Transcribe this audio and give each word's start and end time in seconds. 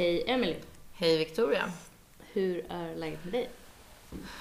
Hej 0.00 0.24
Emily. 0.26 0.56
Hej 0.92 1.18
Victoria. 1.18 1.72
Hur 2.32 2.66
är 2.72 2.94
läget 2.96 3.24
med 3.24 3.32
dig? 3.32 3.50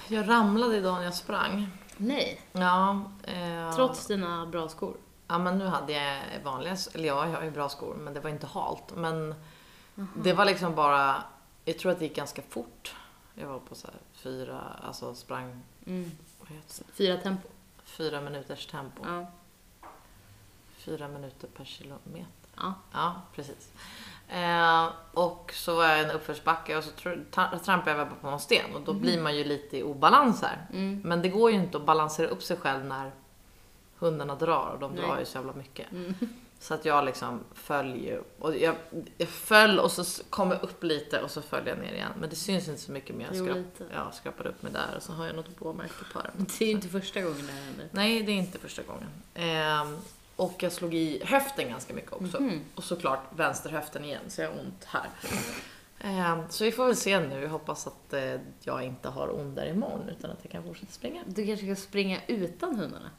Jag 0.08 0.30
ramlade 0.30 0.78
idag 0.78 0.96
när 0.98 1.04
jag 1.04 1.14
sprang. 1.14 1.68
Nej. 1.98 2.42
Ja. 2.52 3.02
Eh, 3.24 3.76
Trots 3.76 4.08
dina 4.08 4.46
bra 4.46 4.70
skor? 4.70 4.98
Ja, 5.28 5.38
men 5.38 5.58
nu 5.58 5.66
hade 5.66 5.94
jag 5.94 6.22
vanliga, 6.44 6.78
eller 6.94 7.08
ja, 7.08 7.28
jag 7.28 7.34
har 7.38 7.44
ju 7.44 7.52
bra 7.52 7.70
skor, 7.70 7.96
men 7.96 8.14
det 8.14 8.20
var 8.20 8.30
inte 8.30 8.48
halt. 8.48 8.84
Men 8.96 9.36
det 10.16 10.34
var 10.34 10.46
liksom 10.46 10.76
bara, 10.76 11.24
jag 11.66 11.80
tror 11.80 11.92
att 11.92 12.00
det 12.00 12.06
gick 12.06 12.16
ganska 12.16 12.42
fort. 12.50 12.96
Jag 13.36 13.48
var 13.48 13.60
på 13.60 13.76
så 13.76 13.88
här 13.88 13.96
fyra, 14.14 14.62
alltså 14.88 15.16
sprang, 15.16 15.62
Mm. 15.86 16.12
vad 16.40 16.50
heter 16.50 16.84
det? 16.88 16.94
Fyra 16.94 17.18
tempo? 17.18 17.48
Fyra 17.84 18.22
minuters 18.22 18.66
tempo. 18.68 19.04
Ja. 19.06 19.32
Fyra 20.78 21.08
minuter 21.08 21.48
per 21.48 21.66
kilometer. 21.66 22.26
ja. 22.56 22.74
Ja, 22.94 23.22
precis. 23.36 23.72
Eh, 24.30 24.90
och 25.14 25.52
så 25.56 25.76
var 25.76 25.86
jag 25.86 26.00
i 26.00 26.04
en 26.04 26.12
uppförsbacke 26.12 26.78
och 26.78 26.84
så 26.84 26.90
tr- 26.90 27.26
tra- 27.32 27.60
trampade 27.60 27.92
jag 27.92 28.06
väl 28.06 28.16
på 28.22 28.28
en 28.28 28.40
sten 28.40 28.76
och 28.76 28.82
då 28.82 28.94
blir 28.94 29.22
man 29.22 29.36
ju 29.38 29.44
lite 29.44 29.78
i 29.78 29.84
obalans 29.84 30.42
här. 30.42 30.68
Mm. 30.74 31.02
Men 31.06 31.22
det 31.22 31.30
går 31.30 31.52
ju 31.52 31.58
inte 31.58 31.78
att 31.78 31.86
balansera 31.86 32.28
upp 32.28 32.44
sig 32.44 32.58
själv 32.58 32.86
när 32.86 33.12
hundarna 34.00 34.36
drar 34.36 34.72
och 34.74 34.80
de 34.80 34.92
Nej. 34.92 35.02
drar 35.06 35.20
ju 35.20 35.26
så 35.26 35.38
jävla 35.38 35.54
mycket. 35.54 35.92
Mm. 35.92 36.14
Så 36.62 36.74
att 36.74 36.86
jag 36.86 37.06
liksom 37.06 37.40
föll 37.54 37.96
ju. 37.96 38.22
Och 38.40 38.58
jag, 38.58 38.76
jag 39.18 39.28
föll 39.28 39.80
och 39.80 39.92
så 39.92 40.24
kom 40.30 40.52
jag 40.52 40.64
upp 40.64 40.84
lite 40.84 41.22
och 41.22 41.32
så 41.32 41.42
föll 41.42 41.68
jag 41.68 41.78
ner 41.78 41.94
igen. 41.94 42.12
Men 42.20 42.30
det 42.30 42.36
syns 42.36 42.68
inte 42.68 42.82
så 42.82 42.92
mycket 42.92 43.16
mer. 43.16 43.28
Jag 43.34 43.36
skrap, 43.36 44.16
skrapade 44.16 44.50
upp 44.50 44.62
mig 44.64 44.72
där 44.72 44.96
och 44.98 45.04
så 45.04 45.14
har 45.14 45.26
jag 45.26 45.36
något 45.36 45.60
blåmärke 45.60 45.94
på 46.14 46.20
armen. 46.20 46.46
Det 46.60 46.66
är 46.66 46.68
ju 46.68 46.74
inte 46.74 46.88
första 46.88 47.22
gången 47.22 47.46
det 47.48 47.52
här 47.52 47.62
händer. 47.62 47.88
Nej, 47.92 48.24
det 48.24 48.32
är 48.32 48.36
inte 48.36 48.60
första 48.60 48.82
gången. 48.84 49.10
Ehm, 49.34 49.98
och 50.40 50.64
jag 50.64 50.72
slog 50.72 50.94
i 50.94 51.22
höften 51.26 51.70
ganska 51.70 51.94
mycket 51.94 52.14
också. 52.14 52.42
Mhm. 52.42 52.62
Och 52.76 52.84
såklart 52.84 53.24
vänsterhöften 53.36 54.06
igen, 54.06 54.22
så 54.28 54.42
jag 54.42 54.50
har 54.50 54.60
ont 54.60 54.86
här. 54.86 55.10
Ehm, 56.02 56.40
så 56.50 56.64
vi 56.64 56.72
får 56.72 56.86
väl 56.86 56.96
se 56.96 57.20
nu. 57.20 57.42
Jag 57.42 57.50
hoppas 57.50 57.88
att 57.88 58.14
eh, 58.14 58.36
jag 58.62 58.84
inte 58.84 59.10
har 59.10 59.40
ont 59.40 59.56
där 59.56 59.70
imorgon 59.70 60.10
utan 60.10 60.32
att 60.32 60.40
jag 60.42 60.52
kan 60.52 60.64
fortsätta 60.64 60.92
springa. 60.92 61.24
Du 61.26 61.46
kanske 61.46 61.66
ska 61.66 61.76
springa 61.76 62.22
utan 62.28 62.76
hundarna? 62.76 63.10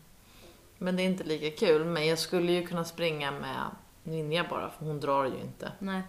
Men 0.78 0.96
det 0.96 1.02
är 1.02 1.04
inte 1.04 1.24
lika 1.24 1.66
kul. 1.66 1.84
Men 1.84 2.06
jag 2.06 2.18
skulle 2.18 2.52
ju 2.52 2.66
kunna 2.66 2.84
springa 2.84 3.30
med 3.30 3.64
Ninja 4.02 4.46
bara, 4.50 4.70
för 4.70 4.84
hon 4.84 5.00
drar 5.00 5.24
ju 5.24 5.40
inte. 5.40 5.72
Nej. 5.78 6.02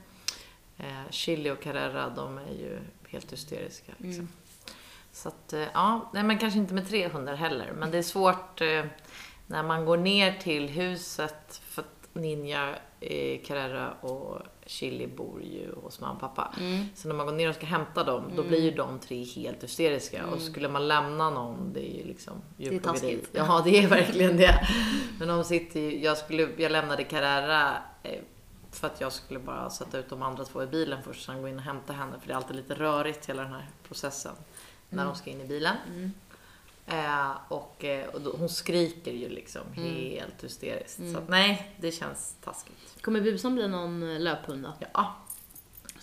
Eh, 0.78 1.10
Chili 1.10 1.50
och 1.50 1.62
Carrera, 1.62 2.10
de 2.10 2.38
är 2.38 2.54
ju 2.54 2.80
helt 3.08 3.34
hysteriska. 3.34 3.92
Liksom. 3.98 4.24
Mm. 4.24 4.28
Så 5.12 5.28
att, 5.28 5.54
eh, 5.54 5.68
ja, 5.74 6.10
nej 6.14 6.24
men 6.24 6.38
kanske 6.38 6.60
inte 6.60 6.74
med 6.74 6.88
tre 6.88 7.08
hundar 7.08 7.36
heller. 7.36 7.72
Men 7.72 7.92
det 7.92 7.98
är 7.98 8.04
svårt 8.04 8.62
eh, 8.62 8.86
när 9.52 9.64
man 9.64 9.86
går 9.86 9.98
ner 9.98 10.34
till 10.34 10.70
huset 10.70 11.62
för 11.64 11.82
att 11.82 12.10
Ninja, 12.14 12.76
eh, 13.00 13.42
Carrera 13.46 13.92
och 13.92 14.42
Chili 14.66 15.08
bor 15.08 15.42
ju 15.42 15.76
hos 15.84 16.00
mamma 16.00 16.14
och 16.14 16.20
pappa. 16.20 16.54
Mm. 16.60 16.86
Så 16.96 17.08
när 17.08 17.16
man 17.16 17.26
går 17.26 17.34
ner 17.34 17.50
och 17.50 17.56
ska 17.56 17.66
hämta 17.66 18.04
dem, 18.04 18.32
då 18.36 18.44
blir 18.44 18.62
ju 18.62 18.72
de 18.72 19.00
tre 19.00 19.24
helt 19.24 19.64
hysteriska. 19.64 20.26
Och 20.26 20.42
skulle 20.42 20.70
man 20.70 20.88
lämna 20.88 21.30
någon, 21.30 21.74
det 21.74 21.94
är 21.94 21.98
ju 21.98 22.04
liksom 22.04 22.34
är 22.58 22.64
djurplågeri. 22.64 22.82
taskigt. 22.82 23.30
Ja, 23.32 23.62
det 23.66 23.84
är 23.84 23.88
verkligen 23.88 24.38
det. 24.38 24.68
Men 25.20 25.28
de 25.28 25.44
sitter 25.44 25.80
ju, 25.80 26.04
jag, 26.04 26.18
skulle, 26.18 26.50
jag 26.58 26.72
lämnade 26.72 27.04
Carrera 27.04 27.78
eh, 28.04 28.20
för 28.72 28.88
att 28.88 29.02
jag 29.02 29.12
skulle 29.12 29.40
bara 29.40 29.70
sätta 29.70 29.98
ut 29.98 30.10
de 30.10 30.24
andra 30.24 30.46
två 30.46 30.64
i 30.64 30.68
bilen 30.68 31.04
först, 31.04 31.26
sen 31.26 31.42
gå 31.42 31.48
in 31.48 31.56
och 31.56 31.62
hämta 31.62 31.94
henne. 31.94 32.20
För 32.20 32.28
det 32.28 32.34
är 32.34 32.38
alltid 32.38 32.56
lite 32.56 32.74
rörigt 32.74 33.30
hela 33.30 33.44
den 33.44 33.54
här 33.54 33.66
processen 33.88 34.36
när 34.90 35.06
de 35.06 35.16
ska 35.16 35.30
in 35.30 35.42
i 35.42 35.46
bilen. 35.48 35.76
Mm. 36.92 37.06
Eh, 37.06 37.32
och 37.48 37.86
och, 38.08 38.14
och 38.16 38.22
då, 38.22 38.32
hon 38.40 38.50
skriker 38.50 39.12
ju 39.12 39.30
liksom 39.30 39.62
Mm. 39.78 39.96
helt 39.96 40.44
hysteriskt. 40.44 41.00
Så 41.14 41.18
att, 41.18 41.30
nej, 41.30 41.76
det 41.80 41.92
känns 41.92 42.36
taskigt. 42.44 43.02
Kommer 43.02 43.22
Busan 43.22 43.56
bli 43.56 43.68
någon 43.68 44.24
löphund 44.24 44.64
då? 44.64 44.74
Ja. 44.94 45.16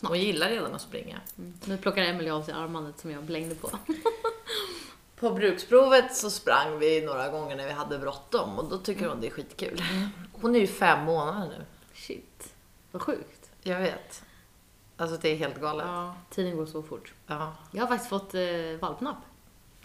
Hon 0.03 0.19
gillar 0.21 0.48
redan 0.48 0.75
att 0.75 0.81
springa. 0.81 1.21
Mm. 1.38 1.54
Nu 1.65 1.77
plockar 1.77 2.03
Emily 2.03 2.31
av 2.31 2.43
sig 2.43 2.54
armbandet 2.54 2.98
som 2.98 3.10
jag 3.10 3.22
blängde 3.25 3.54
på. 3.54 3.71
På 5.16 5.31
bruksprovet 5.31 6.16
så 6.16 6.31
sprang 6.31 6.78
vi 6.78 7.00
några 7.00 7.28
gånger 7.28 7.56
när 7.56 7.66
vi 7.66 7.72
hade 7.72 7.98
bråttom 7.98 8.59
och 8.59 8.65
då 8.65 8.78
tycker 8.78 9.09
hon 9.09 9.21
det 9.21 9.27
är 9.27 9.31
skitkul. 9.31 9.82
Hon 10.32 10.54
är 10.54 10.60
ju 10.60 10.66
fem 10.66 11.04
månader 11.04 11.48
nu. 11.59 11.65
Shit. 11.94 12.54
Vad 12.91 13.03
sjukt. 13.03 13.50
Jag 13.62 13.81
vet. 13.81 14.22
Alltså 14.97 15.16
det 15.16 15.28
är 15.28 15.37
helt 15.37 15.60
galet. 15.60 15.87
Ja. 15.87 16.15
Tiden 16.31 16.56
går 16.56 16.66
så 16.66 16.82
fort. 16.82 17.15
Ja. 17.27 17.56
Jag 17.71 17.82
har 17.82 17.88
faktiskt 17.88 18.10
fått 18.10 18.34
eh, 18.34 18.41
valpnapp. 18.81 19.16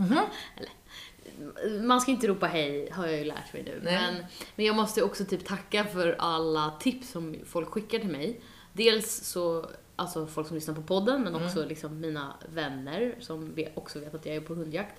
Mhm. 0.10 1.88
Man 1.88 2.02
ska 2.02 2.12
inte 2.12 2.28
ropa 2.28 2.48
hej, 2.48 2.90
har 2.92 3.08
jag 3.08 3.18
ju 3.18 3.24
lärt 3.24 3.54
mig 3.54 3.64
nu. 3.64 3.82
Nej. 3.84 3.94
Men, 4.14 4.26
men 4.56 4.66
jag 4.66 4.76
måste 4.76 5.04
också 5.04 5.26
typ 5.26 5.46
tacka 5.46 5.84
för 5.86 6.16
alla 6.20 6.72
tips 6.80 7.12
som 7.12 7.36
folk 7.46 7.70
skickar 7.70 8.00
till 8.00 8.10
mig. 8.10 8.42
Dels 8.74 9.24
så, 9.24 9.70
alltså 9.96 10.28
folk 10.28 10.48
som 10.48 10.56
lyssnar 10.56 10.76
på 10.76 10.82
podden, 10.82 11.22
men 11.24 11.36
Mm. 11.36 11.46
också 11.48 11.66
liksom 11.66 12.00
mina 12.00 12.34
vänner 12.50 13.16
som 13.20 13.56
också 13.74 14.00
vet 14.00 14.14
att 14.16 14.26
jag 14.26 14.36
är 14.36 14.42
på 14.42 14.54
hundjakt. 14.54 14.96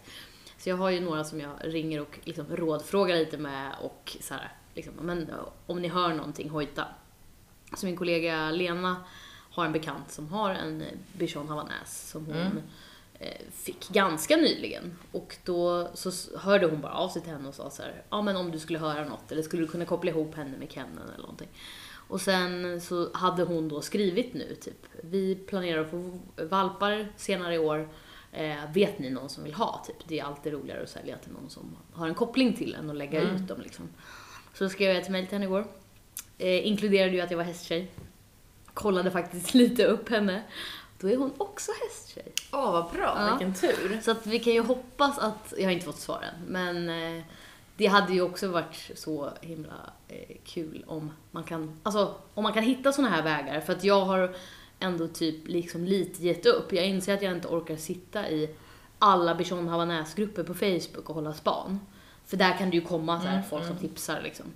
Så 0.58 0.68
jag 0.68 0.76
har 0.76 0.90
ju 0.90 1.00
några 1.00 1.24
som 1.24 1.40
jag 1.40 1.50
ringer 1.60 2.00
och 2.00 2.18
liksom 2.24 2.46
rådfrågar 2.56 3.16
lite 3.16 3.38
med 3.38 3.72
och 3.82 4.16
så 4.20 4.34
här, 4.34 4.52
liksom, 4.74 4.92
men 5.00 5.30
om 5.66 5.82
ni 5.82 5.88
hör 5.88 6.14
någonting, 6.14 6.50
hojta. 6.50 6.84
Så 7.76 7.86
min 7.86 7.96
kollega 7.96 8.50
Lena 8.50 8.96
har 9.50 9.64
en 9.66 9.72
bekant 9.72 10.10
som 10.12 10.28
har 10.28 10.50
en 10.50 10.84
bichon 11.12 11.48
havanäs 11.48 12.10
som 12.10 12.26
hon 12.26 12.36
Mm. 12.36 12.62
Eh, 13.18 13.28
fick 13.52 13.88
ganska 13.88 14.36
nyligen. 14.36 14.98
Och 15.12 15.36
då 15.44 15.90
så 15.94 16.38
hörde 16.38 16.66
hon 16.66 16.80
bara 16.80 16.92
av 16.92 17.08
sig 17.08 17.22
till 17.22 17.30
henne 17.32 17.48
och 17.48 17.54
sa 17.54 17.70
så 17.70 17.82
här, 17.82 18.02
ja 18.10 18.22
men 18.22 18.36
om 18.36 18.50
du 18.50 18.58
skulle 18.58 18.78
höra 18.78 19.04
något 19.04 19.32
eller 19.32 19.42
skulle 19.42 19.62
du 19.62 19.68
kunna 19.68 19.84
koppla 19.84 20.10
ihop 20.10 20.34
henne 20.34 20.56
med 20.58 20.72
Kennen 20.72 21.08
eller 21.08 21.18
någonting. 21.22 21.48
Och 22.08 22.20
sen 22.20 22.80
så 22.80 23.10
hade 23.14 23.42
hon 23.42 23.68
då 23.68 23.80
skrivit 23.80 24.34
nu 24.34 24.54
typ, 24.60 24.86
vi 25.02 25.34
planerar 25.34 25.80
att 25.80 25.90
få 25.90 26.18
valpar 26.36 27.08
senare 27.16 27.54
i 27.54 27.58
år. 27.58 27.88
Eh, 28.32 28.72
vet 28.74 28.98
ni 28.98 29.10
någon 29.10 29.28
som 29.28 29.44
vill 29.44 29.54
ha? 29.54 29.84
Typ. 29.86 29.96
Det 30.08 30.18
är 30.20 30.24
alltid 30.24 30.52
roligare 30.52 30.82
att 30.82 30.88
sälja 30.88 31.18
till 31.18 31.32
någon 31.32 31.50
som 31.50 31.76
har 31.92 32.08
en 32.08 32.14
koppling 32.14 32.56
till 32.56 32.74
en 32.74 32.88
och 32.90 32.94
lägga 32.96 33.20
Mm. 33.20 33.36
ut 33.36 33.48
dem 33.48 33.60
liksom. 33.60 33.88
Så 34.54 34.68
skrev 34.68 34.88
jag 34.94 35.02
ett 35.02 35.08
mejl 35.08 35.26
till 35.26 35.34
henne 35.34 35.44
igår. 35.44 35.66
Eh, 36.38 36.66
inkluderade 36.66 37.12
ju 37.12 37.20
att 37.20 37.30
jag 37.30 37.38
var 37.38 37.44
hästtjej. 37.44 37.90
Kollade 38.74 39.10
faktiskt 39.10 39.54
lite 39.54 39.84
upp 39.86 40.08
henne. 40.08 40.42
Då 41.04 41.10
är 41.10 41.16
hon 41.16 41.32
också 41.38 41.72
hästtjej. 41.84 42.32
Åh, 42.52 42.72
vad 42.72 42.92
bra. 42.92 43.14
Ja. 43.18 43.36
Vilken 43.36 43.54
tur. 43.54 44.00
Så 44.02 44.10
att 44.10 44.26
vi 44.26 44.38
kan 44.38 44.52
ju 44.52 44.60
hoppas 44.60 45.18
att, 45.18 45.54
jag 45.56 45.64
har 45.64 45.70
inte 45.70 45.84
fått 45.84 45.98
svar 45.98 46.22
än, 46.22 46.46
men 46.46 46.88
eh, 46.88 47.22
det 47.76 47.86
hade 47.86 48.12
ju 48.12 48.22
också 48.22 48.48
varit 48.48 48.90
så 48.94 49.30
himla 49.40 49.90
eh, 50.08 50.36
kul 50.44 50.84
om 50.86 51.12
man 51.30 51.44
kan, 51.44 51.80
alltså 51.82 52.14
om 52.34 52.42
man 52.42 52.52
kan 52.52 52.62
hitta 52.62 52.92
såna 52.92 53.08
här 53.08 53.22
vägar. 53.22 53.60
För 53.60 53.72
att 53.72 53.84
jag 53.84 54.00
har 54.00 54.36
ändå 54.78 55.08
typ 55.08 55.48
liksom 55.48 55.84
lite 55.84 56.22
gett 56.22 56.46
upp. 56.46 56.72
Jag 56.72 56.86
inser 56.86 57.14
att 57.14 57.22
jag 57.22 57.32
inte 57.32 57.48
orkar 57.48 57.76
sitta 57.76 58.30
i 58.30 58.54
alla 58.98 59.34
Bichon 59.34 59.68
Havanäs-grupper 59.68 60.42
på 60.42 60.54
Facebook 60.54 61.08
och 61.08 61.14
hålla 61.14 61.34
span. 61.34 61.80
För 62.26 62.36
där 62.36 62.58
kan 62.58 62.70
det 62.70 62.76
ju 62.76 62.82
komma 62.82 63.20
så 63.20 63.26
här, 63.26 63.36
Mm, 63.36 63.48
folk 63.50 63.62
som 63.62 63.76
mm. 63.76 63.88
tipsar 63.88 64.20
liksom. 64.22 64.46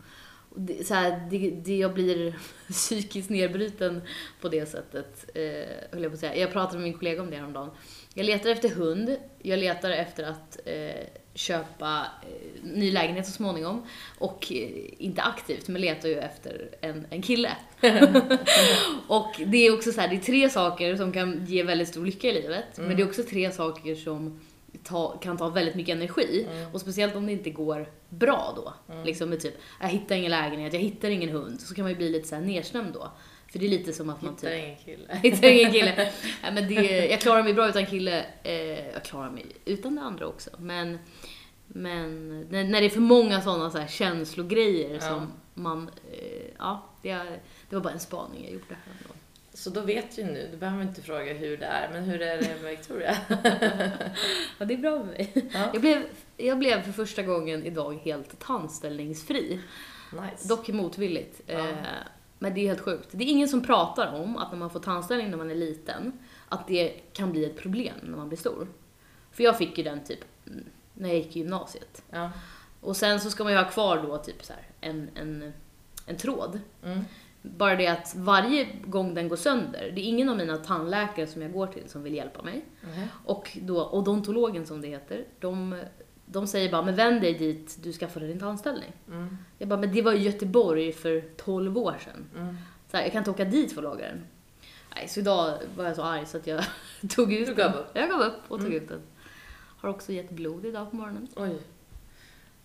Det, 0.61 0.87
så 0.87 0.95
här, 0.95 1.29
det, 1.31 1.51
det, 1.51 1.77
jag 1.77 1.95
blir 1.95 2.39
psykiskt 2.69 3.31
nedbruten 3.31 4.03
på 4.41 4.49
det 4.49 4.67
sättet, 4.67 5.31
eh, 5.35 5.43
höll 5.93 6.03
jag 6.03 6.11
på 6.11 6.15
att 6.15 6.21
säga. 6.21 6.37
Jag 6.37 6.53
pratade 6.53 6.79
med 6.79 6.85
min 6.85 6.99
kollega 6.99 7.23
om 7.23 7.31
det 7.31 7.37
häromdagen. 7.37 7.71
Jag 8.15 8.27
letar 8.27 8.51
efter 8.51 8.69
hund, 8.69 9.17
jag 9.43 9.59
letar 9.59 9.91
efter 9.91 10.25
att 10.25 10.59
eh, 10.65 11.07
köpa 11.35 12.07
eh, 12.23 12.65
ny 12.65 12.93
lägenhet 12.93 13.27
så 13.27 13.33
småningom. 13.33 13.87
Och 14.19 14.53
eh, 14.53 14.69
inte 14.99 15.23
aktivt, 15.23 15.69
men 15.69 15.81
letar 15.81 16.09
ju 16.09 16.19
efter 16.19 16.69
en, 16.81 17.07
en 17.11 17.23
kille. 17.23 17.51
och 19.09 19.41
det 19.47 19.67
är 19.67 19.75
också 19.75 19.93
så 19.93 20.01
här, 20.01 20.09
det 20.09 20.17
är 20.17 20.21
tre 20.21 20.51
saker 20.51 20.97
som 20.97 21.13
kan 21.13 21.47
ge 21.47 21.63
väldigt 21.63 21.89
stor 21.89 22.07
lycka 22.07 22.29
i 22.29 22.43
livet. 22.43 22.65
Men 22.77 22.97
det 22.97 23.03
är 23.03 23.07
också 23.07 23.23
tre 23.23 23.51
saker 23.51 23.95
som 23.95 24.41
ta, 24.89 25.19
kan 25.19 25.37
ta 25.37 25.49
väldigt 25.49 25.75
mycket 25.75 25.97
energi. 25.97 26.47
Och 26.73 26.81
speciellt 26.81 27.17
om 27.17 27.27
det 27.27 27.33
inte 27.33 27.51
går 27.51 27.89
bra 28.09 28.53
då. 28.57 28.95
Liksom 29.05 29.31
med 29.31 29.41
typ, 29.41 29.55
jag 29.81 29.89
hittar 29.89 30.17
ingen 30.17 30.31
lägenhet, 30.31 30.73
jag 30.73 30.81
hittar 30.81 31.11
ingen 31.11 31.29
hund. 31.29 31.61
Så 31.61 31.75
kan 31.75 31.83
man 31.83 31.91
ju 31.91 31.97
bli 31.97 32.09
lite 32.11 32.29
så 32.29 32.35
här 32.35 32.43
nedstämd 32.43 32.93
då. 32.95 33.11
För 33.53 33.59
det 33.59 33.67
är 33.67 33.71
lite 33.71 33.93
som 33.93 34.11
att 34.11 34.23
man 34.23 34.35
Hittar 34.35 34.51
typ... 34.51 34.65
ingen 34.65 34.77
kille. 34.77 35.15
Hittar 35.23 35.49
ingen 35.49 35.73
kille. 35.73 35.95
Nej, 36.43 36.53
men 36.53 36.69
det, 36.69 37.07
jag 37.07 37.21
klarar 37.21 37.43
mig 37.43 37.55
bra 37.55 37.69
utan 37.69 37.87
kille. 37.87 38.27
Eh, 38.43 38.91
jag 38.93 39.05
klarar 39.05 39.31
mig 39.31 39.47
utan 39.65 39.95
det 39.95 40.03
andra 40.03 40.27
också. 40.27 40.51
Men, 40.59 40.99
men 41.67 42.41
när, 42.41 42.65
när 42.65 42.81
det 42.81 42.87
är 42.87 42.91
för 42.91 43.01
många 43.01 43.41
sådana 43.41 43.71
så 43.71 43.79
här 43.79 43.87
känslogrejer 43.87 44.95
Ja. 44.95 45.01
som 45.01 45.33
man... 45.55 45.91
Eh, 46.13 46.47
ja, 46.59 46.87
det, 47.03 47.09
det 47.69 47.77
var 47.77 47.81
bara 47.81 47.93
en 47.93 48.01
spaning 48.01 48.45
jag 48.45 48.53
gjorde. 48.53 48.77
häromdagen. 48.85 49.17
Så 49.59 49.71
då 49.71 49.81
vet 49.81 50.19
vi 50.19 50.25
nu, 50.25 50.49
du 50.51 50.57
behöver 50.57 50.83
inte 50.83 51.03
fråga 51.03 51.33
hur 51.33 51.57
det 51.57 51.67
är, 51.67 51.91
men 51.93 52.05
hur 52.05 52.23
är 52.23 52.39
det 52.39 52.49
med 52.49 52.71
Victoria? 52.71 53.17
Ja, 54.59 54.65
det 54.65 54.75
är 54.75 54.79
bra 54.79 54.99
med 54.99 55.07
mig. 55.07 55.51
Ja. 55.53 55.71
Jag, 55.73 55.81
blev, 55.81 56.03
jag 56.37 56.59
blev 56.59 56.83
för 56.83 56.93
första 56.93 57.23
gången 57.23 57.65
idag 57.65 57.95
helt 57.95 58.39
tandställningsfri. 58.39 59.61
Nice. 60.13 60.49
Dock 60.49 60.69
motvilligt. 60.69 61.41
Ja. 61.47 61.69
Eh, 61.69 61.77
men 62.39 62.55
det 62.55 62.61
är 62.61 62.67
helt 62.67 62.81
sjukt. 62.81 63.09
Det 63.13 63.25
är 63.25 63.29
ingen 63.29 63.49
som 63.49 63.63
pratar 63.63 64.21
om 64.21 64.37
att 64.37 64.53
när 64.53 64.59
man 64.59 64.71
får 64.71 64.81
tandställning 64.81 65.31
när 65.31 65.37
man 65.37 65.51
är 65.51 65.55
liten, 65.55 66.13
att 66.49 66.67
det 66.67 66.89
kan 67.13 67.33
bli 67.33 67.45
ett 67.45 67.57
problem 67.57 67.97
när 68.03 68.17
man 68.17 68.29
blir 68.29 68.39
stor. 68.39 68.69
För 69.33 69.45
jag 69.45 69.59
fick 69.59 69.79
ju 69.79 69.85
den 69.85 70.05
typ 70.05 70.25
mm, 70.47 70.65
när 70.95 71.09
jag 71.09 71.19
gick 71.19 71.37
i 71.37 71.39
gymnasiet. 71.39 72.03
Ja. 72.11 72.31
Och 72.81 72.97
sen 72.97 73.21
så 73.21 73.31
ska 73.31 73.45
man 73.45 73.53
ju 73.53 73.59
ha 73.59 73.71
kvar 73.71 74.03
då 74.03 74.19
typ 74.19 74.45
så 74.45 74.53
här 74.53 74.63
en, 74.81 75.11
en, 75.15 75.53
en 76.07 76.17
tråd 76.17 76.61
Mm. 76.85 77.05
Bara 77.43 77.77
det 77.77 77.87
att 77.87 78.15
varje 78.17 78.69
gång 78.87 79.15
den 79.15 79.29
går 79.29 79.37
sönder, 79.37 79.93
det 79.95 80.01
är 80.01 80.05
ingen 80.05 80.29
av 80.29 80.37
mina 80.37 80.57
tandläkare 80.57 81.27
som 81.27 81.43
jag 81.43 81.53
går 81.53 81.67
till 81.67 81.89
som 81.89 82.03
vill 82.03 82.15
hjälpa 82.15 82.43
mig. 82.43 82.65
Och 83.25 83.59
då 83.63 83.91
odontologen 83.91 84.67
som 84.67 84.81
det 84.81 84.89
heter, 84.89 85.25
de, 85.41 85.83
de 86.27 86.47
säger 86.47 86.71
bara, 86.71 86.83
men 86.83 86.95
vänd 86.95 87.21
dig 87.21 87.35
dit 87.35 87.79
du 87.83 87.93
skaffade 87.93 88.27
din 88.27 88.39
tandställning. 88.41 88.93
Mm. 89.09 89.37
Jag 89.59 89.69
bara, 89.69 89.81
men 89.81 89.93
det 89.93 90.03
var 90.03 90.13
i 90.13 90.19
Göteborg 90.23 90.93
för 90.93 91.25
12 91.37 91.79
år 91.79 91.97
sedan. 92.05 92.25
Mm. 92.37 92.57
Så 92.91 92.97
här, 92.97 93.05
jag 93.05 93.13
kan 93.13 93.19
inte 93.21 93.31
åka 93.31 93.45
dit 93.45 93.73
för 93.73 93.79
att 93.83 93.85
laga 93.85 94.07
den. 94.07 94.25
Nej, 94.95 95.09
så 95.09 95.21
idag 95.21 95.59
var 95.77 95.85
jag 95.85 95.97
så 95.97 96.03
arg 96.03 96.27
så 96.27 96.37
att 96.37 96.47
jag 96.47 96.65
tog 97.11 97.33
ut 97.33 97.47
Du 97.49 97.55
gav 97.55 97.71
den. 97.73 97.81
upp? 97.81 97.87
Jag 97.93 98.09
gav 98.11 98.21
upp 98.21 98.41
och 98.49 98.59
tog 98.59 98.69
Mm. 98.69 98.83
ut 98.83 98.89
den. 98.89 99.01
Har 99.81 99.89
också 99.89 100.13
gett 100.13 100.31
blod 100.31 100.65
idag 100.67 100.91
på 100.91 100.97
morgonen. 100.97 101.29
Oj. 101.37 101.59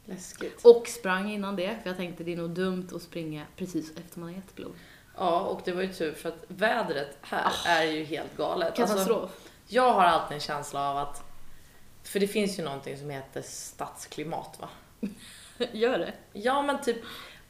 Läskigt. 0.06 0.66
Och 0.66 0.88
sprang 0.88 1.32
innan 1.32 1.56
det, 1.56 1.78
för 1.84 1.90
jag 1.90 1.98
tänkte 1.98 2.24
det 2.24 2.34
är 2.34 2.38
nog 2.38 2.50
dumt 2.50 2.88
att 2.96 3.02
springa 3.02 3.46
precis 3.56 3.98
efter 3.98 4.20
man 4.20 4.30
har 4.30 4.36
gett 4.36 4.56
blod. 4.56 4.74
Ja, 5.18 5.40
och 5.40 5.62
det 5.66 5.72
var 5.72 5.82
ju 5.82 5.94
tur 5.94 6.14
för 6.14 6.30
att 6.30 6.44
vädret 6.48 7.18
här 7.22 7.52
är 7.66 7.84
ju 7.84 8.04
helt 8.04 8.38
galet. 8.38 8.68
Alltså, 8.80 8.96
Katastrof. 8.96 9.50
jag 9.68 9.94
har 9.94 10.04
alltid 10.04 10.36
en 10.36 10.42
känsla 10.42 10.90
av 10.90 10.98
att, 10.98 11.24
för 12.04 12.20
det 12.20 12.28
finns 12.28 12.60
ju 12.60 12.64
någonting 12.64 12.98
som 12.98 13.10
heter 13.10 13.42
stadsklimat 13.42 14.60
va? 14.60 14.70
Gör 15.72 16.00
det? 16.00 16.14
Ja 16.34 16.62
men 16.62 16.82
typ 16.82 16.98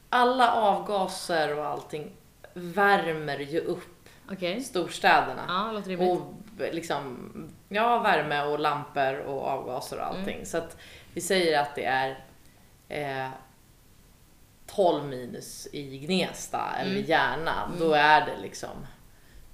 alla 0.09 0.53
avgaser 0.53 1.57
och 1.57 1.65
allting 1.65 2.11
värmer 2.53 3.39
ju 3.39 3.59
upp 3.59 4.09
Okej. 4.31 4.63
storstäderna. 4.63 5.45
Ja, 5.47 5.71
låter 5.71 5.89
rimligt. 5.89 6.09
Och 6.09 6.33
liksom, 6.73 7.29
ja 7.69 7.99
värme 7.99 8.43
och 8.43 8.59
lampor 8.59 9.19
och 9.19 9.47
avgaser 9.47 9.97
och 9.97 10.05
allting. 10.05 10.35
Mm. 10.35 10.45
Så 10.45 10.57
att 10.57 10.77
vi 11.13 11.21
säger 11.21 11.59
att 11.59 11.75
det 11.75 11.85
är 11.85 12.25
eh, 12.93 13.29
12 14.67 15.05
minus 15.05 15.67
i 15.71 15.97
Gnesta 15.97 16.71
eller 16.79 16.91
Mm. 16.91 17.03
Järna. 17.05 17.71
Då 17.79 17.93
är 17.93 18.25
det 18.25 18.41
liksom 18.41 18.69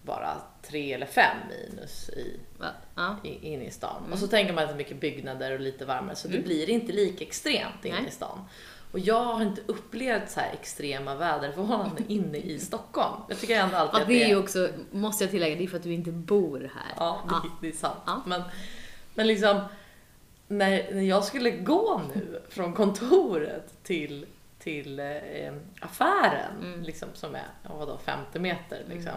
bara 0.01 0.41
3 0.61 0.93
eller 0.93 1.05
5 1.05 1.37
minus 1.49 2.09
i? 2.09 2.39
Ja. 2.95 3.15
i, 3.23 3.53
inne 3.53 3.65
i 3.65 3.71
stan. 3.71 3.97
Mm. 3.99 4.13
Och 4.13 4.19
så 4.19 4.27
tänker 4.27 4.53
man 4.53 4.63
att 4.63 4.69
det 4.69 4.73
är 4.73 4.77
mycket 4.77 4.99
byggnader 5.01 5.51
och 5.53 5.59
lite 5.59 5.85
varmare 5.85 6.15
så 6.15 6.27
det 6.27 6.33
Mm. 6.33 6.45
blir 6.47 6.69
inte 6.69 6.91
lika 6.93 7.25
extremt 7.25 7.85
inne 7.85 8.07
i 8.07 8.11
stan. 8.11 8.45
Och 8.91 8.99
jag 8.99 9.23
har 9.23 9.41
inte 9.41 9.61
upplevt 9.65 10.29
så 10.29 10.39
här 10.39 10.51
extrema 10.53 11.15
väderförhållanden 11.15 12.05
inne 12.07 12.37
i 12.37 12.59
Stockholm. 12.59 13.21
Jag 13.29 13.39
tycker 13.39 13.55
ändå 13.59 13.77
alltid 13.77 14.01
att 14.01 14.07
det 14.07 14.23
är 14.23 14.27
ju 14.27 14.35
också, 14.35 14.69
måste 14.91 15.23
jag 15.23 15.31
tillägga, 15.31 15.55
det 15.55 15.63
är 15.63 15.67
för 15.67 15.77
att 15.77 15.83
du 15.83 15.93
inte 15.93 16.11
bor 16.11 16.59
här. 16.59 16.93
Ja, 16.97 17.21
det, 17.27 17.33
Ja. 17.35 17.43
det 17.61 17.67
är 17.67 17.71
sant. 17.71 17.99
Ja. 18.05 18.21
Men, 18.25 18.41
men 19.13 19.27
liksom, 19.27 19.61
när, 20.49 20.93
när 20.93 21.01
jag 21.01 21.23
skulle 21.23 21.51
gå 21.51 22.01
nu 22.15 22.41
från 22.49 22.73
kontoret 22.73 23.83
till, 23.83 24.25
till 24.59 24.99
eh, 24.99 25.53
affären, 25.81 26.51
Mm. 26.61 26.83
liksom, 26.83 27.09
som 27.13 27.35
är 27.35 27.47
vadå, 27.63 27.97
50 28.05 28.39
meter, 28.39 28.81
Mm. 28.85 28.97
liksom, 28.97 29.13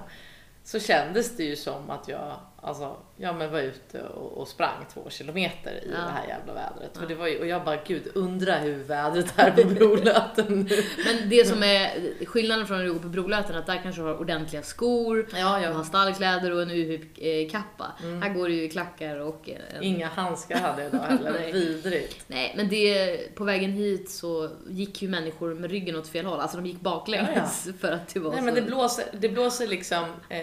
så 0.65 0.81
kändes 0.81 1.37
det 1.37 1.45
ju 1.45 1.57
som 1.57 1.91
att 1.91 2.09
jag 2.09 2.37
alltså, 2.63 2.97
ja, 3.17 3.33
men 3.33 3.53
var 3.53 3.61
ute 3.61 4.03
och, 4.03 4.39
och 4.39 4.49
sprang 4.49 4.85
två 4.95 5.11
kilometer 5.11 5.71
i 5.71 5.91
Ja. 5.93 5.99
det 6.05 6.11
här 6.13 6.27
jävla 6.29 6.53
vädret. 6.55 6.91
Ja. 6.95 7.01
För 7.01 7.07
det 7.09 7.15
var 7.15 7.27
ju, 7.27 7.41
och 7.41 7.47
jag 7.47 7.65
bara, 7.65 7.77
gud, 7.87 8.03
undra 8.15 8.55
hur 8.55 8.77
vädret 8.83 9.33
är 9.37 9.51
på 9.51 9.69
Brolöten. 9.75 10.69
Men 11.07 11.29
det 11.29 11.49
som 11.49 11.63
är 11.63 11.91
skillnaden 12.27 12.67
från 12.67 12.79
när 12.79 12.85
du 12.85 12.93
går 12.93 13.01
på 13.01 13.09
Brolöten, 13.09 13.57
att 13.57 13.67
där 13.67 13.81
kanske 13.83 14.01
du 14.03 14.07
har 14.07 14.21
ordentliga 14.21 14.63
skor, 14.63 15.27
Ja, 15.33 15.37
du 15.39 15.67
har 15.67 15.73
ja. 15.75 15.85
stallkläder 15.85 16.51
och 16.53 16.63
en 16.63 16.71
UV-kappa. 16.71 17.87
Mm. 18.03 18.23
Här 18.23 18.35
går 18.35 18.49
du 18.49 18.55
ju 18.55 18.63
i 18.65 18.69
klackar 18.69 19.17
och 19.19 19.49
en... 19.49 19.83
Inga 19.83 20.07
handskar 20.09 20.59
hade 20.59 20.83
jag 20.83 20.95
idag 20.95 21.05
heller, 21.05 21.33
vidrigt. 21.53 22.25
Nej, 22.27 22.55
men 22.57 22.69
det, 22.69 23.35
på 23.35 23.45
vägen 23.45 23.73
hit 23.73 24.11
så 24.11 24.51
gick 24.69 25.03
ju 25.03 25.09
människor 25.09 25.55
med 25.55 25.71
ryggen 25.71 25.97
åt 25.97 26.09
fel 26.09 26.27
håll. 26.27 26.41
Alltså 26.41 26.57
de 26.57 26.67
gick 26.67 26.81
baklänges 26.81 27.69
för 27.81 27.93
att 27.93 28.09
det 28.15 28.21
var 28.21 28.31
Nej 28.31 28.39
så... 28.39 28.45
men 28.45 28.55
det 28.55 28.63
blåser, 28.63 29.05
det 29.13 29.29
blåser 29.29 29.67
liksom 29.67 30.05
eh, 30.29 30.41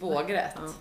vågrätt. 0.00 0.52
Ja. 0.54 0.72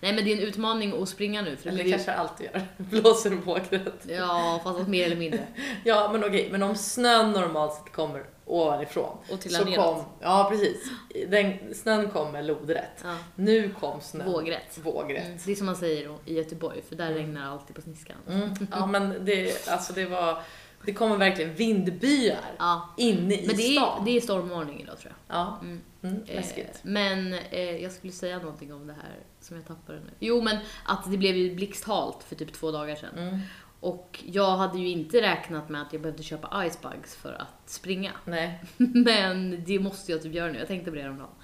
Nej 0.00 0.12
men 0.12 0.24
det 0.24 0.32
är 0.32 0.36
en 0.36 0.42
utmaning 0.42 1.02
att 1.02 1.08
springa 1.08 1.42
nu. 1.42 1.56
För 1.56 1.64
det 1.64 1.68
Eller 1.70 1.76
blir 1.84 1.84
ju... 1.84 1.92
kanske 1.92 2.12
alltid 2.12 2.46
gör. 2.52 2.62
Blåser 2.76 3.30
vågrätt. 3.30 4.06
Ja, 4.08 4.60
fast 4.64 4.88
mer 4.88 5.06
eller 5.06 5.16
mindre. 5.16 5.46
Ja 5.84 6.08
men 6.12 6.24
okej, 6.24 6.48
men 6.52 6.62
om 6.62 6.74
snön 6.76 7.32
normalt 7.32 7.74
sett 7.74 7.92
kommer 7.92 8.24
ovanifrån. 8.44 9.16
Och 9.32 9.40
trillar 9.40 9.58
så 9.58 9.64
neråt. 9.64 9.94
kom, 9.94 10.04
ja 10.20 10.46
precis. 10.50 10.90
Den, 11.28 11.74
snön 11.74 12.10
kommer 12.10 12.42
lodrätt. 12.42 13.00
Ja. 13.04 13.16
Nu 13.34 13.74
kom 13.80 14.00
snön 14.00 14.32
Vågrätt. 14.32 14.78
vågrätt. 14.82 15.26
Mm, 15.26 15.38
Det 15.46 15.52
är 15.52 15.56
som 15.56 15.66
man 15.66 15.76
säger 15.76 16.16
i 16.24 16.34
Göteborg, 16.34 16.82
för 16.88 16.96
där 16.96 17.06
Mm. 17.06 17.18
regnar 17.18 17.40
det 17.40 17.48
alltid 17.48 17.76
på 17.76 17.82
sniskan. 17.82 18.16
Mm. 18.28 18.50
Ja 18.70 18.86
men 18.86 19.24
det, 19.24 19.68
alltså 19.68 19.92
det 19.92 20.04
var, 20.06 20.38
det 20.84 20.92
kommer 20.92 21.16
verkligen 21.16 21.54
vindbyar 21.54 22.36
Ja. 22.58 22.88
inne 22.96 23.34
i 23.34 23.46
Men 23.46 23.56
det 23.56 23.62
är, 23.62 23.80
stan. 23.80 24.04
det 24.04 24.16
är 24.16 24.20
stormvarning 24.20 24.80
idag 24.82 24.98
tror 24.98 25.12
jag. 25.28 25.36
Ja, 25.36 25.58
Mm. 25.62 25.80
Mm, 26.02 26.22
Eh. 26.28 26.66
Men 26.82 27.32
eh, 27.32 27.76
jag 27.76 27.92
skulle 27.92 28.12
säga 28.12 28.38
någonting 28.38 28.74
om 28.74 28.86
det 28.86 28.92
här 28.92 29.16
som 29.40 29.56
jag 29.56 29.66
tappade 29.66 30.00
nu. 30.00 30.10
Jo, 30.18 30.42
men 30.42 30.58
att 30.84 31.10
det 31.10 31.16
blev 31.16 31.36
ju 31.36 31.54
blixthalt 31.54 32.22
för 32.22 32.36
typ 32.36 32.52
två 32.52 32.70
dagar 32.70 32.96
sedan. 32.96 33.18
Mm. 33.18 33.40
Och 33.80 34.24
jag 34.26 34.56
hade 34.56 34.78
ju 34.78 34.88
inte 34.88 35.22
räknat 35.22 35.68
med 35.68 35.82
att 35.82 35.92
jag 35.92 36.02
behövde 36.02 36.22
köpa 36.22 36.66
icebugs 36.66 37.16
för 37.16 37.32
att 37.32 37.70
springa. 37.70 38.12
Nej, 38.24 38.64
Men 38.76 39.64
det 39.64 39.78
måste 39.78 40.12
jag 40.12 40.22
typ 40.22 40.34
göra 40.34 40.52
nu. 40.52 40.58
Jag 40.58 40.68
tänkte 40.68 40.90
på 40.90 40.96
det 40.96 41.02
häromdagen. 41.02 41.34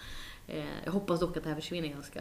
Eh, 0.46 0.64
jag 0.84 0.92
hoppas 0.92 1.20
dock 1.20 1.36
att 1.36 1.42
det 1.42 1.48
här 1.48 1.56
försvinner 1.56 1.88
ganska 1.88 2.20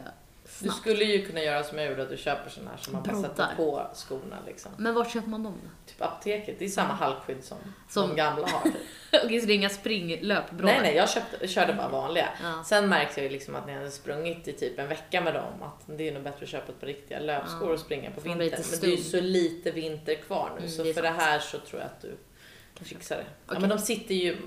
du 0.60 0.70
skulle 0.70 1.04
ju 1.04 1.26
kunna 1.26 1.42
göra 1.44 1.64
som 1.64 1.78
jag 1.78 1.90
gjorde, 1.90 2.04
att 2.04 2.10
du 2.10 2.18
köper 2.18 2.50
sådana 2.50 2.72
här 2.72 2.78
som 2.78 2.94
man 2.94 3.04
bara 3.04 3.22
sätter 3.22 3.48
på 3.58 3.88
skorna 3.94 4.38
liksom. 4.46 4.72
Men 4.78 4.94
vart 4.94 5.12
köper 5.14 5.30
man 5.30 5.44
dem 5.44 5.54
då? 5.64 5.70
Typ 5.92 6.02
apoteket, 6.02 6.60
det 6.60 6.66
är 6.66 6.70
samma 6.70 6.94
halkskydd 6.94 7.44
som, 7.44 7.58
Som- 7.90 8.10
de 8.10 8.16
gamla 8.16 8.48
har. 8.48 8.62
Typ. 8.64 8.74
Okej, 9.26 9.40
så 9.42 9.48
det 9.48 9.54
är 9.54 9.56
inga 9.56 9.70
springlöpbroddar? 9.70 10.66
Nej, 10.66 10.80
nej, 10.82 10.96
jag 10.96 11.10
köpte, 11.10 11.48
körde 11.48 11.74
bara 11.74 11.88
vanliga. 11.90 12.30
Ja. 12.44 12.64
Sen 12.66 12.90
märkte 12.90 13.20
jag 13.22 13.24
ju 13.24 13.32
liksom 13.32 13.56
att 13.56 13.66
när 13.66 13.74
jag 13.74 13.80
hade 13.80 13.92
sprungit 13.92 14.48
i 14.48 14.54
typ 14.54 14.80
en 14.80 14.88
vecka 14.88 15.22
med 15.22 15.34
dem 15.34 15.64
att 15.64 15.84
det 15.98 16.08
är 16.08 16.12
nog 16.14 16.24
bättre 16.24 16.44
att 16.44 16.50
köpa 16.50 16.72
ett 16.72 16.80
par 16.80 16.88
riktiga 16.88 17.20
löpskor 17.20 17.68
Ja. 17.68 17.74
och 17.74 17.80
springa 17.80 18.12
på 18.12 18.22
vintern. 18.22 18.38
Men 18.72 18.80
det 18.82 18.88
är 18.88 18.92
ju 18.92 18.98
så 18.98 19.20
lite 19.22 19.72
vinter 19.72 20.16
kvar 20.16 20.50
nu 20.54 20.58
Mm, 20.58 20.70
så 20.72 20.84
det 20.84 20.94
för 20.94 21.02
sant. 21.04 21.18
det 21.18 21.24
här 21.24 21.40
så 21.40 21.60
tror 21.60 21.82
jag 21.82 21.86
att 21.86 22.02
du 22.02 22.18
fixar 22.86 23.16
det. 23.18 23.24
Ja, 23.24 23.44
Okej. 23.46 23.60
men 23.62 23.70
de 23.70 23.80
sitter 23.80 24.16
ju, 24.16 24.38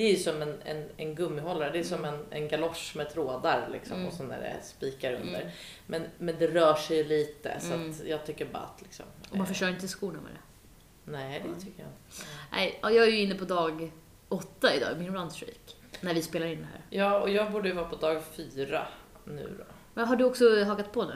det 0.00 0.04
är 0.06 0.10
ju 0.10 0.16
som 0.16 0.42
en, 0.42 0.54
en, 0.64 0.88
en 0.96 1.14
gummihållare, 1.14 1.70
det 1.72 1.78
är 1.78 1.82
som 1.84 2.04
en, 2.04 2.24
en 2.30 2.48
galosch 2.48 2.92
med 2.96 3.10
trådar 3.12 3.68
liksom 3.72 3.96
Mm. 3.96 4.08
och 4.08 4.12
så 4.14 4.22
när 4.22 4.40
det 4.40 4.46
är 4.46 4.60
spikar 4.62 5.12
under. 5.12 5.40
Mm. 5.40 5.52
Men, 5.86 6.02
men 6.18 6.38
det 6.38 6.46
rör 6.46 6.74
sig 6.74 6.96
ju 6.96 7.04
lite 7.04 7.60
så 7.60 7.72
Mm. 7.72 7.90
att 7.90 8.04
jag 8.06 8.26
tycker 8.26 8.44
bara 8.46 8.62
att 8.62 8.82
liksom. 8.82 9.06
Och 9.30 9.36
man 9.36 9.40
eh, 9.40 9.46
förstör 9.48 9.68
inte 9.68 9.88
skorna 9.88 10.20
med 10.20 10.32
det? 10.32 11.12
Nej, 11.12 11.42
det 11.54 11.60
tycker 11.64 11.82
jag 11.82 11.88
inte. 11.88 12.26
Nej, 12.52 12.78
ja, 12.82 12.90
jag 12.90 13.06
är 13.06 13.10
ju 13.10 13.20
inne 13.20 13.34
på 13.34 13.44
dag 13.44 13.92
åtta 14.28 14.74
idag, 14.74 14.88
min 14.98 15.14
runstreak. 15.16 15.76
När 16.00 16.14
vi 16.14 16.22
spelar 16.22 16.46
in 16.46 16.58
det 16.60 16.66
här. 16.72 16.80
Ja, 16.90 17.20
och 17.20 17.30
jag 17.30 17.52
borde 17.52 17.68
ju 17.68 17.74
vara 17.74 17.88
på 17.88 17.96
dag 17.96 18.22
fyra 18.36 18.86
nu 19.24 19.54
då. 19.58 19.64
Men 19.94 20.06
har 20.08 20.16
du 20.16 20.24
också 20.24 20.64
hakat 20.64 20.92
på 20.92 21.04
nu? 21.04 21.14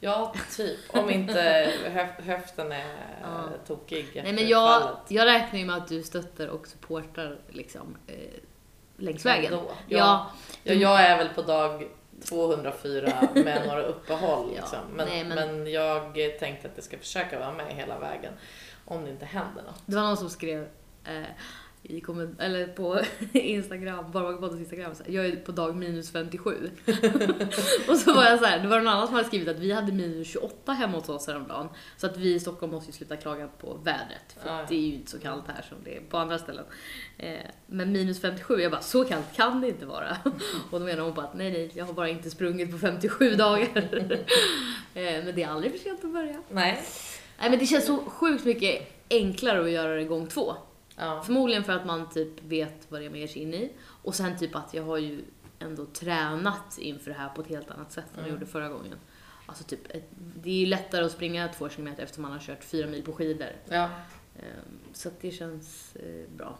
Ja, 0.00 0.34
typ. 0.56 0.78
Om 0.88 1.10
inte 1.10 1.72
höf 1.92 2.10
höften 2.26 2.72
är 2.72 2.96
Ja. 3.22 3.48
tokig 3.66 4.06
Nej 4.24 4.32
men 4.32 4.48
jag, 4.48 4.82
fallet. 4.82 4.98
jag 5.08 5.26
räknar 5.26 5.58
ju 5.58 5.64
med 5.66 5.76
att 5.76 5.88
du 5.88 6.02
stöttar 6.02 6.46
och 6.48 6.66
supportar 6.66 7.38
liksom 7.48 7.96
eh, 8.06 8.14
längs 8.96 9.26
vägen. 9.26 9.52
Ändå. 9.52 9.70
Ja. 9.88 9.98
Ja. 9.98 10.30
Ja, 10.62 10.74
jag 10.74 11.00
är 11.00 11.18
väl 11.18 11.28
på 11.28 11.42
dag 11.42 11.88
204 12.28 13.28
med 13.34 13.66
några 13.66 13.82
uppehåll. 13.82 14.46
Ja, 14.56 14.60
Liksom. 14.60 14.78
Men, 14.96 15.08
nej, 15.08 15.24
men... 15.24 15.34
men- 15.62 15.72
jag 15.72 16.14
tänkte 16.38 16.68
att 16.68 16.72
jag 16.76 16.84
ska 16.84 16.98
försöka 16.98 17.38
vara 17.38 17.52
med 17.52 17.74
hela 17.74 17.98
vägen. 17.98 18.32
Om 18.84 19.04
det 19.04 19.10
inte 19.10 19.24
händer 19.26 19.62
något. 19.62 19.82
Det 19.86 19.96
var 19.96 20.02
någon 20.02 20.16
som 20.16 20.30
skrev 20.30 20.68
eh, 21.04 21.22
i 21.88 22.00
komment- 22.00 22.40
eller 22.40 22.66
på 22.66 23.00
Instagram, 23.32 24.12
Barnvagpoddens 24.12 24.60
Instagram, 24.60 24.94
så 24.94 25.04
här, 25.04 25.12
jag 25.12 25.26
är 25.26 25.36
på 25.36 25.52
dag 25.52 25.76
minus 25.76 26.10
57. 26.12 26.70
och 27.88 27.96
så 27.96 28.14
var 28.14 28.24
jag 28.24 28.38
så 28.38 28.44
här, 28.44 28.58
det 28.58 28.68
var 28.68 28.78
någon 28.78 28.88
annan 28.88 29.06
som 29.06 29.14
hade 29.16 29.28
skrivit 29.28 29.48
att 29.48 29.58
vi 29.58 29.72
hade 29.72 29.92
minus 29.92 30.28
28 30.28 30.72
hemma 30.72 30.98
hos 30.98 31.08
oss 31.08 31.26
häromdagen. 31.26 31.68
Så 31.96 32.06
att 32.06 32.16
vi 32.16 32.34
i 32.34 32.40
Stockholm 32.40 32.72
måste 32.72 32.90
ju 32.90 32.92
sluta 32.92 33.16
klaga 33.16 33.48
på 33.48 33.74
vädret. 33.74 34.36
För 34.42 34.48
det 34.68 34.74
är 34.74 34.80
ju 34.80 34.94
inte 34.94 35.10
så 35.10 35.18
kallt 35.18 35.44
här 35.48 35.62
som 35.68 35.78
det 35.84 35.96
är 35.96 36.00
på 36.00 36.18
andra 36.18 36.38
ställen. 36.38 36.64
Eh, 37.18 37.38
men 37.66 37.92
minus 37.92 38.20
57, 38.20 38.60
jag 38.60 38.72
bara, 38.72 38.80
så 38.82 39.04
kallt 39.04 39.36
kan 39.36 39.60
det 39.60 39.68
inte 39.68 39.86
vara. 39.86 40.16
och 40.70 40.80
då 40.80 40.86
menar 40.86 41.02
hon 41.02 41.14
på 41.14 41.20
att 41.20 41.34
nej, 41.34 41.52
nej, 41.52 41.70
jag 41.74 41.84
har 41.84 41.92
bara 41.92 42.08
inte 42.08 42.30
sprungit 42.30 42.70
på 42.70 42.78
57 42.78 43.34
dagar. 43.34 43.68
eh, 44.94 45.24
men 45.24 45.34
det 45.34 45.42
är 45.42 45.48
aldrig 45.48 45.72
för 45.72 45.78
sent 45.78 46.04
att 46.04 46.12
börja. 46.12 46.42
Nej. 46.50 46.82
Nej 47.38 47.50
men 47.50 47.58
det 47.58 47.66
känns 47.66 47.86
så 47.86 47.96
sjukt 47.96 48.44
mycket 48.44 48.92
enklare 49.10 49.60
att 49.64 49.70
göra 49.70 49.94
det 49.94 50.04
gång 50.04 50.26
två. 50.26 50.56
Ja. 50.96 51.22
Förmodligen 51.22 51.64
för 51.64 51.72
att 51.72 51.86
man 51.86 52.10
typ 52.10 52.42
vet 52.44 52.86
vad 52.90 53.00
det 53.00 53.04
är 53.06 53.10
man 53.10 53.18
ger 53.18 53.26
sig 53.26 53.42
in 53.42 53.54
i. 53.54 53.72
Och 54.02 54.14
sen 54.14 54.38
typ 54.38 54.56
att 54.56 54.74
jag 54.74 54.82
har 54.82 54.96
ju 54.98 55.24
ändå 55.58 55.86
tränat 55.86 56.78
inför 56.78 57.10
det 57.10 57.16
här 57.16 57.28
på 57.28 57.40
ett 57.42 57.48
helt 57.48 57.70
annat 57.70 57.92
sätt 57.92 58.04
än 58.16 58.20
jag 58.24 58.30
gjorde 58.32 58.46
förra 58.46 58.68
gången. 58.68 58.98
Alltså 59.46 59.64
typ, 59.64 59.80
ett- 59.90 60.10
det 60.36 60.50
är 60.50 60.54
ju 60.60 60.66
lättare 60.66 61.04
att 61.04 61.12
springa 61.12 61.48
två 61.48 61.68
kilometer 61.68 62.02
efter 62.02 62.20
man 62.20 62.32
har 62.32 62.38
kört 62.38 62.64
fyra 62.64 62.86
mil 62.86 63.02
på 63.02 63.12
skidor. 63.12 63.48
ja. 63.68 63.90
Ehm, 64.38 64.78
Så 64.92 65.10
det 65.20 65.30
känns 65.30 65.96
eh, 65.96 66.28
bra. 66.36 66.58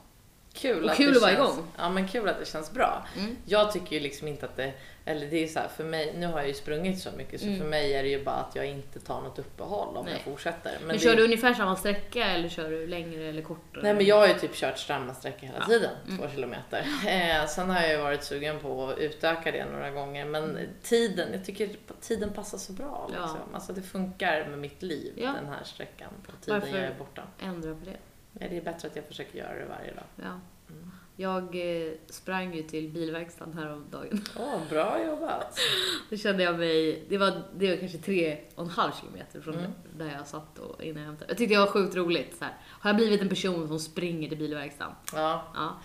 Kul, 0.56 0.84
Och 0.84 0.90
att 0.90 0.96
kul 0.96 1.10
det 1.10 1.16
att 1.16 1.22
vara 1.22 1.32
känns, 1.34 1.54
igång. 1.58 1.66
Ja 1.78 1.90
men 1.90 2.08
kul 2.08 2.28
att 2.28 2.38
det 2.38 2.44
känns 2.44 2.72
bra. 2.72 3.06
Mm. 3.18 3.36
Jag 3.46 3.72
tycker 3.72 3.96
ju 3.96 4.00
liksom 4.00 4.28
inte 4.28 4.46
att 4.46 4.56
det, 4.56 4.72
eller 5.04 5.26
det 5.26 5.36
är 5.44 5.46
så 5.46 5.58
här, 5.58 5.68
för 5.68 5.84
mig, 5.84 6.14
nu 6.16 6.26
har 6.26 6.38
jag 6.38 6.48
ju 6.48 6.54
sprungit 6.54 7.00
så 7.00 7.10
mycket 7.16 7.40
så 7.40 7.46
Mm. 7.46 7.58
för 7.58 7.66
mig 7.66 7.94
är 7.94 8.02
det 8.02 8.08
ju 8.08 8.24
bara 8.24 8.34
att 8.36 8.56
jag 8.56 8.66
inte 8.66 9.00
tar 9.00 9.20
något 9.22 9.38
uppehåll 9.38 9.96
om 9.96 10.04
Nej. 10.04 10.14
jag 10.14 10.22
fortsätter. 10.22 10.78
Men, 10.86 10.96
det- 10.96 11.02
kör 11.02 11.16
du 11.16 11.24
ungefär 11.24 11.54
samma 11.54 11.76
sträcka 11.76 12.24
eller 12.26 12.48
kör 12.48 12.70
du 12.70 12.86
längre 12.86 13.24
eller 13.28 13.42
kortare? 13.42 13.82
Nej 13.82 13.94
men 13.94 14.06
jag 14.06 14.16
har 14.16 14.26
ju 14.28 14.34
typ 14.34 14.54
kört 14.54 14.78
samma 14.78 15.14
sträcka 15.14 15.46
hela 15.46 15.58
Ja. 15.60 15.66
tiden, 15.66 15.90
Mm. 16.06 16.18
två 16.18 16.28
kilometer. 16.34 16.84
Eh, 17.06 17.46
sen 17.46 17.70
har 17.70 17.80
jag 17.82 17.90
ju 17.90 17.96
varit 17.96 18.24
sugen 18.24 18.58
på 18.60 18.88
att 18.88 18.98
utöka 18.98 19.52
det 19.52 19.64
några 19.72 19.90
gånger 19.90 20.24
men 20.24 20.58
tiden, 20.82 21.28
jag 21.32 21.44
tycker 21.44 21.70
tiden 22.00 22.32
passar 22.32 22.58
så 22.58 22.72
bra. 22.72 23.10
Ja. 23.14 23.20
Liksom. 23.20 23.38
Alltså 23.54 23.72
det 23.72 23.82
funkar 23.82 24.46
med 24.48 24.58
mitt 24.58 24.82
liv, 24.82 25.12
Ja. 25.16 25.32
den 25.32 25.46
här 25.46 25.64
sträckan 25.64 26.10
på 26.26 26.32
tiden 26.44 26.60
Varför? 26.60 26.76
jag 26.78 26.86
är 26.86 26.94
borta. 26.98 27.22
Ändra 27.42 27.74
på 27.74 27.84
det. 27.84 27.96
Nej, 28.40 28.48
det 28.50 28.56
är 28.56 28.62
bättre 28.62 28.88
att 28.88 28.96
jag 28.96 29.04
försöker 29.04 29.38
göra 29.38 29.54
det 29.54 29.64
varje 29.64 29.94
dag. 29.94 30.04
Ja. 30.16 30.40
Mm. 30.70 30.90
Jag 31.18 31.42
eh, 31.86 31.92
sprang 32.06 32.54
ju 32.54 32.62
till 32.62 32.88
bilverkstaden 32.88 33.54
häromdagen. 33.58 34.24
Åh, 34.38 34.60
bra 34.70 35.04
jobbat! 35.06 35.58
Då 36.10 36.16
kände 36.16 36.42
jag 36.42 36.58
mig, 36.58 37.04
det 37.08 37.18
var, 37.18 37.42
det 37.56 37.70
var 37.70 37.76
kanske 37.76 37.98
tre 37.98 38.38
och 38.54 38.62
en 38.64 38.70
halv 38.70 38.92
kilometer 39.00 39.40
från 39.40 39.54
Mm. 39.54 39.70
där 39.98 40.12
jag 40.18 40.26
satt 40.26 40.58
och 40.58 40.82
innan 40.84 41.02
jag 41.02 41.06
hämtade. 41.08 41.30
Jag 41.30 41.38
tyckte 41.38 41.54
det 41.54 41.58
var 41.60 41.66
sjukt 41.66 41.96
roligt. 41.96 42.36
Så 42.38 42.44
här. 42.44 42.54
Har 42.64 42.90
jag 42.90 42.96
blivit 42.96 43.22
en 43.22 43.28
person 43.28 43.68
som 43.68 43.78
springer 43.80 44.28
till 44.28 44.38
bilverkstaden? 44.38 44.94
Ja, 45.14 45.44
Ja. 45.54 45.76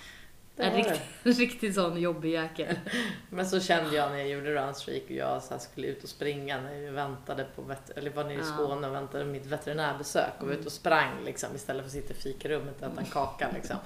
Det 0.55 0.63
En 0.63 0.71
du. 0.71 0.77
riktig, 0.77 1.01
en 1.23 1.31
riktig 1.33 1.75
sån 1.75 1.97
jobbig 2.01 2.31
jäkel. 2.31 2.79
Men 3.29 3.45
så 3.49 3.59
kände 3.59 3.95
jag 3.95 4.11
när 4.11 4.17
jag 4.17 4.29
gjorde 4.29 4.53
Runstreak 4.55 5.03
och 5.03 5.11
jag 5.11 5.43
så 5.43 5.59
skulle 5.59 5.87
ut 5.87 6.03
och 6.03 6.09
springa 6.09 6.61
när 6.61 6.79
vi 6.79 6.89
väntade 6.89 7.43
på 7.55 7.61
vet- 7.61 7.89
eller 7.89 8.09
var 8.11 8.23
nere 8.23 8.39
i. 8.39 8.43
Skåne 8.43 8.87
och 8.87 8.93
väntade 8.95 9.25
mitt 9.25 9.45
veterinärbesök 9.45 10.31
och 10.39 10.47
var 10.47 10.53
ute 10.53 10.65
och 10.65 10.71
sprang 10.71 11.23
liksom 11.25 11.55
istället 11.55 11.81
för 11.81 11.87
att 11.87 11.93
sitta 11.93 12.13
i 12.13 12.17
fikarummet 12.17 12.81
och 12.81 12.87
äta 12.87 12.99
en 13.01 13.05
kaka 13.05 13.49
liksom. 13.53 13.77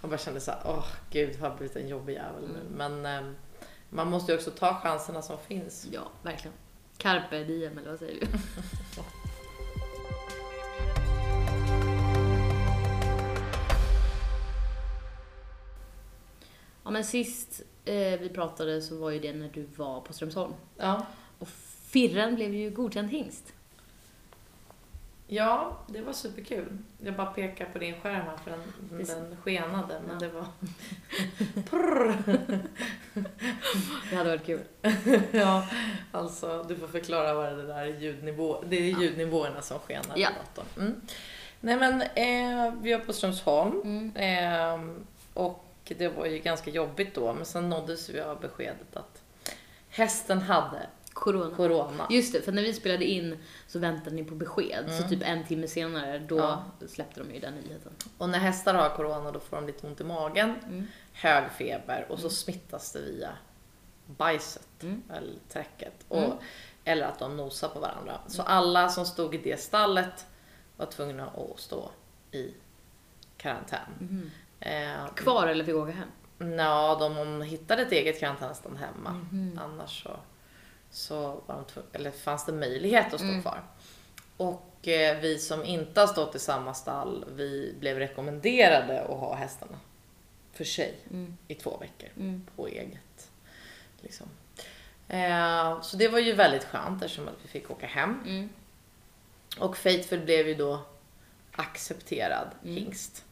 Och 0.00 0.08
bara 0.08 0.18
kände 0.18 0.40
så 0.40 0.50
här, 0.50 0.60
åh 0.64 0.86
gud 1.10 1.40
har 1.40 1.48
jag 1.48 1.56
blivit 1.58 1.76
en 1.76 1.88
jobbig 1.88 2.12
jävel 2.14 2.42
nu. 2.48 2.60
Men 2.76 3.06
eh, 3.06 3.32
man 3.90 4.10
måste 4.10 4.32
ju 4.32 4.38
också 4.38 4.50
ta 4.50 4.74
chanserna 4.74 5.22
som 5.22 5.38
finns. 5.38 5.86
Ja, 5.92 6.02
verkligen. 6.22 6.56
Carpe 6.98 7.44
diem 7.44 7.78
eller 7.78 7.90
vad 7.90 7.98
säger 7.98 8.20
du? 8.20 8.26
Ja 16.86 16.90
men 16.92 17.04
sist 17.04 17.62
eh, 17.84 17.94
vi 18.20 18.28
pratade 18.34 18.82
så 18.82 18.96
var 18.96 19.10
ju 19.10 19.18
det 19.20 19.32
när 19.32 19.48
du 19.48 19.66
var 19.76 20.00
på 20.00 20.12
Strömsholm. 20.12 20.52
Ja. 20.76 21.06
Och 21.38 21.48
Firren 21.88 22.34
blev 22.34 22.54
ju 22.54 22.70
godkänd 22.70 23.10
hingst. 23.10 23.52
ja, 25.26 25.76
det 25.86 26.00
var 26.00 26.12
superkul. 26.12 26.78
Jag 26.98 27.14
bara 27.16 27.26
pekar 27.26 27.66
på 27.72 27.78
din 27.78 28.00
skärm 28.00 28.14
här 28.26 28.36
för 28.44 28.50
den, 28.50 28.60
Det- 28.90 29.14
den 29.14 29.36
skenade 29.42 30.00
men 30.08 30.18
det 30.18 30.28
var... 30.28 30.46
Det 34.10 34.16
hade 34.16 34.30
varit 34.30 34.46
kul. 34.46 34.60
ja, 35.32 35.66
alltså 36.12 36.64
du 36.68 36.76
får 36.76 36.86
förklara 36.88 37.34
vad 37.34 37.56
det 37.56 37.66
där 37.66 37.86
är 37.86 38.00
ljudnivå. 38.00 38.64
Det 38.68 38.76
är 38.76 38.90
Ja. 38.90 39.00
ljudnivåerna 39.02 39.62
som 39.62 39.78
skenar 39.78 40.12
Ja. 40.16 40.28
Mm. 40.76 41.00
Nej 41.60 41.76
men 41.76 42.02
eh, 42.02 42.74
vi 42.82 42.92
var 42.92 43.00
på 43.00 43.12
Strömsholm 43.12 43.80
Mm. 43.84 44.16
eh, 44.16 44.80
och 45.34 45.65
det 45.94 46.08
var 46.08 46.26
ju 46.26 46.38
ganska 46.38 46.70
jobbigt 46.70 47.14
då 47.14 47.32
men 47.34 47.44
sen 47.44 47.68
nåddes 47.70 48.08
vi 48.08 48.20
av 48.20 48.40
beskedet 48.40 48.96
att 48.96 49.22
hästen 49.88 50.42
hade 50.42 50.86
Corona. 51.12 51.56
corona. 51.56 52.06
Just 52.10 52.32
det, 52.32 52.42
för 52.42 52.52
när 52.52 52.62
vi 52.62 52.72
spelade 52.72 53.04
in 53.04 53.38
så 53.66 53.78
väntade 53.78 54.16
ni 54.16 54.24
på 54.24 54.34
besked. 54.34 54.84
Så 54.88 54.96
Mm. 54.96 55.08
typ 55.08 55.22
en 55.22 55.44
timme 55.46 55.68
senare, 55.68 56.18
då 56.18 56.38
Ja. 56.38 56.64
släppte 56.88 57.20
de 57.20 57.34
ju 57.34 57.40
den 57.40 57.54
nyheten. 57.54 57.92
Och 58.18 58.28
när 58.28 58.38
hästar 58.38 58.74
har 58.74 58.96
corona 58.96 59.30
då 59.32 59.40
får 59.40 59.56
de 59.56 59.66
lite 59.66 59.86
ont 59.86 60.00
i 60.00 60.04
magen, 60.04 60.54
Mm. 60.66 60.86
hög 61.12 61.50
feber 61.50 62.06
och 62.08 62.18
så 62.18 62.30
smittas 62.30 62.92
det 62.92 63.00
via 63.00 63.30
bajset 64.06 64.82
Mm. 64.82 65.02
eller 65.12 65.34
träcket. 65.48 65.94
Och, 66.08 66.22
Mm. 66.24 66.36
Eller 66.84 67.06
att 67.06 67.18
de 67.18 67.36
nosar 67.36 67.68
på 67.68 67.80
varandra. 67.80 68.20
Så 68.28 68.42
alla 68.42 68.88
som 68.88 69.06
stod 69.06 69.34
i 69.34 69.38
det 69.38 69.60
stallet 69.60 70.26
var 70.76 70.86
tvungna 70.86 71.26
att 71.26 71.60
stå 71.60 71.90
i 72.32 72.54
karantän. 73.36 74.30
Eh, 74.60 75.06
Kvar 75.14 75.46
eller 75.46 75.64
fick 75.64 75.74
åka 75.74 75.92
hem? 75.92 76.08
Ja, 76.58 76.96
de 77.00 77.42
hittade 77.42 77.82
ett 77.82 77.92
eget 77.92 78.20
karantänstånd 78.20 78.78
hemma. 78.78 79.10
Mhm. 79.10 79.60
Annars 79.62 80.02
så, 80.02 80.16
så 80.90 81.42
var 81.46 81.64
de 81.74 81.82
eller 81.92 82.10
fanns 82.10 82.46
det 82.46 82.52
möjlighet 82.52 83.06
att 83.14 83.20
stå 83.20 83.28
Mm. 83.28 83.42
kvar. 83.42 83.62
Och 84.36 84.88
eh, 84.88 85.18
vi 85.20 85.38
som 85.38 85.64
inte 85.64 86.00
har 86.00 86.06
stått 86.06 86.34
i 86.34 86.38
samma 86.38 86.74
stall, 86.74 87.24
vi 87.28 87.74
blev 87.80 87.98
rekommenderade 87.98 89.00
att 89.02 89.18
ha 89.20 89.34
hästarna 89.34 89.78
för 90.52 90.64
sig 90.64 90.94
Mm. 91.10 91.36
i 91.48 91.54
två 91.54 91.76
veckor 91.76 92.08
Mm. 92.16 92.46
på 92.56 92.66
eget. 92.68 93.30
Liksom. 94.00 94.26
Eh, 95.08 95.80
så 95.82 95.96
det 95.96 96.08
var 96.08 96.18
ju 96.18 96.32
väldigt 96.32 96.64
skönt 96.64 97.02
eftersom 97.02 97.28
att 97.28 97.34
vi 97.42 97.48
fick 97.48 97.70
åka 97.70 97.86
hem. 97.86 98.22
Mm. 98.26 98.48
Och 99.58 99.76
Faithful 99.76 100.20
blev 100.20 100.48
ju 100.48 100.54
då 100.54 100.80
accepterad 101.52 102.48
Mm. 102.64 102.76
hingst. 102.76 103.24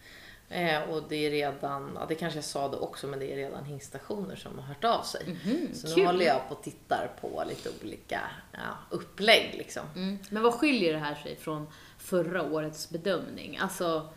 Eh, 0.48 0.82
och 0.82 1.02
det 1.08 1.26
är 1.26 1.30
redan, 1.30 1.98
ja, 2.00 2.06
det 2.08 2.14
kanske 2.14 2.36
jag 2.36 2.44
sa 2.44 2.68
det 2.68 2.76
också, 2.76 3.06
men 3.06 3.18
det 3.18 3.32
är 3.32 3.36
redan 3.36 3.64
hingstationer 3.64 4.36
som 4.36 4.58
har 4.58 4.66
hört 4.66 4.84
av 4.84 5.02
sig. 5.02 5.38
Mhm, 5.44 5.74
Så 5.74 5.88
nu 5.88 5.94
kul. 5.94 6.06
håller 6.06 6.24
jag 6.26 6.48
på 6.48 6.54
och 6.54 6.62
tittar 6.62 7.10
på 7.20 7.44
lite 7.48 7.70
olika 7.82 8.20
ja, 8.52 8.58
upplägg 8.90 9.54
liksom. 9.58 9.82
Mm. 9.96 10.18
Men 10.30 10.42
vad 10.42 10.54
skiljer 10.54 10.92
det 10.92 10.98
här 10.98 11.14
sig 11.14 11.36
från 11.36 11.66
förra 11.98 12.42
årets 12.42 12.90
bedömning? 12.90 13.58
Alltså, 13.58 14.08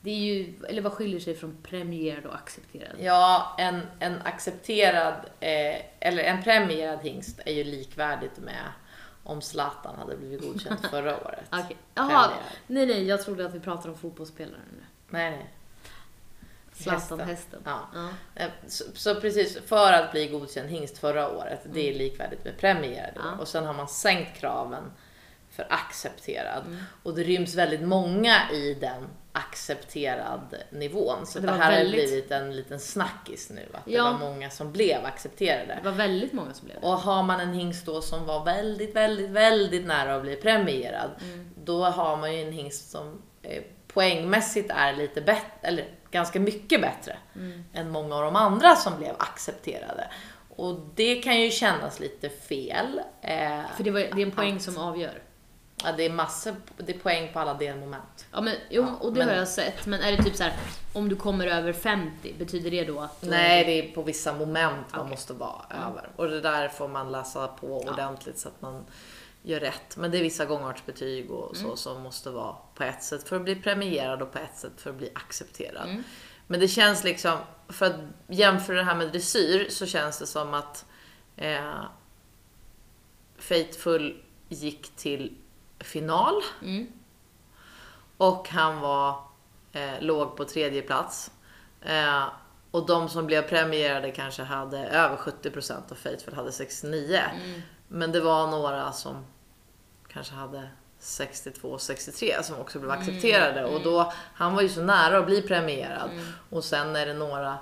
det 0.00 0.10
är 0.10 0.16
ju, 0.18 0.54
eller 0.68 0.82
vad 0.82 0.92
skiljer 0.92 1.20
sig 1.20 1.34
från 1.34 1.56
premierad 1.62 2.26
och 2.26 2.34
accepterad? 2.34 2.96
Ja, 2.98 3.56
en, 3.58 3.80
en 3.98 4.18
accepterad, 4.24 5.14
eh, 5.40 5.76
eller 6.00 6.22
en 6.24 6.42
premierad 6.42 6.98
hingst 7.02 7.40
är 7.46 7.52
ju 7.52 7.64
likvärdigt 7.64 8.38
med 8.38 8.72
om 9.24 9.40
Zlatan 9.40 9.98
hade 9.98 10.16
blivit 10.16 10.40
godkänd 10.42 10.78
förra 10.90 11.16
året. 11.20 11.44
Okej. 11.50 11.76
Jaha, 11.94 12.30
nej 12.66 12.86
nej, 12.86 13.04
jag 13.06 13.22
trodde 13.22 13.46
att 13.46 13.54
vi 13.54 13.60
pratade 13.60 13.88
om 13.88 13.98
fotbollsspelare 13.98 14.60
nu. 14.72 14.84
Nej, 15.08 15.30
nej. 15.30 15.50
Zlatan-hästen. 16.82 17.62
Ja. 17.64 17.80
Ja. 17.94 18.08
Eh, 18.34 18.48
Så, 18.66 18.84
så 18.94 19.14
precis, 19.20 19.58
för 19.66 19.92
att 19.92 20.12
bli 20.12 20.26
godkänd 20.26 20.68
hingst 20.68 20.98
förra 20.98 21.28
året, 21.30 21.60
det 21.72 21.80
är 21.80 21.86
Mm. 21.86 21.98
likvärdigt 21.98 22.44
med 22.44 22.58
premierad. 22.58 23.12
Ja. 23.14 23.30
Och 23.40 23.48
sen 23.48 23.64
har 23.64 23.72
man 23.74 23.88
sänkt 23.88 24.38
kraven 24.40 24.84
för 25.50 25.66
accepterad. 25.70 26.62
Mm. 26.66 26.78
Och 27.02 27.14
det 27.14 27.22
ryms 27.22 27.54
väldigt 27.54 27.82
många 27.82 28.50
i 28.52 28.74
den 28.74 29.08
accepterad 29.32 30.54
nivån. 30.70 31.26
Så 31.26 31.38
Det 31.40 31.46
det, 31.46 31.52
här 31.52 31.70
väldigt- 31.70 32.00
har 32.00 32.06
blivit 32.08 32.30
en 32.30 32.56
liten 32.56 32.80
snackis 32.80 33.50
nu. 33.50 33.68
Att 33.72 33.80
Ja. 33.84 34.04
det 34.04 34.10
var 34.10 34.18
många 34.18 34.50
som 34.50 34.72
blev 34.72 35.04
accepterade. 35.04 35.78
Det 35.82 35.90
var 35.90 35.96
väldigt 35.96 36.32
många 36.32 36.54
som 36.54 36.64
blev 36.66 36.80
det. 36.80 36.86
Och 36.86 36.92
har 36.92 37.22
man 37.22 37.40
en 37.40 37.52
hingst 37.52 37.86
då 37.86 38.02
som 38.02 38.26
var 38.26 38.44
väldigt, 38.44 38.96
väldigt, 38.96 39.30
väldigt 39.30 39.86
nära 39.86 40.14
att 40.16 40.22
bli 40.22 40.36
premierad, 40.36 41.10
Mm. 41.22 41.50
då 41.64 41.84
har 41.84 42.16
man 42.16 42.34
ju 42.34 42.42
en 42.42 42.52
hingst 42.52 42.90
som 42.90 43.22
eh, 43.42 43.62
poängmässigt 43.86 44.70
är 44.70 44.92
lite 44.92 45.20
bättre, 45.20 45.46
eller 45.62 45.84
ganska 46.12 46.40
mycket 46.40 46.80
bättre 46.80 47.16
Mm. 47.36 47.64
än 47.72 47.90
många 47.90 48.16
av 48.16 48.22
de 48.24 48.36
andra 48.36 48.76
som 48.76 48.96
blev 48.98 49.14
accepterade. 49.18 50.08
Och 50.56 50.80
det 50.94 51.14
kan 51.16 51.40
ju 51.40 51.50
kännas 51.50 52.00
lite 52.00 52.28
fel. 52.28 53.00
Eh, 53.20 53.60
För 53.76 53.84
det, 53.84 53.90
var, 53.90 54.00
det 54.00 54.22
är 54.22 54.26
en 54.26 54.30
poäng 54.30 54.56
att- 54.56 54.62
som 54.62 54.78
avgör. 54.78 55.22
Ja, 55.84 55.92
det 55.96 56.02
är 56.06 56.10
massor, 56.10 56.54
det 56.76 56.94
är 56.94 56.98
poäng 56.98 57.32
på 57.32 57.38
alla 57.40 57.54
delmoment. 57.54 58.26
Ja, 58.32 58.40
men, 58.40 58.54
jo, 58.70 58.82
Ja, 58.82 58.94
och 59.06 59.12
det 59.12 59.18
men- 59.18 59.28
har 59.28 59.34
jag 59.36 59.48
sett. 59.48 59.86
Men 59.86 60.00
är 60.00 60.12
det 60.16 60.22
typ 60.22 60.36
så 60.36 60.42
här, 60.42 60.52
om 60.94 61.08
du 61.08 61.16
kommer 61.16 61.46
över 61.46 61.72
50, 61.72 62.34
betyder 62.38 62.70
det 62.70 62.84
då 62.84 63.00
att... 63.00 63.22
Nej, 63.22 63.64
det 63.64 63.72
är 63.88 63.94
på 63.94 64.02
vissa 64.02 64.32
moment 64.32 64.86
man 64.92 65.00
Okej. 65.00 65.10
måste 65.10 65.32
vara 65.32 65.62
Ja. 65.70 65.76
över. 65.90 66.08
Och 66.16 66.28
det 66.28 66.40
där 66.40 66.68
får 66.68 66.88
man 66.88 67.12
läsa 67.12 67.46
på 67.48 67.82
Ja. 67.86 67.92
ordentligt 67.92 68.38
så 68.38 68.48
att 68.48 68.62
man 68.62 68.84
gör 69.42 69.60
rätt. 69.60 69.96
Men 69.96 70.10
det 70.10 70.18
är 70.18 70.22
vissa 70.22 70.44
gångartsbetyg 70.44 71.30
och 71.30 71.56
så 71.56 71.64
Mm. 71.64 71.76
som 71.76 72.02
måste 72.02 72.30
vara 72.30 72.54
på 72.82 72.88
ett 72.88 73.02
sätt 73.02 73.28
för 73.28 73.36
att 73.36 73.42
bli 73.42 73.54
premierad 73.54 74.22
och 74.22 74.32
på 74.32 74.38
ett 74.38 74.56
sätt 74.56 74.72
för 74.76 74.90
att 74.90 74.96
bli 74.96 75.10
accepterad. 75.14 75.88
Mm. 75.88 76.04
Men 76.46 76.60
det 76.60 76.68
känns 76.68 77.04
liksom, 77.04 77.38
för 77.68 77.86
att 77.86 77.96
jämföra 78.26 78.76
det 78.76 78.84
här 78.84 78.94
med 78.94 79.08
dressyr 79.08 79.68
så 79.70 79.86
känns 79.86 80.18
det 80.18 80.26
som 80.26 80.54
att 80.54 80.86
eh, 81.36 81.82
Faithful 83.38 84.22
gick 84.48 84.96
till 84.96 85.36
final 85.78 86.34
Mm. 86.62 86.86
och 88.16 88.48
han 88.48 88.80
var, 88.80 89.24
eh, 89.72 90.00
låg 90.00 90.36
på 90.36 90.44
tredje 90.44 90.82
plats. 90.82 91.30
Eh, 91.80 92.24
och 92.70 92.86
de 92.86 93.08
som 93.08 93.26
blev 93.26 93.42
premierade 93.42 94.10
kanske 94.10 94.42
hade 94.42 94.78
över 94.78 95.16
70% 95.16 95.90
och 95.90 95.98
Faithful 95.98 96.34
hade 96.34 96.52
69. 96.52 97.20
Mm. 97.34 97.62
Men 97.88 98.12
det 98.12 98.20
var 98.20 98.46
några 98.46 98.92
som 98.92 99.24
kanske 100.08 100.34
hade 100.34 100.68
62-63 101.02 102.42
som 102.42 102.56
också 102.60 102.78
blev 102.78 102.90
Mm, 102.90 103.00
accepterade. 103.02 103.64
Och 103.64 103.82
då, 103.82 104.12
han 104.34 104.54
var 104.54 104.62
ju 104.62 104.68
så 104.68 104.82
nära 104.82 105.18
att 105.18 105.26
bli 105.26 105.42
premierad. 105.42 106.10
Mm. 106.10 106.24
Och 106.50 106.64
sen 106.64 106.96
är 106.96 107.06
det 107.06 107.14
några, 107.14 107.58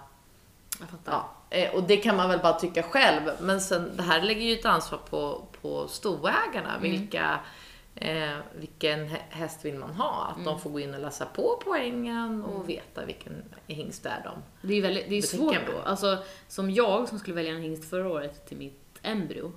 Jag 0.80 0.88
ja, 1.04 1.30
eh, 1.50 1.74
och 1.74 1.82
det 1.82 1.96
kan 1.96 2.16
man 2.16 2.28
väl 2.28 2.38
bara 2.38 2.52
tycka 2.52 2.82
själv. 2.82 3.30
Men 3.40 3.60
sen, 3.60 3.90
det 3.96 4.02
här 4.02 4.22
lägger 4.22 4.42
ju 4.42 4.52
ett 4.58 4.64
ansvar 4.66 4.98
på, 5.10 5.44
på 5.62 5.88
stoägarna. 5.88 6.76
Mm. 6.76 6.82
Vilka, 6.82 7.40
Eh, 7.94 8.36
vilken 8.58 9.08
hä- 9.08 9.22
häst 9.30 9.64
vill 9.64 9.74
man 9.74 9.90
ha? 9.94 10.26
Att 10.30 10.34
Mm. 10.36 10.44
de 10.46 10.60
får 10.60 10.70
gå 10.70 10.80
in 10.80 10.94
och 10.94 11.00
läsa 11.00 11.26
på 11.26 11.60
poängen 11.64 12.44
och 12.44 12.68
veta 12.68 13.04
vilken 13.04 13.32
hingst 13.66 14.02
det 14.02 14.08
är 14.08 14.22
de. 14.24 14.32
Det 14.68 14.72
är 14.72 14.76
ju 14.76 14.82
väldigt, 14.82 15.08
det 15.08 15.18
är 15.18 15.22
svårt 15.22 15.56
då. 15.66 15.78
Alltså, 15.84 16.18
som 16.48 16.70
jag 16.70 17.08
som 17.08 17.18
skulle 17.18 17.36
välja 17.36 17.52
en 17.52 17.60
hingst 17.62 17.90
förra 17.90 18.08
året 18.08 18.46
till 18.48 18.56
mitt 18.56 18.98
embryo, 19.02 19.52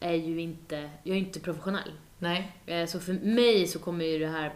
är 0.00 0.12
ju 0.14 0.40
inte, 0.40 0.90
jag 1.02 1.16
är 1.16 1.20
inte 1.20 1.40
professionell. 1.40 1.92
Nej. 2.18 2.52
Eh, 2.66 2.86
Så 2.86 3.00
för 3.00 3.12
mig 3.12 3.66
så 3.66 3.78
kommer 3.78 4.04
ju 4.04 4.18
det 4.18 4.26
här, 4.26 4.52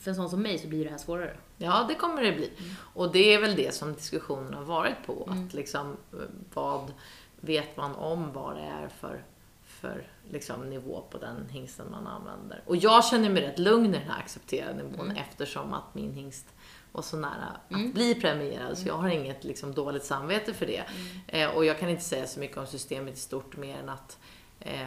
för 0.00 0.10
en 0.10 0.14
sån 0.16 0.30
som 0.30 0.42
mig 0.42 0.58
så 0.58 0.68
blir 0.68 0.84
det 0.84 0.90
här 0.90 0.98
svårare. 0.98 1.36
Ja, 1.56 1.84
det 1.88 1.94
kommer 1.94 2.22
det 2.22 2.32
bli. 2.32 2.52
Och 2.94 3.12
det 3.12 3.34
är 3.34 3.40
väl 3.40 3.56
det 3.56 3.74
som 3.74 3.94
diskussionen 3.94 4.54
har 4.54 4.62
varit 4.64 5.06
på. 5.06 5.28
Att 5.30 5.54
liksom, 5.54 5.96
eh, 6.12 6.18
vad 6.54 6.92
vet 7.40 7.76
man 7.76 7.94
om 7.94 8.32
vad 8.32 8.56
det 8.56 8.62
är 8.62 8.88
för, 8.88 9.24
för 9.66 10.06
liksom, 10.30 10.70
nivå 10.70 11.04
på 11.10 11.18
den 11.18 11.48
hingsten 11.50 11.86
man 11.90 12.06
använder. 12.06 12.62
Och 12.66 12.76
jag 12.76 13.04
känner 13.04 13.30
mig 13.30 13.42
rätt 13.42 13.58
lugn 13.58 13.94
i 13.94 13.98
den 13.98 14.08
här 14.08 14.18
accepterade 14.18 14.82
nivån 14.82 15.10
eftersom 15.10 15.72
att 15.74 15.94
min 15.94 16.12
hingst 16.14 16.46
var 16.92 17.02
så 17.02 17.16
nära 17.16 17.56
att 17.70 17.94
bli 17.94 18.14
premierad. 18.14 18.78
Så 18.78 18.88
jag 18.88 18.94
har 18.94 19.08
inget 19.08 19.44
liksom, 19.44 19.74
dåligt 19.74 20.04
samvete 20.04 20.54
för 20.54 20.66
det. 20.66 20.84
Eh, 21.26 21.48
och 21.50 21.64
jag 21.64 21.78
kan 21.78 21.88
inte 21.88 22.02
säga 22.04 22.26
så 22.26 22.40
mycket 22.40 22.56
om 22.56 22.66
systemet 22.66 23.14
i 23.14 23.20
stort 23.20 23.56
mer 23.56 23.78
än 23.78 23.88
att 23.88 24.18
eh, 24.60 24.82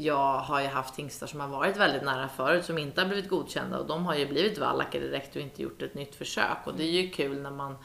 jag 0.00 0.38
har 0.38 0.60
ju 0.60 0.66
haft 0.66 0.96
hingstar 0.96 1.26
som 1.26 1.40
har 1.40 1.48
varit 1.48 1.76
väldigt 1.76 2.02
nära 2.02 2.28
förut 2.28 2.64
som 2.64 2.78
inte 2.78 3.00
har 3.00 3.08
blivit 3.08 3.28
godkända 3.28 3.78
och 3.78 3.86
de 3.86 4.06
har 4.06 4.14
ju 4.14 4.28
blivit 4.28 4.58
vallacker 4.58 5.00
direkt 5.00 5.36
och 5.36 5.42
inte 5.42 5.62
gjort 5.62 5.82
ett 5.82 5.94
nytt 5.94 6.14
försök. 6.14 6.58
Och 6.64 6.74
det 6.74 6.84
är 6.84 6.90
ju 6.90 7.10
kul 7.10 7.42
när 7.42 7.50
man, 7.50 7.76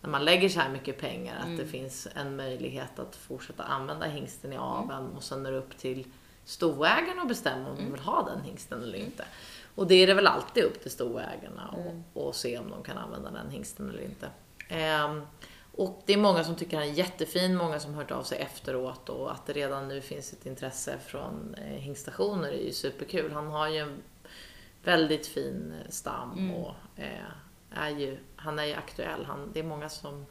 när 0.00 0.10
man 0.10 0.24
lägger 0.24 0.48
så 0.48 0.60
här 0.60 0.70
mycket 0.70 0.98
pengar 0.98 1.36
att 1.38 1.58
det 1.58 1.66
finns 1.66 2.08
en 2.14 2.36
möjlighet 2.36 2.98
att 2.98 3.16
fortsätta 3.16 3.62
använda 3.62 4.06
hingsten 4.06 4.52
i 4.52 4.56
aveln 4.56 5.08
och 5.16 5.22
sen 5.22 5.46
är 5.46 5.52
det 5.52 5.58
upp 5.58 5.78
till 5.78 6.06
stoägaren 6.44 7.20
att 7.20 7.28
bestämma 7.28 7.70
om 7.70 7.76
de 7.76 7.92
vill 7.92 8.00
ha 8.00 8.22
den 8.22 8.44
hingsten 8.44 8.82
eller 8.82 8.98
inte. 8.98 9.24
Och 9.74 9.86
det 9.86 9.94
är 9.94 10.06
det 10.06 10.14
väl 10.14 10.26
alltid 10.26 10.64
upp 10.64 10.82
till 10.82 10.90
stoägarna 10.90 11.68
och, 11.68 12.26
och 12.26 12.34
se 12.34 12.58
om 12.58 12.70
de 12.70 12.82
kan 12.82 12.98
använda 12.98 13.30
den 13.30 13.50
hingsten 13.50 13.90
eller 13.90 14.02
inte. 14.02 14.28
Ehm, 14.68 15.22
och 15.80 16.02
det 16.06 16.12
är 16.12 16.16
många 16.16 16.44
som 16.44 16.56
tycker 16.56 16.76
han 16.76 16.88
är 16.88 16.92
jättefin, 16.92 17.56
många 17.56 17.80
som 17.80 17.94
hört 17.94 18.10
av 18.10 18.22
sig 18.22 18.38
efteråt 18.38 19.08
och 19.08 19.32
att 19.32 19.46
det 19.46 19.52
redan 19.52 19.88
nu 19.88 20.00
finns 20.00 20.32
ett 20.32 20.46
intresse 20.46 20.98
från 21.06 21.54
eh, 21.54 21.64
hingstationer 21.64 22.48
är 22.48 22.64
ju 22.64 22.72
superkul. 22.72 23.32
Han 23.32 23.46
har 23.46 23.68
ju 23.68 23.78
en 23.78 24.02
väldigt 24.84 25.26
fin 25.26 25.74
eh, 25.80 25.90
stam 25.90 26.50
och 26.50 26.74
eh, 26.96 27.30
är 27.70 27.88
ju, 27.90 28.18
han 28.36 28.58
är 28.58 28.64
ju 28.64 28.74
aktuell. 28.74 29.24
Han, 29.24 29.50
det 29.52 29.60
är 29.60 29.64
många 29.64 29.88
som 29.88 30.26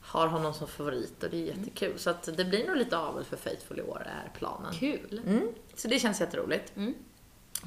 har 0.00 0.26
honom 0.26 0.54
som 0.54 0.68
favorit 0.68 1.22
och 1.22 1.30
det 1.30 1.36
är 1.36 1.56
jättekul. 1.56 1.98
Så 1.98 2.10
att 2.10 2.36
det 2.36 2.44
blir 2.44 2.66
nog 2.66 2.76
lite 2.76 2.98
avel 2.98 3.24
för 3.24 3.36
Faithful 3.36 3.78
i 3.78 3.82
år 3.82 4.06
är 4.06 4.38
planen. 4.38 4.72
Kul! 4.72 5.22
Mm, 5.26 5.48
så 5.74 5.88
det 5.88 5.98
känns 5.98 6.20
jätteroligt. 6.20 6.76
Mm. 6.76 6.94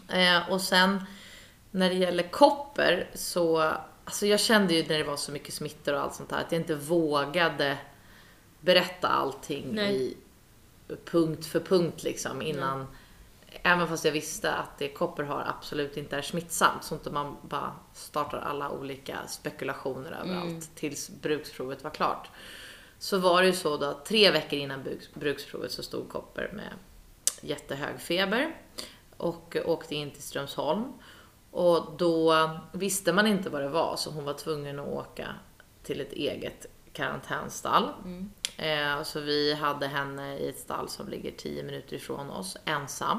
Eh, 0.09 0.51
och 0.51 0.61
sen 0.61 1.05
när 1.71 1.89
det 1.89 1.95
gäller 1.95 2.23
kopper 2.23 3.09
så, 3.13 3.73
alltså 4.05 4.25
jag 4.25 4.39
kände 4.39 4.73
ju 4.73 4.87
när 4.87 4.97
det 4.97 5.03
var 5.03 5.17
så 5.17 5.31
mycket 5.31 5.53
smittor 5.53 5.93
och 5.93 6.01
allt 6.01 6.15
sånt 6.15 6.29
där 6.29 6.37
att 6.37 6.51
jag 6.51 6.61
inte 6.61 6.75
vågade 6.75 7.77
berätta 8.59 9.07
allting 9.07 9.67
Nej. 9.71 9.95
i 9.95 10.17
punkt 11.05 11.45
för 11.45 11.59
punkt 11.59 12.03
liksom 12.03 12.41
innan. 12.41 12.87
Även 13.63 13.87
fast 13.87 14.05
jag 14.05 14.11
visste 14.11 14.53
att 14.53 14.77
det 14.77 14.87
kopper 14.89 15.23
har 15.23 15.43
absolut 15.57 15.97
inte 15.97 16.17
är 16.17 16.21
smittsamt 16.21 16.83
så 16.83 16.95
inte 16.95 17.09
man 17.09 17.37
bara 17.41 17.75
startar 17.93 18.37
alla 18.37 18.69
olika 18.69 19.19
spekulationer 19.27 20.11
överallt 20.11 20.75
tills 20.75 21.09
bruksprovet 21.21 21.83
var 21.83 21.91
klart. 21.91 22.29
Så 22.99 23.17
var 23.17 23.41
det 23.41 23.47
ju 23.47 23.53
så 23.53 23.77
då 23.77 23.85
att 23.85 24.05
tre 24.05 24.31
veckor 24.31 24.59
innan 24.59 24.83
bruks- 24.83 25.09
bruksprovet 25.13 25.71
så 25.71 25.83
stod 25.83 26.09
Kopper 26.09 26.51
med 26.53 26.73
jättehög 27.41 27.99
feber 27.99 28.55
och 29.17 29.57
åkte 29.65 29.95
in 29.95 30.11
till 30.11 30.23
Strömsholm. 30.23 30.93
Och 31.53 31.97
då 31.97 32.49
visste 32.71 33.13
man 33.13 33.27
inte 33.27 33.49
vad 33.49 33.61
det 33.61 33.69
var 33.69 33.95
så 33.95 34.11
hon 34.11 34.25
var 34.25 34.33
tvungen 34.33 34.79
att 34.79 34.87
åka 34.87 35.27
till 35.83 36.01
ett 36.01 36.13
eget 36.13 36.65
karantänstall. 36.93 37.89
Eh, 38.57 39.03
så 39.03 39.19
vi 39.19 39.53
hade 39.53 39.87
henne 39.87 40.37
i 40.37 40.49
ett 40.49 40.59
stall 40.59 40.89
som 40.89 41.09
ligger 41.09 41.31
10 41.31 41.63
minuter 41.63 41.95
ifrån 41.95 42.29
oss, 42.29 42.57
ensam. 42.65 43.17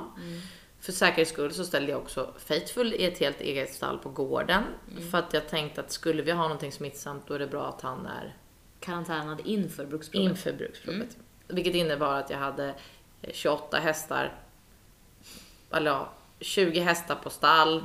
För 0.80 0.92
säkerhets 0.92 1.30
skull 1.30 1.52
så 1.54 1.64
ställde 1.64 1.90
jag 1.90 2.00
också 2.00 2.34
Faithful 2.38 2.94
i 2.94 3.04
ett 3.04 3.18
helt 3.18 3.40
eget 3.40 3.74
stall 3.74 3.98
på 3.98 4.08
gården. 4.08 4.62
För 5.10 5.18
att 5.18 5.32
jag 5.34 5.48
tänkte 5.48 5.80
att 5.80 5.92
skulle 5.92 6.22
vi 6.22 6.30
ha 6.30 6.42
någonting 6.42 6.72
smittsamt 6.72 7.26
då 7.26 7.34
är 7.34 7.38
det 7.38 7.46
bra 7.46 7.66
att 7.66 7.80
han 7.80 8.06
är 8.06 8.36
Karantänad 8.80 9.40
inför 9.44 9.86
bruksprovet. 9.86 10.30
inför 10.30 10.52
bruksprovet. 10.52 11.16
Vilket 11.48 11.74
innebar 11.74 12.14
att 12.14 12.30
jag 12.30 12.38
hade 12.38 12.74
eh, 13.22 13.32
28 13.32 13.76
hästar, 13.76 14.38
eller 15.70 15.90
ja, 15.90 16.12
20 16.44 16.80
hästar 16.80 17.14
på 17.14 17.30
stall, 17.30 17.82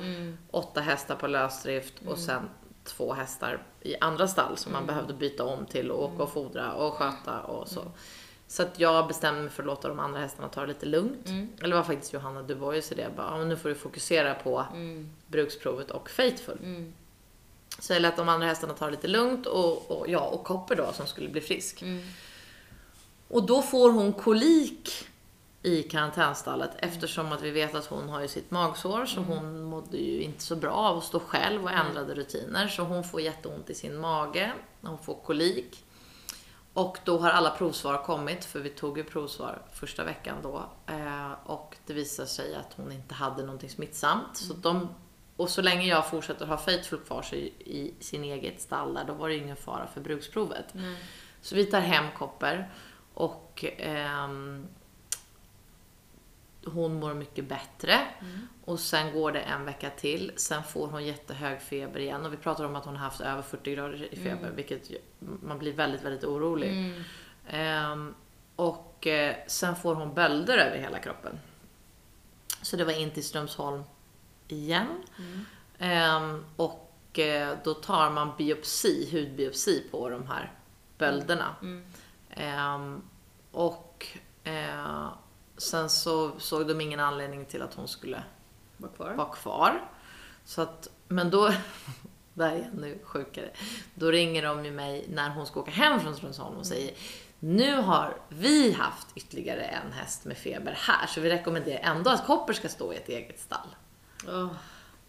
8 0.51 0.81
hästar 0.81 1.15
på 1.15 1.27
lösdrift 1.27 1.93
och 2.07 2.17
sen 2.17 2.49
två 2.83 3.13
hästar 3.13 3.63
i 3.81 3.95
andra 4.01 4.27
stall 4.27 4.57
som 4.57 4.71
man 4.71 4.85
behövde 4.85 5.13
byta 5.13 5.43
om 5.45 5.65
till 5.65 5.91
och 5.91 6.03
åka 6.03 6.23
och 6.23 6.33
fodra 6.33 6.73
och 6.73 6.93
sköta 6.93 7.41
och 7.41 7.67
så. 7.67 7.81
Så 8.47 8.63
att 8.63 8.79
jag 8.79 9.07
bestämde 9.07 9.41
mig 9.41 9.49
för 9.51 9.63
att 9.63 9.67
låta 9.67 9.87
de 9.87 9.99
andra 9.99 10.19
hästarna 10.19 10.47
ta 10.47 10.61
det 10.61 10.67
lite 10.67 10.85
lugnt. 10.85 11.27
Eller 11.59 11.69
det 11.69 11.75
var 11.75 11.83
faktiskt 11.83 12.13
Johanna 12.13 12.41
Dubois 12.43 12.91
idé. 12.91 13.01
Jag 13.01 13.11
bara, 13.13 13.27
"Ja, 13.31 13.37
men 13.37 13.49
nu 13.49 13.57
får 13.57 13.69
du 13.69 13.75
fokusera 13.75 14.33
på 14.33 14.65
bruksprovet 15.27 15.91
och 15.91 16.09
Faithful. 16.09 16.57
Så 17.79 17.93
jag 17.93 18.01
lät 18.01 18.17
de 18.17 18.29
andra 18.29 18.47
hästarna 18.47 18.73
ta 18.73 18.85
det 18.85 18.91
lite 18.91 19.07
lugnt 19.07 19.45
och, 19.45 19.91
och 19.91 20.09
ja, 20.09 20.19
och 20.19 20.43
Kopper 20.43 20.75
då 20.75 20.91
som 20.93 21.07
skulle 21.07 21.29
bli 21.29 21.41
frisk. 21.41 21.83
Och 23.27 23.43
då 23.43 23.61
får 23.61 23.91
hon 23.91 24.13
kolik 24.13 25.07
i 25.61 25.83
karantänstallet 25.83 26.71
eftersom 26.77 27.31
att 27.31 27.41
vi 27.41 27.51
vet 27.51 27.75
att 27.75 27.85
hon 27.85 28.09
har 28.09 28.21
ju 28.21 28.27
sitt 28.27 28.51
magsår 28.51 29.05
så 29.05 29.21
hon 29.21 29.63
mådde 29.63 29.97
ju 29.97 30.21
inte 30.21 30.43
så 30.43 30.55
bra 30.55 30.71
av 30.71 30.97
att 30.97 31.03
stå 31.03 31.19
själv 31.19 31.63
och 31.63 31.71
ändrade 31.71 32.13
rutiner. 32.13 32.67
Så 32.67 32.83
hon 32.83 33.03
får 33.03 33.21
jätteont 33.21 33.69
i 33.69 33.75
sin 33.75 33.97
mage, 33.97 34.53
hon 34.81 34.97
får 34.97 35.15
kolik. 35.15 35.85
Och 36.73 36.97
då 37.03 37.17
har 37.17 37.29
alla 37.29 37.49
provsvar 37.49 38.03
kommit, 38.03 38.45
för 38.45 38.59
vi 38.59 38.69
tog 38.69 38.97
ju 38.97 39.03
provsvar 39.03 39.61
första 39.73 40.03
veckan 40.03 40.37
då. 40.43 40.69
Eh, 40.87 41.31
och 41.43 41.77
det 41.85 41.93
visade 41.93 42.27
sig 42.27 42.55
att 42.55 42.73
hon 42.73 42.91
inte 42.91 43.13
hade 43.13 43.43
någonting 43.43 43.69
smittsamt. 43.69 44.37
Så 44.37 44.53
de, 44.53 44.89
och 45.35 45.49
så 45.49 45.61
länge 45.61 45.85
jag 45.87 46.09
fortsätter 46.09 46.45
ha 46.45 46.57
Faithful 46.57 46.99
kvar 46.99 47.21
sig 47.21 47.53
i 47.59 47.93
sin 47.99 48.23
eget 48.23 48.61
stall 48.61 48.93
där, 48.93 49.03
då 49.07 49.13
var 49.13 49.29
det 49.29 49.35
ingen 49.35 49.55
fara 49.55 49.87
för 49.87 50.01
bruksprovet. 50.01 50.73
Så 51.41 51.55
vi 51.55 51.65
tar 51.65 51.79
hem 51.79 52.05
Kopper 52.17 52.71
och 53.13 53.65
ehm, 53.77 54.67
hon 56.65 56.99
mår 56.99 57.13
mycket 57.13 57.45
bättre. 57.45 57.99
Och 58.65 58.79
sen 58.79 59.13
går 59.13 59.31
det 59.31 59.39
en 59.41 59.65
vecka 59.65 59.89
till. 59.89 60.31
Sen 60.35 60.63
får 60.63 60.87
hon 60.87 61.05
jättehög 61.05 61.61
feber 61.61 61.99
igen. 61.99 62.25
Och 62.25 62.33
vi 62.33 62.37
pratar 62.37 62.63
om 62.63 62.75
att 62.75 62.85
hon 62.85 62.95
har 62.95 63.03
haft 63.03 63.21
över 63.21 63.41
40 63.41 63.75
grader 63.75 64.13
i 64.13 64.15
feber. 64.15 64.51
Vilket 64.55 64.89
ju- 64.89 65.01
man 65.19 65.59
blir 65.59 65.73
väldigt, 65.73 66.01
väldigt 66.01 66.23
orolig. 66.23 66.93
Ehm, 67.49 68.15
och 68.55 69.07
eh, 69.07 69.35
sen 69.47 69.75
får 69.75 69.95
hon 69.95 70.13
bölder 70.13 70.57
över 70.57 70.77
hela 70.77 70.99
kroppen. 70.99 71.39
Så 72.61 72.75
det 72.77 72.85
var 72.85 72.99
in 73.01 73.11
till 73.11 73.23
Strömsholm 73.23 73.83
igen. 74.47 75.03
Ehm, 75.79 76.45
och 76.55 77.19
eh, 77.19 77.57
då 77.63 77.73
tar 77.73 78.09
man 78.09 78.31
biopsi, 78.37 79.09
hudbiopsi 79.11 79.87
på 79.91 80.09
de 80.09 80.27
här 80.27 80.51
bölderna. 80.97 81.55
Ehm, 82.29 83.01
och 83.51 84.07
eh, 84.43 85.07
sen 85.61 85.89
så 85.89 86.31
såg 86.39 86.67
de 86.67 86.81
ingen 86.81 86.99
anledning 86.99 87.45
till 87.45 87.61
att 87.61 87.73
hon 87.73 87.87
skulle 87.87 88.23
Var 88.77 88.89
kvar. 88.89 89.13
vara 89.13 89.29
kvar. 89.29 89.81
Så 90.45 90.61
att, 90.61 90.87
men 91.07 91.29
då, 91.29 91.47
det 92.33 92.43
här 92.45 92.55
är 92.55 92.69
ännu 92.73 92.99
sjukare. 93.03 93.49
Då 93.93 94.11
ringer 94.11 94.43
de 94.43 94.65
ju 94.65 94.71
mig 94.71 95.05
när 95.09 95.29
hon 95.29 95.45
ska 95.45 95.59
åka 95.59 95.71
hem 95.71 95.99
från 95.99 96.15
Strömsholm 96.15 96.57
och 96.57 96.65
säger 96.65 96.93
nu 97.39 97.75
har 97.81 98.17
vi 98.29 98.71
haft 98.71 99.07
ytterligare 99.15 99.61
en 99.63 99.91
häst 99.91 100.25
med 100.25 100.37
feber 100.37 100.77
här 100.81 101.07
så 101.07 101.21
vi 101.21 101.29
rekommenderar 101.29 101.79
ändå 101.79 102.09
att 102.09 102.25
Kopper 102.25 102.53
ska 102.53 102.69
stå 102.69 102.93
i 102.93 102.95
ett 102.95 103.09
eget 103.09 103.39
stall. 103.39 103.67
Åh, 104.27 104.47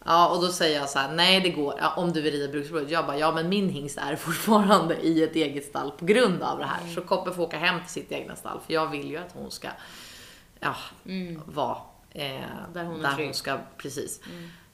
Ja, 0.05 0.29
och 0.35 0.41
då 0.41 0.47
säger 0.47 0.79
jag 0.79 0.89
så 0.89 0.99
här, 0.99 1.13
nej 1.13 1.41
det 1.41 1.49
går, 1.49 1.75
ja, 1.79 1.93
om 1.97 2.13
du 2.13 2.21
vill 2.21 2.33
rida 2.33 2.51
bruksprovet. 2.51 2.89
Jag 2.89 3.05
bara, 3.05 3.17
ja 3.17 3.31
men 3.31 3.49
min 3.49 3.69
hingst 3.69 3.97
är 3.97 4.15
fortfarande 4.25 4.95
i 4.95 5.23
ett 5.23 5.35
eget 5.35 5.65
stall 5.65 5.91
på 5.91 6.05
grund 6.05 6.41
av 6.43 6.57
det 6.59 6.65
här. 6.65 6.87
Så 6.95 7.01
Kopper 7.01 7.31
får 7.31 7.43
åka 7.43 7.57
hem 7.57 7.79
till 7.79 7.89
sitt 7.89 8.11
egna 8.11 8.35
stall, 8.35 8.59
för 8.65 8.73
jag 8.73 8.87
vill 8.87 9.09
ju 9.09 9.17
att 9.17 9.31
hon 9.33 9.51
ska, 9.51 9.67
ja, 10.61 10.75
vara 11.45 11.77
eh, 12.09 12.41
Där 12.73 12.83
hon 12.83 13.05
är 13.05 13.17
där 13.17 13.25
hon 13.25 13.33
ska, 13.33 13.57
precis. 13.77 14.21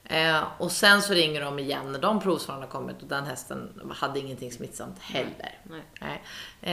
Eh, 0.04 0.44
och 0.58 0.72
sen 0.72 1.02
så 1.02 1.12
ringer 1.12 1.40
de 1.40 1.58
igen 1.58 1.92
när 1.92 1.98
de 1.98 2.20
provsvaren 2.20 2.60
har 2.62 2.68
kommit 2.68 3.02
och 3.02 3.08
den 3.08 3.24
hästen 3.24 3.80
hade 3.94 4.20
ingenting 4.20 4.52
smittsamt 4.52 4.98
heller. 4.98 5.58
nej. 5.62 5.82
Nej. 6.00 6.22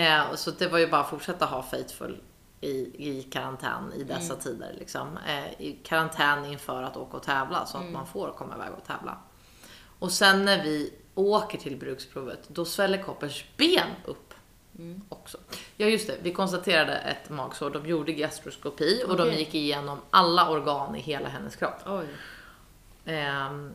Eh, 0.08 0.36
så 0.36 0.52
det 0.52 0.68
var 0.68 0.80
ju 0.80 0.88
bara 0.88 1.02
att 1.02 1.10
fortsätta 1.10 1.46
ha 1.46 1.64
Faithful 1.64 2.22
i, 2.62 3.10
i 3.10 3.24
karantän 3.32 3.94
i 3.94 4.04
dessa 4.04 4.36
tider. 4.36 4.76
Liksom. 4.80 5.18
Eh, 5.28 5.62
I 5.62 5.80
karantän 5.84 6.46
inför 6.46 6.84
att 6.84 6.98
åka 6.98 7.18
och 7.18 7.24
tävla 7.24 7.66
så 7.66 7.78
att 7.78 7.92
man 7.92 8.08
får 8.08 8.34
komma 8.38 8.56
iväg 8.56 8.70
och 8.78 8.86
tävla. 8.86 9.18
Och 10.00 10.12
sen 10.12 10.46
när 10.46 10.64
vi 10.64 10.94
åker 11.16 11.58
till 11.58 11.78
bruksprovet, 11.78 12.40
då 12.48 12.66
sväller 12.66 13.04
Koppers 13.04 13.46
ben 13.58 13.88
upp 14.06 14.25
också. 15.10 15.38
Ja 15.78 15.88
just 15.88 16.08
det, 16.08 16.18
vi 16.22 16.34
konstaterade 16.34 16.98
ett 16.98 17.30
magsår. 17.30 17.70
De 17.70 17.86
gjorde 17.86 18.12
gastroskopi 18.12 19.04
och 19.08 19.18
de 19.18 19.32
gick 19.34 19.56
igenom 19.56 20.00
alla 20.10 20.50
organ 20.50 20.96
i 20.96 21.00
hela 21.00 21.30
hennes 21.30 21.56
kropp. 21.56 21.80
Ehm, 23.06 23.74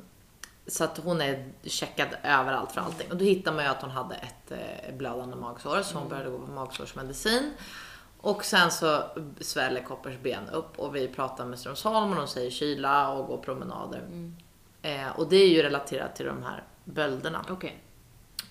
så 0.66 0.84
att 0.84 0.98
hon 0.98 1.20
är 1.20 1.52
checkad 1.62 2.08
överallt 2.22 2.72
för 2.72 2.80
allting. 2.80 3.10
Och 3.10 3.16
då 3.16 3.24
hittar 3.24 3.52
man 3.52 3.64
ju 3.64 3.70
att 3.70 3.82
hon 3.82 3.90
hade 3.90 4.14
ett 4.14 4.50
eh, 4.50 4.94
blödande 4.94 5.36
magsår 5.36 5.82
så 5.82 5.98
hon 5.98 6.08
började 6.08 6.30
gå 6.30 6.38
på 6.38 6.52
magsårsmedicin. 6.52 7.52
Och 8.20 8.44
sen 8.44 8.70
så 8.70 9.02
sväller 9.40 9.82
Koppers 9.82 10.18
ben 10.18 10.48
upp 10.48 10.78
och 10.78 10.96
vi 10.96 11.08
pratar 11.08 11.46
med 11.46 11.58
Strömsholm 11.58 12.10
och 12.10 12.16
de 12.16 12.28
säger 12.28 12.50
kyla 12.50 13.12
och 13.12 13.26
gå 13.26 13.38
promenader. 13.38 14.02
Eh, 14.82 15.08
och 15.18 15.28
det 15.28 15.36
är 15.36 15.48
ju 15.48 15.62
relaterat 15.62 16.16
till 16.16 16.26
de 16.26 16.42
här 16.42 16.64
bölderna. 16.84 17.44
Okej. 17.48 17.82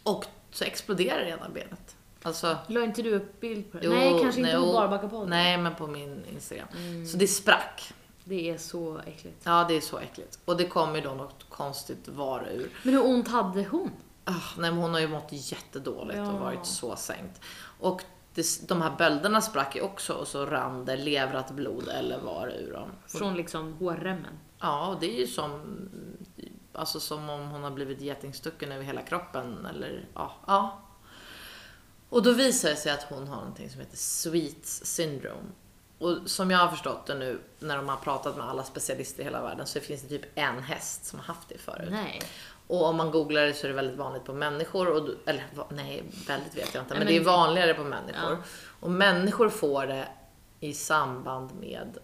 Och 0.03 0.25
så 0.51 0.63
exploderar 0.63 1.21
ena 1.21 1.49
benet. 1.49 1.95
Alltså, 2.23 2.57
La 2.67 2.83
inte 2.83 3.01
du 3.01 3.15
upp 3.15 3.39
bild 3.39 3.71
på 3.71 3.77
det? 3.77 3.85
Jo, 3.85 3.91
nej, 3.91 4.19
kanske 4.21 4.41
inte 4.41 4.57
nej, 4.57 4.65
på 4.65 4.73
Barbacka-podden. 4.73 5.25
nej 5.29 5.57
men 5.57 5.75
på 5.75 5.87
min 5.87 6.25
Instagram. 6.33 6.67
Så 7.11 7.17
det 7.17 7.27
sprack. 7.27 7.93
Det 8.23 8.49
är 8.49 8.57
så 8.57 8.97
äckligt. 8.99 9.41
Ja 9.43 9.65
det 9.67 9.77
är 9.77 9.81
så 9.81 9.97
äckligt. 9.99 10.39
Och 10.45 10.57
det 10.57 10.65
kom 10.67 10.95
ju 10.95 11.01
då 11.01 11.09
något 11.13 11.45
konstigt 11.49 12.07
var 12.07 12.47
ur. 12.51 12.69
Men 12.83 12.93
hur 12.93 13.05
ont 13.05 13.27
hade 13.27 13.63
hon? 13.63 13.91
Ah, 14.25 14.33
nej, 14.57 14.71
men 14.71 14.79
hon 14.81 14.93
har 14.93 14.99
ju 14.99 15.07
mått 15.07 15.27
jättedåligt 15.29 16.17
Ja. 16.17 16.31
och 16.31 16.39
varit 16.39 16.65
så 16.65 16.95
sänkt. 16.95 17.41
Och 17.79 18.03
det, 18.33 18.67
de 18.67 18.81
här 18.81 18.95
bölderna 18.97 19.41
sprack 19.41 19.75
ju 19.75 19.81
också 19.81 20.13
och 20.13 20.27
så 20.27 20.45
rann 20.45 20.85
det 20.85 20.95
leverat 20.97 21.51
blod 21.51 21.87
eller 21.87 22.19
var 22.19 22.47
ur 22.47 22.73
dem. 22.73 22.89
Från 23.07 23.33
liksom 23.35 23.73
hårremmen. 23.73 24.39
Ja, 24.59 24.87
och 24.87 24.99
det 24.99 25.15
är 25.15 25.19
ju 25.19 25.27
som, 25.27 25.61
alltså 26.73 26.99
som 26.99 27.29
om 27.29 27.49
hon 27.49 27.63
har 27.63 27.71
blivit 27.71 28.01
getingstucken 28.01 28.71
över 28.71 28.83
hela 28.83 29.01
kroppen 29.01 29.65
eller 29.65 30.05
ja. 30.13 30.31
ja. 30.47 30.79
Och 32.09 32.23
då 32.23 32.31
visar 32.31 32.69
det 32.69 32.75
sig 32.75 32.91
att 32.91 33.03
hon 33.03 33.27
har 33.27 33.35
någonting 33.35 33.69
som 33.69 33.79
heter 33.79 33.97
Sweets 33.97 34.85
syndrome. 34.85 35.49
Och 35.99 36.17
som 36.25 36.51
jag 36.51 36.57
har 36.57 36.67
förstått 36.67 37.05
det 37.05 37.15
nu 37.15 37.39
när 37.59 37.77
de 37.77 37.89
har 37.89 37.97
pratat 37.97 38.37
med 38.37 38.49
alla 38.49 38.63
specialister 38.63 39.21
i 39.21 39.23
hela 39.23 39.41
världen 39.41 39.67
så 39.67 39.79
finns 39.79 40.01
det 40.01 40.07
typ 40.07 40.25
en 40.35 40.63
häst 40.63 41.05
som 41.05 41.19
har 41.19 41.25
haft 41.25 41.49
det 41.49 41.57
förut. 41.57 41.87
Nej. 41.91 42.21
Och 42.67 42.85
om 42.85 42.95
man 42.95 43.11
googlar 43.11 43.41
det 43.41 43.53
så 43.53 43.67
är 43.67 43.69
det 43.69 43.75
väldigt 43.75 43.97
vanligt 43.97 44.23
på 44.25 44.33
människor. 44.33 44.87
Och, 44.87 45.09
eller 45.25 45.45
nej, 45.69 46.03
väldigt 46.27 46.57
vet 46.57 46.73
jag 46.73 46.83
inte. 46.83 46.93
Men, 46.93 46.97
men- 46.99 47.07
det 47.07 47.15
är 47.15 47.23
vanligare 47.23 47.73
på 47.73 47.83
människor. 47.83 48.31
Ja. 48.31 48.37
Och 48.79 48.91
människor 48.91 49.49
får 49.49 49.87
det 49.87 50.07
i 50.59 50.73
samband 50.73 51.51
med 51.59 51.97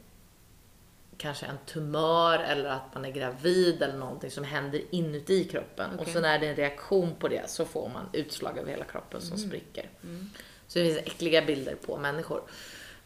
kanske 1.17 1.45
en 1.45 1.58
tumör 1.65 2.39
eller 2.39 2.69
att 2.69 2.93
man 2.93 3.06
är 3.06 3.12
gravid 3.12 3.82
eller 3.82 3.97
någonting 3.97 4.32
som 4.32 4.43
händer 4.43 4.82
inuti 4.91 5.43
kroppen. 5.43 5.89
Och 5.95 6.01
Okej. 6.01 6.13
så 6.13 6.19
när 6.19 6.39
det 6.39 6.45
är 6.45 6.49
en 6.49 6.56
reaktion 6.56 7.15
på 7.19 7.28
det 7.28 7.49
så 7.49 7.65
får 7.65 7.89
man 7.89 8.06
utslag 8.13 8.58
över 8.58 8.71
hela 8.71 8.86
kroppen 8.86 9.21
som 9.21 9.38
Mm. 9.38 9.49
spricker. 9.49 9.89
Så 10.67 10.80
det 10.80 10.86
finns 10.86 10.97
äckliga 10.97 11.41
bilder 11.41 11.75
på 11.75 11.97
människor. 11.97 12.41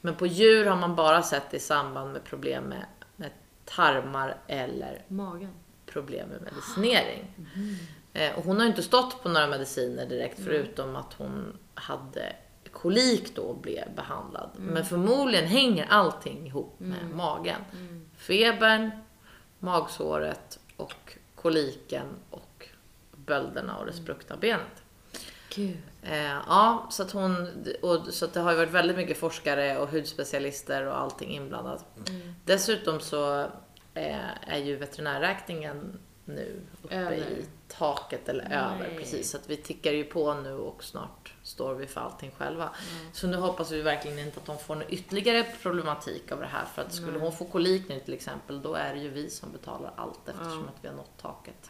Men 0.02 0.15
på 0.15 0.26
djur 0.28 0.65
har 0.65 0.76
man 0.78 0.95
bara 0.95 1.24
sett 1.24 1.54
i 1.54 1.60
samband 1.60 2.12
med 2.13 2.24
problem 2.24 2.63
med, 2.63 2.86
med 3.15 3.30
tarmar 3.65 4.38
eller 4.48 5.06
Magen. 5.08 5.54
problem 5.86 6.30
med 6.30 6.41
medicinering. 6.41 7.26
Eh, 8.13 8.38
och 8.38 8.43
hon 8.45 8.60
har 8.60 8.65
inte 8.67 8.84
stått 8.84 9.24
på 9.24 9.30
några 9.30 9.48
mediciner 9.48 10.06
direkt 10.06 10.39
förutom 10.43 10.95
att 10.95 11.13
hon 11.13 11.58
hade 11.74 12.34
kolik 12.72 13.36
då 13.36 13.41
och 13.41 13.58
blev 13.58 13.95
behandlad. 13.95 14.50
Men 14.58 14.86
förmodligen 14.86 15.45
hänger 15.45 15.86
allting 15.89 16.48
ihop 16.48 16.76
med 16.80 17.10
magen. 17.15 17.62
Febern, 18.30 18.92
magsåret 19.60 20.60
och 20.78 21.18
koliken 21.36 22.08
och 22.30 22.68
bölderna 23.15 23.78
och 23.78 23.86
det 23.86 23.94
spruckna 23.94 24.38
benet. 24.38 24.84
Gud. 25.56 25.78
Eh, 26.04 26.38
ja, 26.48 26.88
så 26.92 27.04
att 27.04 27.12
hon, 27.12 27.63
och, 27.82 28.08
så 28.13 28.26
att 28.26 28.34
det 28.34 28.39
har 28.39 28.52
ju 28.52 28.58
varit 28.58 28.72
väldigt 28.72 28.98
mycket 28.98 29.18
forskare 29.18 29.78
och 29.78 29.89
hudspecialister 29.89 30.86
och 30.86 30.98
allting 30.98 31.30
inblandat. 31.30 31.86
Dessutom 32.46 33.00
så 33.00 33.42
eh, 33.94 34.48
är 34.48 34.58
ju 34.58 34.76
veterinärräkningen 34.76 36.00
nu 36.30 36.62
uppe 36.84 36.96
Över. 36.96 37.15
i 37.15 37.46
taket 37.68 38.30
eller 38.30 38.44
över 38.44 38.88
Nej. 38.89 38.98
precis. 38.98 39.30
Så 39.30 39.38
att 39.38 39.50
vi 39.50 39.58
tickar 39.58 39.92
ju 39.92 40.04
på 40.04 40.34
nu 40.34 40.54
och 40.54 40.84
snart 40.84 41.34
står 41.44 41.74
vi 41.74 41.88
för 41.88 42.02
allting 42.02 42.32
själva. 42.38 42.70
Så 43.13 43.28
nu 43.28 43.38
hoppas 43.38 43.72
vi 43.72 43.82
verkligen 43.82 44.20
inte 44.20 44.39
att 44.39 44.46
de 44.46 44.58
får 44.58 44.76
någon 44.76 44.89
ytterligare 44.89 45.44
problematik 45.62 46.32
av 46.32 46.39
det 46.39 46.46
här. 46.48 46.65
För 46.65 46.82
att 46.82 46.94
skulle 46.94 47.20
hon 47.20 47.32
få 47.32 47.46
kolik 47.46 47.89
nu 47.89 48.00
till 48.00 48.13
exempel, 48.13 48.62
då 48.62 48.74
är 48.74 48.94
det 48.94 49.00
ju 49.00 49.10
vi 49.10 49.30
som 49.30 49.52
betalar 49.52 49.94
allt 49.96 50.30
eftersom 50.30 50.68
att 50.68 50.78
vi 50.82 50.88
har 50.88 50.96
nått 50.96 51.18
taket. 51.22 51.70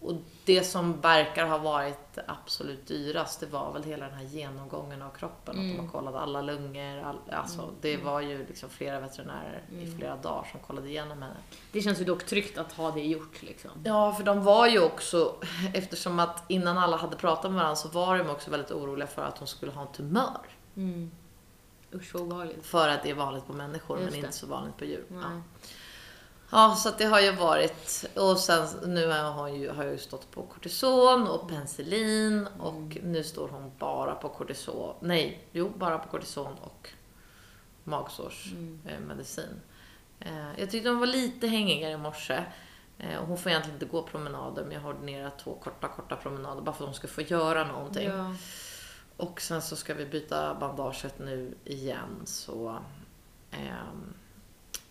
Och 0.00 0.14
det 0.44 0.64
som 0.64 1.00
verkar 1.00 1.46
ha 1.46 1.58
varit 1.58 2.18
absolut 2.26 2.86
dyrast, 2.86 3.40
det 3.40 3.46
var 3.46 3.72
väl 3.72 3.82
hela 3.82 4.06
den 4.06 4.14
här 4.14 4.24
genomgången 4.24 5.02
av 5.02 5.10
kroppen. 5.10 5.58
Att 5.58 5.76
de 5.76 5.78
har 5.78 5.88
kollat 5.88 6.14
alla 6.14 6.42
lungor. 6.42 7.02
All, 7.02 7.18
alltså, 7.32 7.70
Det 7.80 7.96
var 7.96 8.20
ju 8.20 8.46
liksom 8.46 8.70
flera 8.70 9.00
veterinärer 9.00 9.62
i 9.82 9.86
flera 9.98 10.16
dagar 10.16 10.48
som 10.50 10.60
kollade 10.60 10.88
igenom 10.88 11.22
henne. 11.22 11.36
Det 11.72 11.80
känns 11.80 12.00
ju 12.00 12.04
dock 12.04 12.26
tryggt 12.26 12.58
att 12.58 12.72
ha 12.72 12.90
det 12.90 13.00
gjort 13.00 13.42
liksom. 13.42 13.70
Ja, 13.84 14.12
för 14.12 14.24
de 14.24 14.44
var 14.44 14.66
ju 14.66 14.80
också, 14.80 15.36
eftersom 15.74 16.18
att 16.18 16.44
innan 16.48 16.78
alla 16.78 16.96
hade 16.96 17.16
pratat 17.16 17.50
med 17.50 17.60
varandra 17.60 17.76
så 17.76 17.88
var 17.88 18.18
de 18.18 18.30
också 18.30 18.50
väldigt 18.50 18.70
oroliga 18.70 19.06
för 19.06 19.22
att 19.22 19.38
hon 19.38 19.48
skulle 19.48 19.72
ha 19.72 19.82
en 19.82 19.92
tumör. 19.92 20.40
Mm. 20.76 21.10
Usch 21.94 22.14
vad 22.14 22.22
obehagligt. 22.22 22.66
För 22.66 22.88
att 22.88 23.02
det 23.02 23.10
är 23.10 23.14
vanligt 23.14 23.46
på 23.46 23.52
människor 23.52 23.98
Just 23.98 24.12
men 24.12 24.20
det. 24.20 24.26
inte 24.26 24.38
så 24.38 24.46
vanligt 24.46 24.76
på 24.76 24.84
djur. 24.84 25.04
Ja. 25.08 25.42
Ja, 26.52 26.74
så 26.74 26.88
att 26.88 26.98
det 26.98 27.04
har 27.04 27.20
ju 27.20 27.32
varit. 27.32 28.04
Och 28.16 28.38
sen 28.38 28.66
nu 28.86 29.10
har, 29.10 29.48
ju, 29.48 29.70
har 29.70 29.84
jag 29.84 29.92
ju 29.92 29.98
stått 29.98 30.30
på 30.30 30.42
kortison 30.42 31.28
och 31.28 31.48
penicillin 31.48 32.46
och 32.58 32.98
nu 33.02 33.24
står 33.24 33.48
hon 33.48 33.72
bara 33.78 34.14
på 34.14 34.28
kortison. 34.28 34.94
Nej, 35.00 35.48
jo, 35.52 35.72
bara 35.76 35.98
på 35.98 36.08
kortison 36.08 36.56
och 36.60 36.88
magsårsmedicin. 37.84 39.60
Eh, 40.20 40.60
jag 40.60 40.70
tyckte 40.70 40.88
hon 40.88 40.98
var 40.98 41.06
lite 41.06 41.46
hängigare 41.46 41.92
i 41.92 41.96
morse. 41.96 42.44
Eh, 42.98 43.18
och 43.18 43.26
hon 43.26 43.38
får 43.38 43.50
egentligen 43.50 43.76
inte 43.76 43.86
gå 43.86 44.02
promenader 44.02 44.64
men 44.64 44.72
jag 44.72 44.80
har 44.80 44.90
ordinerat 44.94 45.38
två 45.38 45.54
korta, 45.54 45.88
korta 45.88 46.16
promenader 46.16 46.62
bara 46.62 46.72
för 46.72 46.84
att 46.84 46.88
hon 46.88 46.94
ska 46.94 47.08
få 47.08 47.22
göra 47.22 47.64
någonting. 47.64 48.08
Ja. 48.08 48.34
Och 49.16 49.40
sen 49.40 49.62
så 49.62 49.76
ska 49.76 49.94
vi 49.94 50.06
byta 50.06 50.54
bandaget 50.54 51.18
nu 51.18 51.54
igen 51.64 52.22
så 52.24 52.78
ehm, 53.50 54.14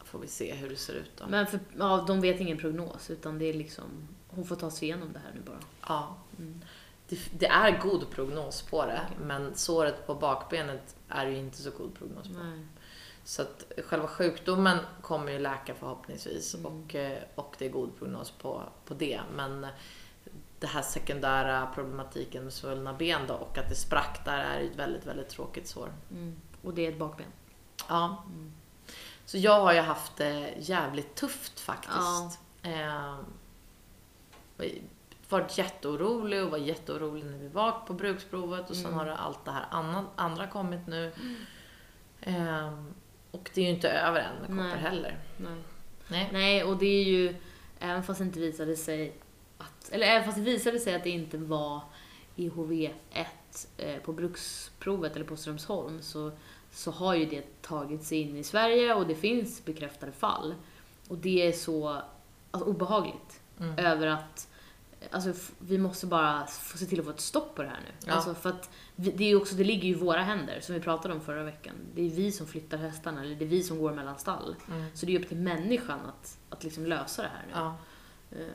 får 0.09 0.19
vi 0.19 0.27
se 0.27 0.53
hur 0.53 0.69
det 0.69 0.75
ser 0.75 0.93
ut 0.93 1.11
då. 1.17 1.27
Men 1.27 1.47
för, 1.47 1.59
ja, 1.77 2.03
de 2.07 2.21
vet 2.21 2.39
ingen 2.39 2.57
prognos 2.57 3.09
utan 3.09 3.39
det 3.39 3.45
är 3.45 3.53
liksom, 3.53 4.07
hon 4.27 4.45
får 4.45 4.55
ta 4.55 4.71
sig 4.71 4.87
igenom 4.87 5.13
det 5.13 5.19
här 5.19 5.31
nu 5.35 5.41
bara. 5.41 5.59
Ja. 5.87 6.15
Det, 7.07 7.19
det 7.39 7.47
är 7.47 7.81
god 7.81 8.09
prognos 8.09 8.61
på 8.61 8.85
det, 8.85 9.01
men 9.21 9.55
såret 9.55 10.07
på 10.07 10.15
bakbenet 10.15 10.95
är 11.09 11.25
ju 11.25 11.37
inte 11.37 11.57
så 11.57 11.71
god 11.71 11.95
prognos 11.97 12.27
på. 12.27 12.33
Nej. 12.33 12.65
Så 13.23 13.41
att 13.41 13.71
själva 13.85 14.07
sjukdomen 14.07 14.77
kommer 15.01 15.31
ju 15.31 15.39
läka 15.39 15.75
förhoppningsvis 15.75 16.53
och, 16.53 16.95
eh, 16.95 17.23
och 17.35 17.55
det 17.59 17.65
är 17.65 17.69
god 17.69 17.97
prognos 17.99 18.31
på, 18.31 18.63
på 18.85 18.93
det. 18.93 19.21
Men 19.35 19.67
det 20.59 20.67
här 20.67 20.81
sekundära 20.81 21.67
problematiken 21.75 22.43
med 22.43 22.53
svullna 22.53 22.93
ben 22.93 23.21
då 23.27 23.33
och 23.33 23.57
att 23.57 23.69
det 23.69 23.75
sprack 23.75 24.25
där 24.25 24.37
är 24.37 24.59
ju 24.59 24.71
ett 24.71 24.79
väldigt, 24.79 25.05
väldigt 25.05 25.29
tråkigt 25.29 25.67
sår. 25.67 25.93
Mm. 26.11 26.35
Och 26.63 26.73
det 26.73 26.85
är 26.85 26.91
ett 26.91 26.99
bakben. 26.99 27.27
Ja. 27.87 28.23
Så 29.29 29.37
jag 29.37 29.59
har 29.61 29.73
ju 29.73 29.79
haft 29.79 30.15
det 30.15 30.53
jävligt 30.57 31.15
tufft 31.15 31.59
faktiskt. 31.59 32.39
Eh, 32.61 33.15
varit 35.29 35.57
jätteorolig 35.57 36.43
och 36.43 36.51
var 36.51 36.57
jätteorolig 36.57 37.25
när 37.25 37.37
vi 37.37 37.47
var 37.47 37.71
på 37.71 37.93
bruksprovet 37.93 38.69
och 38.69 38.75
sen 38.75 38.93
har 38.93 39.05
allt 39.05 39.45
det 39.45 39.51
här 39.51 39.65
andra, 39.71 40.05
andra 40.15 40.47
kommit 40.47 40.87
nu. 40.87 41.11
Eh, 42.21 42.73
och 43.31 43.51
det 43.53 43.61
är 43.61 43.65
ju 43.65 43.71
inte 43.71 43.89
över 43.89 44.19
än 44.19 44.35
med 44.35 44.47
koppar 44.47 44.75
Nej. 44.75 44.77
heller. 44.77 45.19
Nej. 45.37 45.63
Nej. 46.07 46.29
Nej, 46.33 46.63
och 46.63 46.77
det 46.77 46.85
är 46.85 47.03
ju, 47.03 47.35
även 47.79 48.03
fast 48.03 48.19
det 48.19 48.25
inte 48.25 48.39
visade 48.39 48.75
sig 48.75 49.13
att, 49.57 49.89
eller 49.91 50.07
även 50.07 50.23
fast 50.23 50.37
det 50.37 50.43
visade 50.43 50.79
sig 50.79 50.95
att 50.95 51.03
det 51.03 51.09
inte 51.09 51.37
var 51.37 51.81
IHV1 52.35 53.25
eh, 53.77 53.97
på 53.97 54.13
bruksprovet 54.13 55.15
eller 55.15 55.25
på 55.25 55.37
Strömsholm 55.37 56.01
så, 56.01 56.31
så 56.79 56.91
har 56.91 57.15
ju 57.15 57.25
det 57.25 57.61
tagits 57.61 58.11
in 58.11 58.37
i 58.37 58.43
Sverige 58.43 58.93
och 58.93 59.07
det 59.07 59.15
finns 59.15 59.65
bekräftade 59.65 60.11
fall. 60.11 60.55
Och 61.07 61.17
det 61.17 61.47
är 61.47 61.51
så 61.51 62.01
alltså, 62.51 62.69
obehagligt 62.69 63.41
Mm. 63.59 63.77
över 63.77 64.07
att 64.07 64.47
Alltså, 65.11 65.33
vi 65.59 65.77
måste 65.77 66.05
bara 66.07 66.47
få 66.47 66.77
se 66.77 66.85
till 66.85 66.99
att 66.99 67.05
få 67.05 67.11
ett 67.11 67.19
stopp 67.19 67.55
på 67.55 67.61
det 67.63 67.69
här 67.69 67.79
nu. 67.79 68.07
Ja. 68.07 68.13
Alltså, 68.13 68.35
för 68.35 68.49
att 68.49 68.69
vi, 68.95 69.11
det, 69.11 69.23
är 69.23 69.35
också, 69.35 69.55
det 69.55 69.63
ligger 69.63 69.83
ju 69.83 69.89
i 69.89 69.93
våra 69.99 70.21
händer, 70.21 70.59
som 70.61 70.75
vi 70.75 70.81
pratade 70.81 71.13
om 71.13 71.21
förra 71.21 71.43
veckan. 71.43 71.75
Det 71.95 72.01
är 72.01 72.09
vi 72.09 72.31
som 72.31 72.47
flyttar 72.47 72.77
hästarna, 72.77 73.21
eller 73.23 73.35
det 73.35 73.45
är 73.45 73.49
vi 73.49 73.63
som 73.63 73.79
går 73.79 73.93
mellan 73.93 74.19
stall. 74.19 74.55
Mm. 74.71 74.85
Så 74.93 75.05
det 75.05 75.15
är 75.15 75.19
upp 75.19 75.27
till 75.27 75.37
människan 75.37 75.99
att, 76.05 76.37
att 76.49 76.63
liksom 76.63 76.85
lösa 76.85 77.21
det 77.21 77.27
här 77.27 77.45
nu. 77.47 77.51
Ja. 77.53 77.75
Eh, 78.31 78.47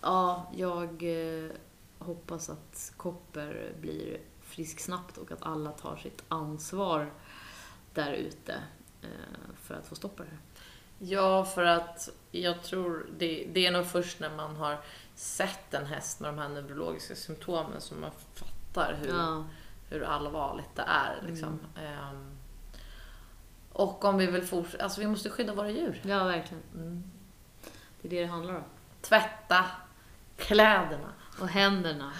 ja, 0.00 0.52
jag 0.56 0.88
eh, 1.02 1.50
hoppas 1.98 2.50
att 2.50 2.92
Kopper 2.96 3.72
blir 3.80 4.18
frisk 4.42 4.80
snabbt 4.80 5.18
och 5.18 5.32
att 5.32 5.42
alla 5.42 5.70
tar 5.70 5.96
sitt 5.96 6.22
ansvar 6.28 7.10
där 7.94 8.12
ute 8.12 8.54
eh, 9.02 9.08
för 9.62 9.74
att 9.74 9.86
få 9.86 9.94
stopp 9.94 10.16
på 10.16 10.22
det 10.22 10.28
här. 10.28 10.38
Ja, 10.98 11.44
för 11.44 11.64
att 11.64 12.08
jag 12.30 12.62
tror 12.62 13.06
det, 13.18 13.48
det 13.52 13.66
är 13.66 13.72
nog 13.72 13.86
först 13.86 14.20
när 14.20 14.36
man 14.36 14.56
har 14.56 14.78
sett 15.14 15.74
en 15.74 15.86
häst 15.86 16.20
med 16.20 16.34
de 16.34 16.38
här 16.38 16.48
neurologiska 16.48 17.14
symptomen 17.14 17.80
som 17.80 18.00
man 18.00 18.10
fattar 18.34 18.94
hur, 18.94 19.08
Ja, 19.08 19.44
hur 19.90 20.02
allvarligt 20.02 20.76
det 20.76 20.84
är. 20.86 21.22
Liksom. 21.26 21.60
Mm. 21.76 21.92
Ehm, 21.92 22.38
och 23.72 24.04
om 24.04 24.18
vi 24.18 24.26
vill 24.26 24.42
fortsätta, 24.42 24.84
alltså 24.84 25.00
vi 25.00 25.06
måste 25.06 25.30
skydda 25.30 25.54
våra 25.54 25.70
djur. 25.70 26.00
Ja, 26.04 26.24
verkligen. 26.24 26.62
Mm. 26.74 27.02
Det 28.00 28.08
är 28.08 28.10
det 28.10 28.20
det 28.20 28.26
handlar 28.26 28.54
om. 28.54 28.64
Tvätta 29.00 29.64
kläderna. 30.36 31.12
Och 31.40 31.48
händerna. 31.48 32.12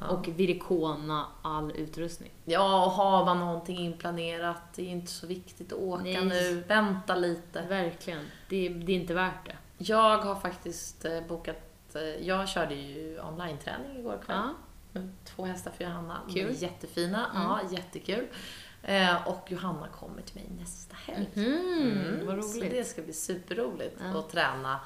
Ja. 0.00 0.06
Och 0.08 0.28
virkona 0.28 1.26
all 1.42 1.72
utrustning. 1.76 2.30
Ja, 2.44 2.84
och 2.84 2.90
har 2.90 3.24
man 3.24 3.38
någonting 3.40 3.78
inplanerat, 3.78 4.62
det 4.74 4.82
är 4.82 4.88
inte 4.90 5.10
så 5.12 5.26
viktigt 5.26 5.72
att 5.72 5.78
åka 5.78 6.02
Nej. 6.02 6.24
nu. 6.24 6.64
Vänta 6.68 7.16
lite. 7.16 7.62
Verkligen. 7.62 8.24
Det, 8.48 8.68
det 8.68 8.92
är 8.92 8.96
inte 9.00 9.14
värt 9.14 9.44
det. 9.46 9.56
Jag 9.78 10.18
har 10.18 10.34
faktiskt 10.34 11.04
eh, 11.04 11.20
bokat, 11.28 11.94
eh, 11.94 12.02
jag 12.02 12.48
körde 12.48 12.74
ju 12.74 13.20
online-träning 13.20 13.98
igår 13.98 14.18
kväll. 14.26 14.36
Ja. 14.36 14.54
med 14.92 15.12
Två 15.24 15.44
hästar 15.44 15.70
för 15.70 15.84
Johanna. 15.84 16.20
Kul. 16.34 16.54
jättefina. 16.58 17.26
Mm. 17.30 17.42
Ja, 17.42 17.60
jättekul. 17.70 18.26
Eh, 18.82 19.28
och 19.28 19.52
Johanna 19.52 19.88
kommer 19.88 20.22
till 20.22 20.34
mig 20.34 20.50
nästa 20.60 20.96
helg. 20.96 21.28
Mm, 21.34 22.26
vad 22.26 22.44
Så 22.44 22.58
roligt. 22.58 22.70
det 22.70 22.84
ska 22.84 23.02
bli 23.02 23.12
superroligt 23.12 24.00
Ja. 24.12 24.18
att 24.18 24.30
träna 24.30 24.80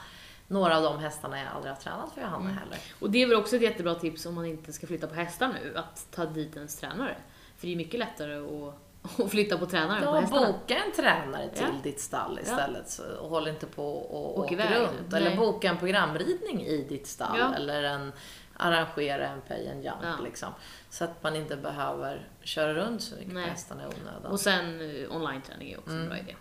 några 0.50 0.76
av 0.76 0.82
de 0.82 0.98
hästarna 0.98 1.38
jag 1.38 1.48
aldrig 1.54 1.72
har 1.74 1.80
tränat 1.80 2.12
för 2.12 2.20
Johanna 2.20 2.36
Mm. 2.50 2.56
heller. 2.56 2.78
Och 3.00 3.10
det 3.10 3.22
är 3.22 3.26
väl 3.26 3.36
också 3.36 3.56
ett 3.56 3.62
jättebra 3.62 3.94
tips 3.94 4.26
om 4.26 4.34
man 4.34 4.44
inte 4.46 4.72
ska 4.72 4.86
flytta 4.86 5.06
på 5.06 5.14
hästar 5.14 5.48
nu, 5.62 5.76
att 5.78 6.06
ta 6.10 6.24
dit 6.26 6.56
ens 6.56 6.76
tränare. 6.76 7.16
För 7.58 7.66
det 7.66 7.72
är 7.72 7.76
mycket 7.76 8.00
lättare 8.00 8.34
att, 8.36 8.74
att 9.20 9.30
flytta 9.30 9.58
på 9.58 9.66
tränaren 9.66 10.02
på 10.02 10.08
Ja, 10.08 10.20
hästarna. 10.20 10.46
boka 10.52 10.76
en 10.78 10.92
tränare 10.92 11.48
till 11.48 11.66
Ja. 11.68 11.80
ditt 11.82 12.00
stall 12.00 12.38
istället 12.42 12.90
så- 12.90 13.16
och 13.20 13.28
håll 13.30 13.48
inte 13.48 13.66
på 13.66 13.92
och 13.98 14.38
Åk 14.38 14.44
åk 14.44 14.52
iväg. 14.52 14.76
runt. 14.76 15.14
Eller 15.14 15.28
Nej. 15.28 15.36
boka 15.38 15.68
en 15.68 15.78
programridning 15.78 16.62
i 16.66 16.86
ditt 16.88 17.06
stall 17.06 17.38
Ja. 17.38 17.54
eller 17.54 17.82
en, 17.82 18.12
arrangera 18.56 19.26
en 19.28 19.40
pay 19.40 19.68
and 19.68 19.84
jump 19.84 19.96
Ja. 20.02 20.16
liksom. 20.24 20.48
Så 20.90 21.04
att 21.04 21.22
man 21.22 21.36
inte 21.36 21.56
behöver 21.56 22.28
köra 22.42 22.74
runt 22.74 23.02
så 23.02 23.16
mycket 23.16 23.32
Nej. 23.34 23.44
på 23.44 23.50
hästarna 23.50 23.82
i 23.82 23.86
onödan. 23.86 24.32
Och 24.32 24.40
sen 24.40 24.80
eh, 24.80 25.16
online-träning 25.16 25.72
är 25.72 25.78
också 25.78 25.90
en 25.94 26.08
bra 26.08 26.18
idé. 26.18 26.36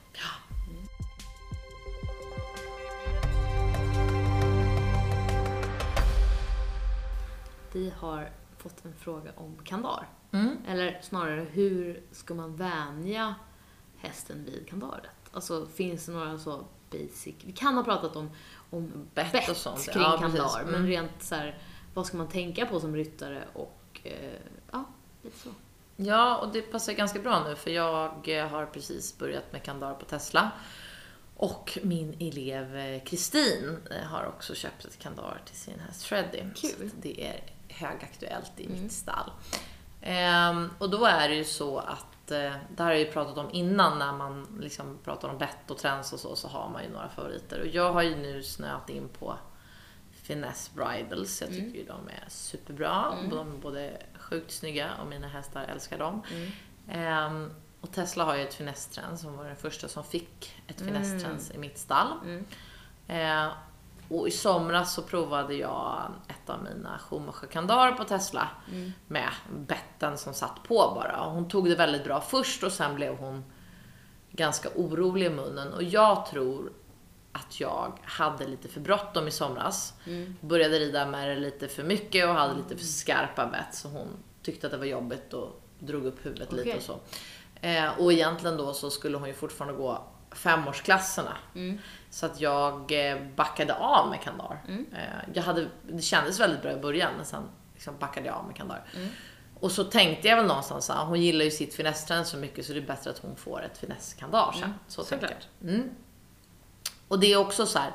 Vi 7.72 7.94
har 8.00 8.30
fått 8.58 8.86
en 8.86 8.94
fråga 8.94 9.32
om 9.36 9.58
kandar. 9.64 10.08
Mm. 10.32 10.58
Eller 10.68 11.00
snarare, 11.02 11.42
hur 11.42 12.04
ska 12.12 12.34
man 12.34 12.56
vänja 12.56 13.36
hästen 13.98 14.46
vid 14.46 14.68
kandaret? 14.70 15.10
Alltså, 15.32 15.66
finns 15.66 16.06
det 16.06 16.12
några 16.12 16.38
så 16.40 16.66
basic... 16.92 17.36
Vi 17.46 17.52
kan 17.52 17.76
ha 17.76 17.84
pratat 17.84 18.16
om, 18.16 18.30
om 18.70 19.08
Bett 19.14 19.32
bett 19.32 19.50
och 19.50 19.58
sånt, 19.58 19.90
kring 19.90 20.04
ja, 20.04 20.18
kandar, 20.18 20.64
men 20.66 20.76
Mm. 20.76 20.88
rent 20.88 21.24
så 21.24 21.36
här, 21.36 21.58
vad 21.94 22.06
ska 22.06 22.18
man 22.18 22.28
tänka 22.28 22.66
på 22.66 22.80
som 22.80 22.96
ryttare 22.96 23.44
och... 23.54 24.02
Eh, 24.04 24.40
ja, 24.72 24.84
lite 25.22 25.40
så. 25.40 25.50
Ja, 25.96 26.38
och 26.38 26.54
det 26.54 26.62
passar 26.62 26.94
ganska 26.94 27.20
bra 27.20 27.44
nu 27.48 27.56
för 27.56 27.72
jag 27.72 28.38
eh, 28.40 28.48
har 28.48 28.66
precis 28.66 29.18
börjat 29.18 29.52
med 29.52 29.64
kandar 29.64 29.94
på 29.94 30.06
Tesla. 30.06 30.52
Och 31.36 31.78
min 31.84 32.16
elev 32.20 32.76
eh, 32.78 33.04
Kristin 33.04 33.78
eh, 33.92 34.08
har 34.08 34.26
också 34.26 34.56
köpt 34.56 34.86
ett 34.86 35.00
kandar 35.00 35.42
till 35.46 35.56
sin 35.56 35.80
häst 35.80 36.04
Freddy. 36.04 36.44
Kul. 36.56 36.92
Det 37.02 37.28
är 37.28 37.42
högaktuellt 37.70 38.52
i 38.60 38.66
Mm. 38.66 38.84
mitt 38.84 38.92
stall. 38.92 39.32
Ehm, 40.02 40.70
och 40.78 40.90
då 40.90 41.06
är 41.06 41.30
det 41.30 41.36
ju 41.36 41.44
så 41.44 41.78
att, 41.80 42.32
eh, 42.32 42.38
det 42.38 42.78
här 42.78 42.84
har 42.86 42.92
jag 42.92 43.00
ju 43.00 43.12
pratat 43.12 43.38
om 43.38 43.50
innan 43.52 44.00
när 44.00 44.14
man 44.14 44.58
liksom 44.62 44.98
pratar 45.04 45.30
om 45.30 45.38
bett 45.38 45.72
och 45.72 45.78
trends 45.78 46.14
och 46.14 46.20
så, 46.20 46.36
så 46.36 46.48
har 46.48 46.70
man 46.70 46.84
ju 46.84 46.90
några 46.90 47.10
favoriter. 47.10 47.60
Och 47.62 47.68
jag 47.68 47.94
har 47.94 48.02
ju 48.02 48.16
nu 48.16 48.44
snöat 48.44 48.90
in 48.90 49.10
på 49.20 49.36
Finesse 50.12 50.72
Bridals. 50.76 51.42
Jag 51.42 51.50
tycker 51.50 51.64
Mm. 51.64 51.76
ju 51.76 51.86
de 51.86 52.08
är 52.10 52.24
superbra. 52.28 53.14
Mm. 53.18 53.30
De 53.30 53.52
är 53.56 53.58
både 53.58 53.98
sjukt 54.20 54.52
snygga 54.52 54.90
och 55.02 55.08
mina 55.08 55.28
hästar 55.28 55.64
älskar 55.64 55.98
dem. 55.98 56.22
Mm. 56.32 56.52
Ehm, 56.90 57.52
och 57.82 57.92
Tesla 57.92 58.24
har 58.24 58.36
ju 58.36 58.44
ett 58.44 58.54
Finesse-trend 58.54 59.20
som 59.20 59.38
var 59.38 59.46
den 59.46 59.56
första 59.56 59.88
som 59.88 60.04
fick 60.04 60.62
ett 60.68 60.82
Mm. 60.82 60.94
Finesse-trend 60.94 61.42
i 61.54 61.58
mitt 61.58 61.78
stall. 61.78 62.08
Mm. 62.24 62.46
Eh, 63.08 63.54
och 64.10 64.28
i 64.28 64.32
somras 64.32 64.94
så 64.94 65.02
provade 65.02 65.54
jag 65.54 66.02
ett 66.28 66.50
av 66.50 66.64
mina 66.64 67.00
Schumacher-kandarer 67.00 67.92
på 67.92 68.04
Tesla 68.04 68.48
Mm. 68.72 68.92
med 69.08 69.30
betten 69.58 70.18
som 70.18 70.34
satt 70.34 70.64
på 70.64 70.92
bara. 70.96 71.22
Och 71.26 71.32
hon 71.32 71.48
tog 71.50 71.70
det 71.70 71.76
väldigt 71.76 72.04
bra 72.04 72.22
först 72.22 72.64
och 72.64 72.72
sen 72.72 72.96
blev 72.96 73.18
hon 73.18 73.44
ganska 74.32 74.70
orolig 74.76 75.26
i 75.26 75.30
munnen. 75.30 75.74
Och 75.74 75.84
jag 75.84 76.26
tror 76.26 76.72
att 77.32 77.60
jag 77.60 77.92
hade 78.04 78.48
lite 78.48 78.68
för 78.68 78.80
bråttom 78.80 79.28
i 79.28 79.32
somras. 79.32 79.94
Mm. 80.06 80.36
Började 80.42 80.80
rida 80.80 81.06
med 81.06 81.30
det 81.30 81.36
lite 81.36 81.68
för 81.68 81.84
mycket 81.84 82.28
och 82.28 82.34
hade 82.34 82.54
lite 82.56 82.78
för 82.78 82.86
skarpa 82.86 83.46
bett 83.46 83.76
så 83.76 83.88
hon 83.88 84.08
tyckte 84.44 84.68
att 84.68 84.72
det 84.72 84.78
var 84.78 84.86
jobbigt 84.86 85.34
och 85.34 85.62
drog 85.80 86.06
upp 86.06 86.26
huvudet 86.26 86.52
lite 86.52 86.70
Okej. 86.70 86.78
och 86.78 86.84
så. 86.84 87.00
Eh, 87.62 88.00
och 88.00 88.14
egentligen 88.14 88.58
då 88.58 88.74
så 88.74 88.90
skulle 88.90 89.18
hon 89.18 89.28
ju 89.28 89.34
fortfarande 89.34 89.78
gå 89.78 90.04
femårsklasserna. 90.32 91.38
Mm. 91.56 91.80
Så 92.10 92.26
att 92.26 92.42
jag 92.42 92.92
eh, 93.12 93.18
backade 93.36 93.76
av 93.76 94.10
med 94.10 94.22
kandar. 94.22 94.62
Mm. 94.68 94.86
Eh, 94.94 95.30
jag 95.34 95.44
hade, 95.44 95.68
det 95.88 96.02
kändes 96.02 96.40
väldigt 96.40 96.62
bra 96.62 96.72
i 96.72 96.76
början 96.78 97.12
men 97.16 97.26
sen 97.26 97.44
liksom 97.74 97.98
backade 98.00 98.28
jag 98.28 98.36
av 98.36 98.46
med 98.46 98.56
kandar. 98.56 98.84
Mm. 98.96 99.10
Och 99.60 99.72
så 99.72 99.84
tänkte 99.84 100.28
jag 100.28 100.36
väl 100.36 100.46
någonstans 100.46 100.90
att 100.90 101.08
hon 101.08 101.22
gillar 101.22 101.46
ju 101.46 101.52
sitt 101.52 101.74
finesstrend 101.74 102.28
så 102.28 102.38
mycket 102.38 102.66
så 102.66 102.74
det 102.74 102.80
är 102.80 102.88
bättre 102.88 103.10
att 103.10 103.20
hon 103.20 103.36
får 103.36 103.64
ett 103.64 103.78
finesskandar 103.78 104.52
sen. 104.52 104.64
Mm, 104.64 104.76
Så 104.88 105.04
såklart. 105.04 105.30
tänkte 105.30 105.46
jag. 105.60 105.70
Mm. 105.70 105.90
Och 107.08 107.20
det 107.20 107.34
är 107.34 107.38
också 107.38 107.66
så 107.66 107.80
här, 107.80 107.92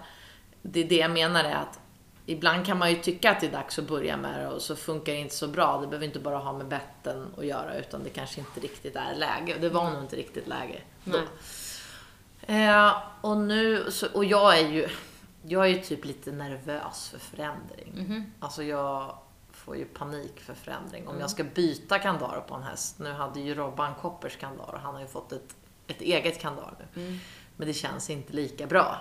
det 0.62 0.80
är 0.80 0.84
det 0.88 0.96
jag 0.96 1.10
menar 1.10 1.44
är 1.44 1.54
att 1.54 1.80
ibland 2.26 2.66
kan 2.66 2.78
man 2.78 2.90
ju 2.90 2.96
tycka 2.96 3.30
att 3.30 3.40
det 3.40 3.46
är 3.46 3.52
dags 3.52 3.78
att 3.78 3.88
börja 3.88 4.16
med 4.16 4.40
det 4.40 4.48
och 4.48 4.62
så 4.62 4.76
funkar 4.76 5.12
det 5.12 5.18
inte 5.18 5.34
så 5.34 5.48
bra. 5.48 5.80
Det 5.80 5.86
behöver 5.86 6.06
inte 6.06 6.18
bara 6.18 6.38
ha 6.38 6.52
med 6.52 6.66
betten 6.68 7.34
att 7.38 7.46
göra 7.46 7.74
utan 7.74 8.04
det 8.04 8.10
kanske 8.10 8.40
inte 8.40 8.60
riktigt 8.60 8.96
är 8.96 9.14
läge. 9.14 9.54
Och 9.54 9.60
det 9.60 9.68
var 9.68 9.90
nog 9.90 10.02
inte 10.02 10.16
riktigt 10.16 10.46
läge 10.46 10.80
då. 11.04 11.12
Nej. 11.18 11.26
Eh, 12.46 12.92
och 13.20 13.37
nu, 13.37 13.90
så, 13.90 14.07
och 14.14 14.24
jag 14.24 14.59
är 14.59 14.68
ju, 14.68 14.88
jag 15.42 15.64
är 15.64 15.68
ju 15.68 15.80
typ 15.80 16.04
lite 16.04 16.33
nervös 16.33 17.09
för 17.09 17.18
förändring. 17.18 17.92
Mhm. 17.94 18.33
Alltså 18.40 18.62
jag 18.62 19.18
får 19.52 19.76
ju 19.76 19.85
panik 19.85 20.40
för 20.40 20.54
förändring. 20.54 21.02
Om 21.02 21.09
Mm. 21.09 21.20
jag 21.20 21.30
ska 21.30 21.44
byta 21.44 21.98
kandar 21.98 22.44
på 22.48 22.54
en 22.54 22.62
häst. 22.62 22.98
Nu 22.98 23.12
hade 23.12 23.40
ju 23.40 23.54
Robban 23.54 23.94
Koppers 23.94 24.37
kandar 24.37 24.64
och 24.74 24.80
han 24.80 24.94
har 24.94 25.00
ju 25.00 25.07
fått 25.07 25.33
ett, 25.33 25.57
ett 25.87 26.00
eget 26.00 26.40
kandar 26.40 26.74
nu. 26.94 27.02
Mm. 27.02 27.18
Men 27.57 27.66
det 27.68 27.74
känns 27.74 28.11
inte 28.11 28.33
lika 28.33 28.66
bra. 28.66 28.96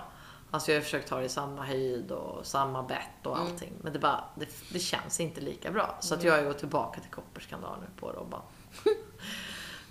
Alltså 0.50 0.72
jag 0.72 0.78
har 0.78 0.82
försökt 0.84 1.10
ha 1.10 1.18
det 1.18 1.24
i 1.24 1.28
samma 1.28 1.62
höjd 1.64 2.10
och 2.10 2.46
samma 2.46 2.82
bett 2.82 3.26
och 3.26 3.36
Mm. 3.36 3.46
allting. 3.52 3.72
Men 3.82 3.92
det, 3.92 3.98
bara, 3.98 4.24
det, 4.34 4.48
det 4.72 4.78
känns 4.78 5.20
inte 5.20 5.40
lika 5.40 5.70
bra. 5.70 5.96
Så 6.00 6.14
att 6.14 6.22
jag 6.24 6.44
går 6.44 6.52
tillbaka 6.52 7.00
till 7.00 7.10
Koppers 7.10 7.46
kandar 7.46 7.76
nu 7.80 7.86
på 8.00 8.08
Robban. 8.12 8.42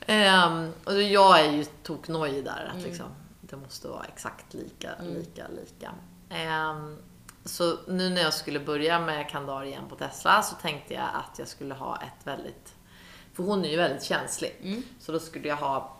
Ehm, 0.05 0.71
och 0.85 1.01
jag 1.01 1.39
är 1.39 1.51
ju 1.51 1.65
toknojig 1.83 2.45
där. 2.45 2.65
Att 2.67 2.73
Mm. 2.75 2.83
liksom, 2.89 3.05
det 3.53 3.59
måste 3.63 3.87
vara 3.87 4.03
exakt 4.03 4.53
lika, 4.53 4.93
Mm. 4.93 5.13
lika, 5.13 5.47
lika. 5.47 5.91
Ehm, 6.29 6.97
så 7.45 7.77
nu 7.87 8.09
när 8.09 8.21
jag 8.21 8.33
skulle 8.33 8.59
börja 8.59 8.99
med 8.99 9.29
kandar 9.29 9.63
igen 9.63 9.83
på 9.89 9.95
Tesla 9.95 10.43
så 10.43 10.55
tänkte 10.55 10.93
jag 10.93 11.09
att 11.13 11.39
jag 11.39 11.47
skulle 11.47 11.73
ha 11.73 11.97
ett 11.97 12.27
väldigt... 12.27 12.75
För 13.33 13.43
hon 13.43 13.65
är 13.65 13.69
ju 13.69 13.77
väldigt 13.77 14.03
känslig. 14.03 14.59
Mm. 14.63 14.83
Så 14.99 15.11
då 15.11 15.19
skulle 15.19 15.47
jag 15.47 15.55
ha 15.55 15.97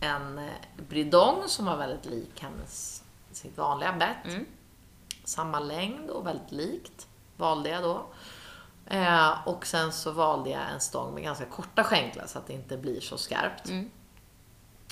en 0.00 0.38
eh, 0.38 0.50
bridong 0.88 1.42
som 1.46 1.64
var 1.64 1.76
väldigt 1.76 2.04
lik 2.06 2.40
hennes 2.40 3.02
sitt 3.32 3.58
vanliga 3.58 3.92
bett. 3.92 4.24
Mm. 4.34 4.46
Samma 5.24 5.60
längd 5.60 6.10
och 6.10 6.26
väldigt 6.26 6.52
likt 6.52 7.06
valde 7.36 7.68
jag 7.70 7.82
då. 7.82 8.06
Eh, 8.86 9.48
och 9.48 9.66
sen 9.66 9.92
så 9.92 10.10
valde 10.10 10.50
jag 10.50 10.70
en 10.74 10.80
stång 10.80 11.14
med 11.14 11.22
ganska 11.22 11.44
korta 11.44 11.84
skänklar 11.84 12.26
så 12.26 12.38
att 12.38 12.46
det 12.46 12.52
inte 12.52 12.76
blir 12.76 13.00
så 13.00 13.18
skarpt. 13.18 13.68
Mm. 13.68 13.90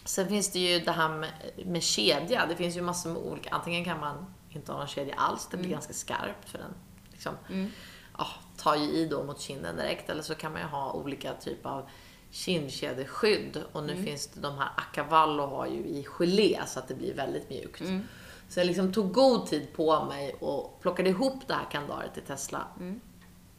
Sen 0.04 0.28
finns 0.28 0.52
det 0.52 0.58
ju 0.58 0.78
det 0.80 0.92
här 0.92 1.08
med, 1.08 1.30
med 1.66 1.82
kedja. 1.82 2.46
Det 2.46 2.56
finns 2.56 2.76
ju 2.76 2.82
massor 2.82 3.10
med 3.10 3.22
olika. 3.22 3.50
Antingen 3.50 3.84
kan 3.84 4.00
man 4.00 4.26
inte 4.50 4.72
ha 4.72 4.78
någon 4.78 4.88
kedja 4.88 5.14
alls. 5.14 5.48
Det 5.50 5.56
blir 5.56 5.66
Mm. 5.66 5.72
ganska 5.76 5.92
skarpt 5.92 6.48
för 6.48 6.58
den 6.58 6.74
liksom, 7.12 7.34
Mm. 7.50 7.70
ja, 8.18 8.26
tar 8.56 8.76
ju 8.76 8.82
i 8.90 9.06
då 9.06 9.24
mot 9.24 9.40
kinden 9.40 9.76
direkt. 9.76 10.10
Eller 10.10 10.22
så 10.22 10.34
kan 10.34 10.52
man 10.52 10.60
ju 10.60 10.66
ha 10.66 10.92
olika 10.92 11.34
typer 11.34 11.68
av 11.70 11.88
kindkedjeskydd. 12.30 13.62
Och 13.72 13.82
nu 13.84 13.92
Mm. 13.92 14.04
finns 14.04 14.26
det 14.26 14.40
de 14.40 14.58
här 14.58 14.68
Acavallo 14.76 15.46
har 15.46 15.66
ju 15.66 15.78
i 15.84 16.06
gelé 16.08 16.60
så 16.66 16.78
att 16.78 16.88
det 16.88 16.94
blir 16.94 17.14
väldigt 17.14 17.50
mjukt. 17.50 17.80
Mm. 17.80 18.02
Så 18.48 18.60
jag 18.60 18.66
liksom 18.66 18.92
tog 18.92 19.12
god 19.12 19.46
tid 19.46 19.72
på 19.72 20.04
mig 20.04 20.34
och 20.40 20.80
plockade 20.80 21.08
ihop 21.10 21.42
det 21.46 21.54
här 21.54 21.66
kandaret 21.70 22.14
till 22.14 22.22
Tesla 22.22 22.66
Mm. 22.80 23.00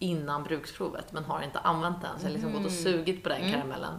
Innan 0.02 0.44
bruksprovet 0.44 1.12
men 1.14 1.24
har 1.26 1.42
inte 1.42 1.60
använt 1.60 2.02
den. 2.02 2.20
Så 2.20 2.26
jag 2.26 2.30
har 2.30 2.34
liksom 2.34 2.52
gått 2.52 2.66
och 2.66 2.72
Mhm. 2.72 2.84
sugit 2.84 3.24
på 3.24 3.30
den 3.30 3.38
Mm. 3.42 3.52
karamellen. 3.52 3.94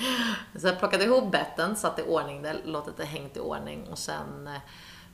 Så 0.56 0.66
jag 0.66 0.78
plockade 0.78 1.04
ihop 1.04 1.32
betten, 1.32 1.76
satte 1.76 2.02
i 2.02 2.04
ordning 2.04 2.42
det, 2.42 2.56
låtit 2.64 2.96
det 2.96 3.04
hängt 3.04 3.36
i 3.36 3.40
ordning 3.40 3.88
och 3.90 3.98
sen 3.98 4.46
eh, 4.46 4.60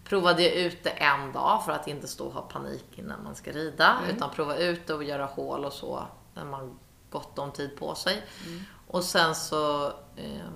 provade 0.04 0.42
jag 0.42 0.52
ut 0.54 0.84
det 0.84 0.90
en 0.90 1.32
dag 1.32 1.64
för 1.64 1.72
att 1.72 1.88
inte 1.88 2.08
stå 2.08 2.26
och 2.26 2.32
ha 2.32 2.42
panik 2.42 2.84
innan 2.98 3.24
man 3.24 3.34
ska 3.34 3.52
rida. 3.52 3.98
Mm. 4.04 4.16
Utan 4.16 4.30
prova 4.30 4.56
ut 4.56 4.86
det 4.86 4.94
och 4.94 5.04
göra 5.04 5.24
hål 5.26 5.64
och 5.64 5.72
så 5.72 6.02
när 6.34 6.44
man 6.44 6.78
gott 7.10 7.38
om 7.38 7.52
tid 7.52 7.76
på 7.78 7.94
sig. 7.94 8.22
Mm. 8.46 8.60
Och 8.86 9.04
sen 9.04 9.34
så, 9.34 9.86
eh, 10.16 10.48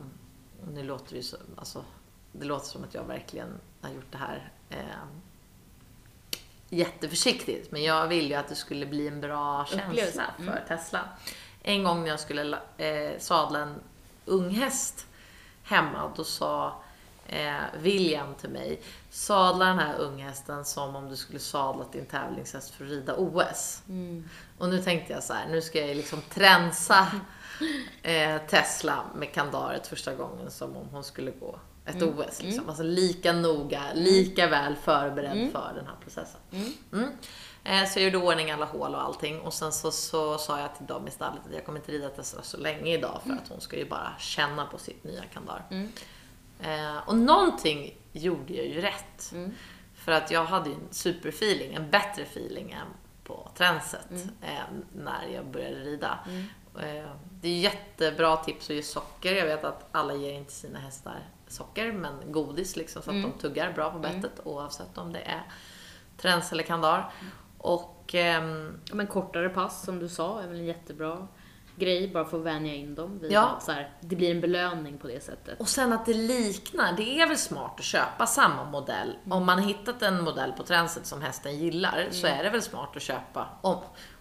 nu 0.72 0.83
låter 0.83 1.11
det 1.11 1.16
ju 1.16 1.22
så, 1.22 1.37
alltså, 1.57 1.85
det 2.33 2.44
låter 2.46 2.66
som 2.66 2.85
att 2.85 2.94
jag 2.94 3.05
verkligen 3.05 3.49
har 3.81 3.90
gjort 3.90 4.12
det 4.12 4.18
här 4.18 4.53
eh, 4.70 4.79
jätteförsiktigt. 6.68 7.72
Men 7.72 7.83
jag 7.83 8.09
ville 8.09 8.29
ju 8.29 8.35
att 8.35 8.48
det 8.48 8.55
skulle 8.55 8.87
bli 8.87 9.09
en 9.09 9.20
bra 9.20 9.66
känsla 9.70 10.24
för 10.37 10.42
Mm. 10.42 10.59
Tesla. 10.68 11.00
En 11.62 11.85
gång 11.85 12.02
när 12.02 12.09
jag 12.09 12.20
skulle 12.20 12.59
eh, 12.76 13.18
sadla 13.18 13.59
en 13.59 13.74
unghäst 14.24 15.07
hemma, 15.62 16.12
då 16.16 16.24
sa 16.24 16.83
eh, 17.26 17.55
William 17.79 18.35
till 18.35 18.50
mig, 18.50 18.81
sadla 19.11 19.64
den 19.64 19.79
här 19.79 19.98
unghästen 19.98 20.64
som 20.64 20.96
om 20.96 21.09
du 21.09 21.16
skulle 21.16 21.38
sadla 21.38 21.85
din 21.92 22.07
tävlingshäst 22.07 22.70
för 22.70 22.85
att 22.85 22.90
rida 22.90 23.14
OS. 23.16 23.83
Och 24.59 24.68
nu 24.68 24.83
tänkte 24.83 25.12
jag 25.12 25.22
så 25.22 25.33
här, 25.33 25.48
nu 25.48 25.62
ska 25.62 25.87
jag 25.87 25.96
liksom 25.96 26.22
tränsa 26.22 27.07
eh, 28.02 28.38
Tesla 28.50 29.05
med 29.14 29.33
kandaret 29.33 29.87
första 29.87 30.14
gången 30.14 30.50
som 30.50 30.76
om 30.76 30.88
hon 30.92 31.05
skulle 31.05 31.31
gå 31.31 31.59
ett 31.87 32.03
OS. 32.03 32.42
Liksom. 32.42 32.68
Alltså 32.68 32.83
lika 32.83 33.33
noga, 33.33 33.83
lika 33.94 34.46
väl 34.46 34.77
förberedd 34.77 35.53
för 35.53 35.72
den 35.77 35.87
här 35.87 35.96
processen. 36.03 36.40
Mm. 36.92 37.11
Eh, 37.64 37.88
så 37.88 37.99
jag 37.99 38.05
gjorde 38.05 38.27
ordning 38.27 38.51
alla 38.51 38.66
hål 38.66 38.94
och 38.94 39.03
allting 39.03 39.40
och 39.40 39.55
sen 39.55 39.72
så, 39.72 39.90
så 39.90 40.38
sa 40.38 40.61
jag 40.61 40.77
till 40.77 40.87
dem 40.87 41.09
i 41.09 41.11
stallet 41.11 41.40
att 41.49 41.55
jag 41.55 41.64
kommer 41.64 41.79
inte 41.79 41.92
rida 41.92 42.09
Tesla 42.09 42.42
så 42.42 42.57
länge 42.57 42.94
idag 42.94 43.20
för 43.27 43.33
att 43.33 43.49
hon 43.49 43.61
ska 43.61 43.77
ju 43.77 43.88
bara 43.88 44.12
känna 44.18 44.66
på 44.66 44.79
sitt 44.79 45.05
nya 45.05 45.22
kandar. 45.22 45.62
Eh, 46.61 47.09
och 47.09 47.16
någonting 47.16 47.96
gjorde 48.12 48.55
jag 48.55 48.66
ju 48.66 48.81
rätt. 48.81 49.33
För 49.94 50.12
att 50.12 50.31
jag 50.31 50.44
hade 50.44 50.68
ju 50.68 50.75
en 50.75 50.88
superfeeling, 50.90 51.75
en 51.75 51.90
bättre 51.90 52.22
feeling 52.22 52.70
än 52.72 52.87
på 53.25 53.51
tränset 53.55 54.11
eh, 54.42 54.51
när 54.92 55.29
jag 55.35 55.46
började 55.46 55.77
rida. 55.77 56.18
Eh, 56.81 57.11
det 57.40 57.49
är 57.49 57.59
jättebra 57.59 58.37
tips 58.37 58.70
att 58.70 58.77
ge 58.77 58.83
socker. 58.83 59.35
Jag 59.35 59.46
vet 59.46 59.64
att 59.64 59.88
alla 59.92 60.14
ger 60.14 60.33
inte 60.33 60.53
sina 60.53 60.79
hästar 60.79 61.18
socker, 61.48 61.92
men 61.92 62.32
godis 62.32 62.76
liksom 62.76 63.02
så 63.02 63.11
att 63.11 63.22
de 63.22 63.32
tuggar 63.32 63.72
bra 63.72 63.90
på 63.90 63.98
bettet 63.98 64.40
oavsett 64.44 64.98
om 64.98 65.12
det 65.12 65.20
är 65.20 65.42
träns 66.18 66.52
eller 66.52 66.62
kandar. 66.62 67.12
Och 67.59 68.14
ehm, 68.14 68.80
Ja, 68.88 68.94
Men 68.94 69.06
kortare 69.06 69.48
pass 69.48 69.85
som 69.85 69.98
du 69.98 70.09
sa 70.09 70.42
är 70.42 70.48
väl 70.48 70.59
en 70.59 70.64
jättebra 70.64 71.28
grej, 71.76 72.09
bara 72.12 72.24
för 72.24 72.38
att 72.38 72.44
vänja 72.44 72.74
in 72.74 72.94
dem. 72.94 73.18
vid 73.18 73.32
Ja. 73.32 73.42
att 73.56 73.62
Så 73.62 73.72
här, 73.72 73.90
det 74.00 74.16
blir 74.16 74.30
en 74.30 74.40
belöning 74.40 74.98
på 74.98 75.06
det 75.06 75.24
sättet. 75.24 75.61
Och 75.61 75.68
sen 75.68 75.92
att 75.92 76.06
det 76.06 76.14
liknar. 76.14 76.92
Det 76.96 77.20
är 77.20 77.28
väl 77.28 77.37
smart 77.37 77.74
att 77.78 77.85
köpa 77.85 78.26
samma 78.26 78.64
modell. 78.64 79.16
Om 79.30 79.46
man 79.46 79.59
hittat 79.62 80.02
en 80.02 80.24
modell 80.24 80.52
på 80.52 80.62
tränset 80.62 81.06
som 81.06 81.22
hästen 81.22 81.59
gillar 81.59 82.09
så 82.11 82.26
är 82.26 82.44
det 82.44 82.50
väl 82.50 82.62
smart 82.62 82.96
att 82.96 83.02
köpa, 83.02 83.48
om, 83.61 83.76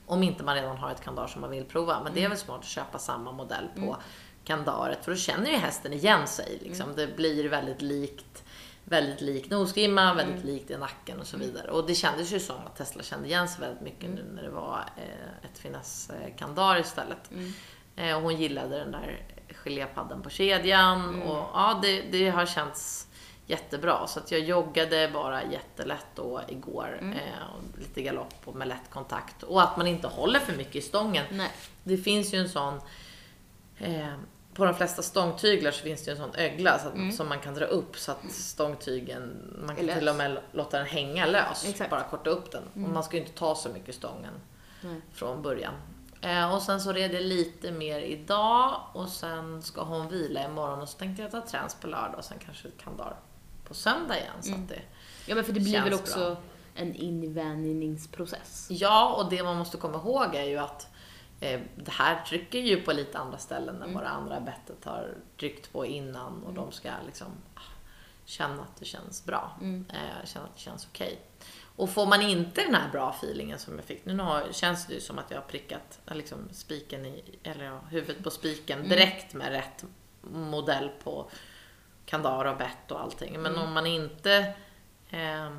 om 0.06 0.24
inte 0.24 0.44
man 0.44 0.56
redan 0.56 0.78
har 0.78 0.92
ett 0.92 1.02
kandar 1.04 1.28
som 1.28 1.42
man 1.42 1.50
vill 1.50 1.66
prova, 1.66 2.04
men 2.04 2.14
det 2.14 2.24
är 2.24 2.30
väl 2.30 2.38
smart 2.38 2.60
att 2.60 2.66
köpa 2.66 2.98
samma 2.98 3.32
modell 3.32 3.70
på 3.76 3.98
kandaret 4.46 5.06
för 5.06 5.12
då 5.12 5.18
känner 5.18 5.52
ju 5.52 5.58
hästen 5.58 5.94
igen 5.94 6.28
sig. 6.28 6.60
Liksom. 6.62 6.96
Det 6.96 7.16
blir 7.16 7.50
väldigt 7.50 7.82
likt 7.82 8.44
väldigt 8.86 9.22
lik 9.22 9.50
nosgrimma, 9.50 10.14
väldigt 10.14 10.44
likt 10.44 10.72
i 10.72 10.78
nacken 10.78 11.20
och 11.20 11.28
så 11.28 11.38
vidare. 11.38 11.72
Och 11.72 11.88
det 11.88 11.96
kändes 11.96 12.34
ju 12.34 12.40
som 12.40 12.56
att 12.66 12.76
Tesla 12.76 13.04
kände 13.04 13.28
igen 13.28 13.48
sig 13.48 13.62
väldigt 13.62 13.82
mycket 13.82 14.10
nu 14.10 14.26
när 14.36 14.44
det 14.44 14.50
var 14.50 14.86
eh, 14.98 15.50
ett 15.50 15.58
finess-kandar 15.58 16.80
istället. 16.80 17.32
Eh, 17.96 18.16
och 18.16 18.22
hon 18.22 18.36
gillade 18.36 18.80
den 18.80 18.92
där 18.92 19.22
gelépadden 19.64 20.22
på 20.22 20.30
kedjan 20.30 21.22
och 21.22 21.50
ja, 21.54 21.80
det, 21.82 22.02
det 22.02 22.30
har 22.30 22.46
känts 22.46 23.08
jättebra. 23.48 24.08
Så 24.08 24.20
att 24.20 24.32
jag 24.32 24.42
joggade 24.42 25.10
bara 25.14 25.44
jättelätt 25.44 26.08
då 26.16 26.42
igår. 26.48 27.00
Eh, 27.02 27.56
och 27.56 27.80
lite 27.80 28.02
galopp 28.02 28.36
och 28.46 28.56
med 28.56 28.68
lätt 28.68 28.90
kontakt. 28.90 29.44
Och 29.44 29.62
att 29.62 29.78
man 29.78 29.88
inte 29.88 30.08
håller 30.08 30.40
för 30.40 30.54
mycket 30.54 30.76
i 30.76 30.82
stången. 30.82 31.26
Nej. 31.32 31.52
Det 31.84 31.98
finns 31.98 32.34
ju 32.34 32.38
en 32.38 32.50
sån 32.50 32.82
eh, 33.78 34.14
på 34.56 34.66
de 34.66 34.76
flesta 34.76 35.02
stångtyglar 35.02 35.72
så 35.72 35.84
finns 35.84 36.06
det 36.06 36.12
ju 36.12 36.18
en 36.18 36.24
sån 36.24 36.36
ögla 36.36 36.80
så 36.80 36.88
att, 36.88 37.16
som 37.16 37.30
man 37.30 37.40
kan 37.40 37.54
dra 37.54 37.66
upp 37.66 37.98
så 37.98 38.12
att 38.12 38.32
stångtygen, 38.32 39.54
man 39.66 39.76
kan 39.76 39.88
till 39.88 40.10
och 40.10 40.16
med 40.16 40.38
låta 40.52 40.78
den 40.78 40.86
hänga 40.88 41.26
lös. 41.26 41.66
Exakt. 41.70 41.90
Bara 41.90 42.04
korta 42.04 42.30
upp 42.30 42.52
den. 42.52 42.64
Och 42.74 42.90
man 42.90 43.04
ska 43.04 43.18
ju 43.18 43.24
inte 43.24 43.36
ta 43.38 43.56
så 43.56 43.70
mycket 43.70 43.96
stången 43.96 44.34
Nej. 44.82 45.02
från 45.14 45.42
början. 45.42 45.74
Eh, 46.22 46.56
och 46.56 46.62
sen 46.62 46.82
så 46.82 46.92
red 46.92 47.14
jag 47.14 47.24
lite 47.24 47.72
mer 47.72 48.00
idag 48.00 48.82
och 48.94 49.10
sen 49.10 49.62
ska 49.62 49.84
hon 49.84 50.10
vila 50.10 50.46
imorgon 50.46 50.82
och 50.82 50.90
så 50.90 50.98
tänkte 50.98 51.22
jag 51.22 51.32
ta 51.32 51.42
träns 51.42 51.76
på 51.76 51.88
lördag 51.88 52.16
och 52.18 52.26
sen 52.26 52.38
kanske 52.46 52.68
kandar 52.84 53.16
på 53.68 53.74
söndag 53.74 54.18
igen. 54.18 54.34
Så 54.42 54.54
att 54.54 54.70
det, 54.70 54.82
Ja, 55.26 55.36
men 55.36 55.44
för 55.44 55.54
det 55.54 55.60
blir 55.60 55.82
väl 55.82 55.94
också 55.94 56.20
bra. 56.20 56.36
en 56.76 56.96
invänjningsprocess. 56.96 58.68
Ja, 58.70 59.14
och 59.14 59.30
det 59.30 59.44
man 59.44 59.58
måste 59.58 59.78
komma 59.78 59.98
ihåg 59.98 60.36
är 60.36 60.44
ju 60.44 60.58
att 60.58 60.88
det 61.76 61.92
här 61.92 62.26
trycker 62.26 62.60
ju 62.60 62.82
på 62.82 62.94
lite 62.94 63.18
andra 63.18 63.38
ställen 63.38 63.82
än 63.82 63.94
vad 63.94 64.04
det 64.04 64.10
andra 64.10 64.40
bettet 64.40 64.86
har 64.86 65.14
tryckt 65.40 65.72
på 65.72 65.86
innan 65.86 66.44
och 66.44 66.54
de 66.54 66.72
ska 66.72 66.90
liksom 67.06 67.28
ah, 67.54 67.60
känna 68.26 68.62
att 68.62 68.76
det 68.80 68.86
känns 68.86 69.26
bra. 69.26 69.58
Eh, 69.90 70.26
känna 70.26 70.46
att 70.46 70.56
det 70.56 70.62
känns 70.62 70.88
okej. 70.92 71.20
Och 71.76 71.90
får 71.90 72.06
man 72.06 72.22
inte 72.22 72.62
den 72.62 72.76
här 72.76 72.92
bra 72.92 73.10
feelingen 73.10 73.60
som 73.60 73.76
jag 73.76 73.86
fick, 73.86 74.06
nu 74.06 74.18
har, 74.18 74.52
känns 74.52 74.88
det 74.88 74.94
ju 74.94 75.00
som 75.00 75.20
att 75.20 75.32
jag 75.32 75.38
har 75.38 75.46
prickat 75.46 76.00
eh, 76.06 76.16
liksom, 76.16 76.38
spiken 76.52 77.06
i, 77.06 77.24
eller 77.44 77.66
ja, 77.66 77.80
huvudet 77.90 78.24
på 78.24 78.30
spiken 78.30 78.90
direkt 78.90 79.34
med 79.34 79.50
rätt 79.50 79.86
modell 80.22 80.90
på 81.04 81.30
kandar 82.06 82.46
och 82.46 82.58
bett 82.58 82.92
och 82.92 83.02
allting. 83.02 83.42
Men 83.42 83.58
om 83.58 83.74
man 83.74 83.86
inte 83.86 84.54
eh, 85.10 85.50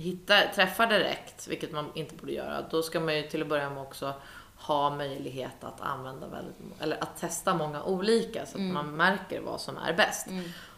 hittar, 0.00 0.46
träffar 0.54 0.86
direkt, 0.86 1.46
vilket 1.48 1.72
man 1.72 1.90
inte 1.94 2.14
borde 2.14 2.32
göra, 2.32 2.62
då 2.70 2.82
ska 2.82 3.00
man 3.00 3.16
ju 3.16 3.22
till 3.22 3.42
att 3.42 3.48
börja 3.48 3.70
med 3.70 3.82
också 3.82 4.14
ha 4.56 4.90
möjlighet 4.96 5.64
att 5.64 5.80
använda 5.80 6.26
väldigt, 6.26 6.56
eller 6.80 7.02
att 7.02 7.16
testa 7.20 7.54
många 7.54 7.82
olika 7.82 8.46
så 8.46 8.58
att 8.58 8.62
man 8.72 8.96
märker 8.96 9.40
vad 9.40 9.60
som 9.60 9.76
är 9.76 9.92
bäst. 9.92 10.26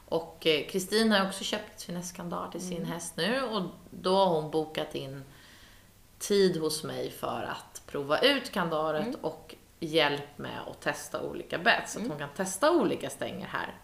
Och 0.09 0.47
eh, 0.47 0.67
Kristin 0.69 1.13
har 1.13 1.27
också 1.27 1.45
köpt 1.45 1.77
ett 1.77 1.83
fineskandar 1.83 2.49
till 2.53 2.61
sin 2.61 2.85
häst 2.85 3.17
nu 3.17 3.43
och 3.43 3.63
då 3.91 4.17
har 4.17 4.27
hon 4.27 4.51
bokat 4.51 4.95
in 4.95 5.25
tid 6.19 6.57
hos 6.61 6.85
mig 6.85 7.11
för 7.11 7.49
att 7.51 7.83
prova 7.87 8.19
ut 8.19 8.53
kandaret 8.53 9.17
och 9.21 9.55
hjälp 9.81 10.39
med 10.39 10.59
att 10.71 10.81
testa 10.81 11.23
olika 11.23 11.59
bett 11.59 11.89
så 11.89 12.01
att 12.01 12.09
hon 12.09 12.19
kan 12.19 12.29
testa 12.37 12.71
olika 12.71 13.11
stänger 13.11 13.47
här 13.47 13.75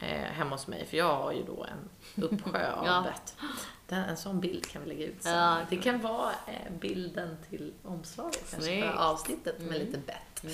eh, 0.00 0.08
hemma 0.32 0.50
hos 0.54 0.66
mig. 0.66 0.86
För 0.86 0.96
jag 0.96 1.16
har 1.16 1.32
ju 1.32 1.42
då 1.42 1.64
en 1.64 1.90
uppsjö 2.24 2.72
av 2.76 2.86
Ja. 2.86 3.02
bett. 3.06 3.36
Den, 3.88 4.04
en 4.04 4.16
sån 4.16 4.40
bild 4.40 4.66
kan 4.66 4.82
vi 4.82 4.88
lägga 4.88 5.06
ut 5.06 5.22
sen. 5.22 5.34
Ja, 5.34 5.58
det 5.70 5.76
kan 5.76 6.00
vara 6.00 6.30
eh, 6.46 6.72
bilden 6.80 7.36
till 7.50 7.72
omslaget 7.82 8.50
kanske 8.50 8.80
för 8.80 8.92
avsnittet 8.92 9.58
med 9.58 9.78
lite 9.78 9.98
bett. 9.98 10.52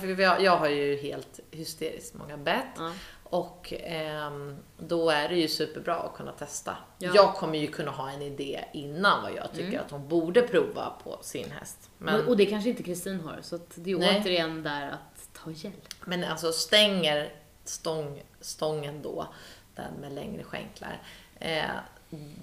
För 0.00 0.20
jag, 0.20 0.42
jag 0.42 0.56
har 0.56 0.68
ju 0.68 0.96
helt 0.96 1.40
hysteriskt 1.50 2.14
många 2.14 2.36
bett. 2.36 2.64
Ja. 2.76 2.92
Och 3.32 3.72
ehm, 3.76 4.56
då 4.78 5.10
är 5.10 5.28
det 5.28 5.36
ju 5.36 5.48
superbra 5.48 5.94
att 5.94 6.14
kunna 6.14 6.32
testa. 6.32 6.76
Ja. 6.98 7.10
Jag 7.14 7.34
kommer 7.34 7.58
ju 7.58 7.66
kunna 7.66 7.90
ha 7.90 8.10
en 8.10 8.22
idé 8.22 8.64
innan 8.72 9.22
vad 9.22 9.32
jag 9.32 9.52
tycker 9.52 9.80
att 9.80 9.90
hon 9.90 10.08
borde 10.08 10.42
prova 10.42 10.92
på 11.04 11.18
sin 11.22 11.50
häst. 11.50 11.90
Men, 11.98 12.26
Och, 12.28 12.36
det 12.36 12.46
kanske 12.46 12.70
inte 12.70 12.82
Kristin 12.82 13.20
har, 13.20 13.38
så 13.42 13.58
det 13.74 13.90
är 13.90 13.98
Nej. 13.98 14.20
återigen 14.22 14.62
där 14.62 14.88
att 14.90 15.28
ta 15.32 15.50
hjälp. 15.50 15.94
men 16.04 16.24
alltså 16.24 16.52
stänger 16.52 17.32
stång, 17.64 18.22
stången 18.40 19.02
då, 19.02 19.26
den 19.74 19.94
med 20.00 20.12
längre 20.12 20.44
skänklar. 20.44 21.02
Eh, 21.38 21.64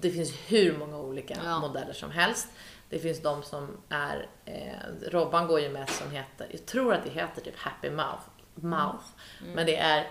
det 0.00 0.10
finns 0.10 0.32
hur 0.46 0.78
många 0.78 0.98
olika 0.98 1.36
Ja. 1.44 1.60
modeller 1.60 1.92
som 1.92 2.10
helst. 2.10 2.48
Det 2.88 2.98
finns 2.98 3.22
de 3.22 3.42
som 3.42 3.76
är, 3.88 4.26
eh, 4.44 5.10
Robban 5.10 5.46
går 5.46 5.60
ju 5.60 5.68
med 5.68 5.82
ett 5.82 5.90
som 5.90 6.10
heter, 6.10 6.46
jag 6.50 6.66
tror 6.66 6.94
att 6.94 7.04
det 7.04 7.10
heter 7.10 7.40
typ 7.40 7.58
Happy 7.58 7.90
Mouth, 7.90 8.22
mouth 8.54 9.04
men 9.54 9.66
det 9.66 9.76
är 9.76 10.06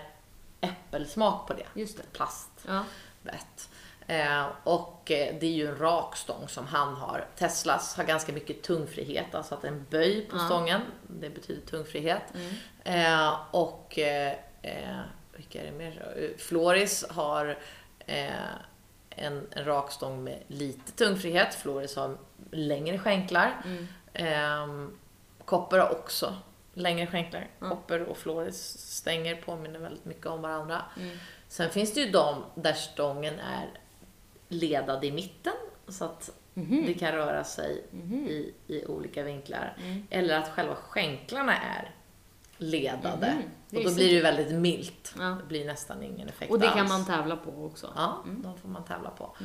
äppelsmak 0.60 1.46
på 1.48 1.54
det. 1.54 1.66
Just 1.74 1.96
det. 1.96 2.02
Plast. 2.12 2.50
Ja. 2.68 2.84
Eh, 4.06 4.46
och 4.64 5.10
eh, 5.10 5.34
det 5.40 5.46
är 5.46 5.50
ju 5.50 5.66
en 5.68 5.76
rak 5.78 6.16
stång 6.16 6.48
som 6.48 6.66
han 6.66 6.94
har. 6.94 7.26
Teslas 7.36 7.96
har 7.96 8.04
ganska 8.04 8.32
mycket 8.32 8.62
tungfrihet, 8.62 9.34
alltså 9.34 9.54
att 9.54 9.64
en 9.64 9.86
böj 9.90 10.26
på 10.30 10.36
Ja. 10.36 10.46
stången. 10.46 10.80
Det 11.06 11.30
betyder 11.30 11.66
tungfrihet. 11.66 12.22
Eh, 12.84 13.40
och 13.50 13.98
eh, 13.98 14.32
eh, 14.62 14.98
vilka 15.36 15.60
är 15.60 15.64
det 15.64 15.72
mer? 15.78 16.12
Eh, 16.16 16.38
Floris 16.38 17.04
har 17.10 17.58
eh, 18.06 18.30
en, 19.20 19.46
en 19.50 19.64
rak 19.64 19.92
stång 19.92 20.24
med 20.24 20.42
lite 20.46 20.92
tungfrihet. 20.92 21.54
Floris 21.54 21.96
har 21.96 22.16
längre 22.50 22.98
skänklar. 22.98 23.62
Eh, 24.12 24.66
Kopper 25.44 25.78
har 25.78 25.90
också 25.90 26.34
längre 26.74 27.06
skänklar. 27.06 27.48
Kopper 27.58 28.02
och 28.02 28.16
Floris 28.16 28.78
stänger 28.78 29.36
påminner 29.36 29.78
väldigt 29.78 30.04
mycket 30.04 30.26
om 30.26 30.42
varandra. 30.42 30.82
Sen 31.48 31.70
finns 31.70 31.94
det 31.94 32.00
ju 32.00 32.10
de 32.10 32.44
där 32.54 32.72
stången 32.72 33.34
är 33.40 33.68
ledad 34.48 35.04
i 35.04 35.12
mitten 35.12 35.52
så 35.88 36.04
att 36.04 36.30
det 36.86 36.94
kan 36.94 37.12
röra 37.12 37.44
sig 37.44 37.84
i, 38.28 38.52
i 38.66 38.86
olika 38.86 39.22
vinklar. 39.22 39.76
Eller 40.10 40.38
att 40.38 40.48
själva 40.48 40.74
skänklarna 40.74 41.56
är 41.56 41.90
ledade. 42.60 43.36
Det 43.70 43.76
Och 43.78 43.84
då 43.84 43.94
blir 43.94 44.04
det 44.08 44.14
ju 44.14 44.20
väldigt 44.22 44.52
milt. 44.54 45.14
Ja. 45.18 45.24
Det 45.24 45.46
blir 45.48 45.66
nästan 45.66 46.02
ingen 46.02 46.28
effekt 46.28 46.50
Och 46.52 46.58
det 46.60 46.66
alls. 46.68 46.76
kan 46.76 46.88
man 46.88 47.04
tävla 47.04 47.36
på 47.36 47.64
också. 47.64 47.92
Ja, 47.96 48.18
de 48.26 48.58
får 48.58 48.68
man 48.68 48.84
tävla 48.84 49.10
på. 49.10 49.36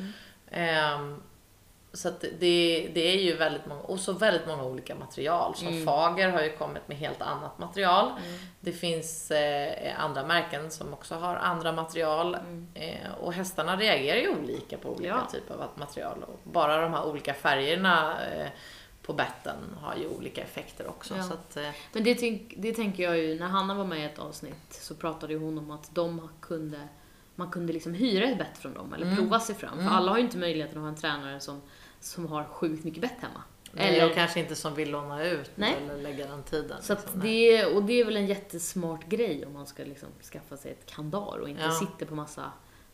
Ehm, 0.50 1.22
så 1.92 2.08
att 2.08 2.20
det, 2.20 2.90
det 2.94 3.00
är 3.00 3.18
ju 3.22 3.36
väldigt 3.36 3.66
många, 3.66 3.80
och 3.80 4.00
så 4.00 4.12
väldigt 4.12 4.46
många 4.46 4.64
olika 4.64 4.94
material. 4.94 5.54
Som 5.56 5.84
Fager 5.84 6.28
har 6.28 6.42
ju 6.42 6.56
kommit 6.56 6.88
med 6.88 6.96
helt 6.96 7.22
annat 7.22 7.58
material. 7.58 8.10
Det 8.60 8.72
finns 8.72 9.30
eh, 9.30 10.00
andra 10.04 10.26
märken 10.26 10.70
som 10.70 10.92
också 10.92 11.14
har 11.14 11.36
andra 11.36 11.72
material. 11.72 12.36
Eh, 12.74 13.12
och 13.20 13.32
hästarna 13.32 13.76
reagerar 13.76 14.18
ju 14.18 14.28
olika 14.42 14.78
på 14.78 14.88
olika 14.88 15.08
Ja. 15.08 15.28
typer 15.32 15.54
av 15.54 15.68
material. 15.74 16.22
Och 16.22 16.40
bara 16.42 16.80
de 16.80 16.92
här 16.92 17.06
olika 17.06 17.34
färgerna 17.34 18.16
eh, 18.24 18.46
på 19.06 19.12
betten 19.12 19.56
har 19.80 19.96
ju 19.96 20.08
olika 20.08 20.42
effekter 20.42 20.86
också. 20.88 21.16
Ja. 21.16 21.22
Så 21.22 21.32
att, 21.34 21.56
eh, 21.56 21.68
Men 21.92 22.04
det, 22.04 22.14
tänk, 22.14 22.54
det 22.56 22.72
tänker 22.72 23.02
jag 23.02 23.18
ju, 23.18 23.38
när 23.38 23.46
Hanna 23.46 23.74
var 23.74 23.84
med 23.84 24.00
i 24.00 24.04
ett 24.04 24.18
avsnitt 24.18 24.66
så 24.70 24.94
pratade 24.94 25.32
ju 25.32 25.38
hon 25.38 25.58
om 25.58 25.70
att 25.70 25.94
de 25.94 26.28
kunde, 26.40 26.78
man 27.34 27.50
kunde 27.50 27.72
liksom 27.72 27.94
hyra 27.94 28.24
ett 28.24 28.38
bett 28.38 28.58
från 28.58 28.74
dem 28.74 28.94
eller 28.94 29.06
Mm. 29.06 29.16
prova 29.16 29.40
sig 29.40 29.54
fram. 29.54 29.72
Mm. 29.78 29.86
För 29.88 29.94
alla 29.96 30.10
har 30.10 30.18
ju 30.18 30.24
inte 30.24 30.38
möjligheten 30.38 30.78
att 30.78 30.82
ha 30.82 30.88
en 30.88 30.96
tränare 30.96 31.40
som, 31.40 31.62
som 32.00 32.26
har 32.26 32.44
sjukt 32.44 32.84
mycket 32.84 33.00
bett 33.00 33.14
hemma. 33.20 33.42
eller 33.78 33.92
Eller- 33.92 34.06
och 34.10 34.14
kanske 34.14 34.40
inte 34.40 34.54
som 34.54 34.74
vill 34.74 34.90
låna 34.90 35.24
ut 35.24 35.50
Nej. 35.54 35.74
eller 35.84 36.02
lägga 36.02 36.26
den 36.26 36.42
tiden. 36.42 36.82
Så 36.82 36.94
liksom. 36.94 37.20
Det, 37.20 37.66
och 37.66 37.82
det 37.82 38.00
är 38.00 38.04
väl 38.04 38.16
en 38.16 38.26
jättesmart 38.26 39.06
grej 39.08 39.46
om 39.46 39.52
man 39.52 39.66
ska 39.66 39.84
liksom 39.84 40.08
skaffa 40.32 40.56
sig 40.56 40.70
ett 40.72 40.86
kandar 40.86 41.38
och 41.38 41.48
inte 41.48 41.62
Ja. 41.62 41.70
sitter 41.70 42.06
på 42.06 42.14
massa... 42.14 42.52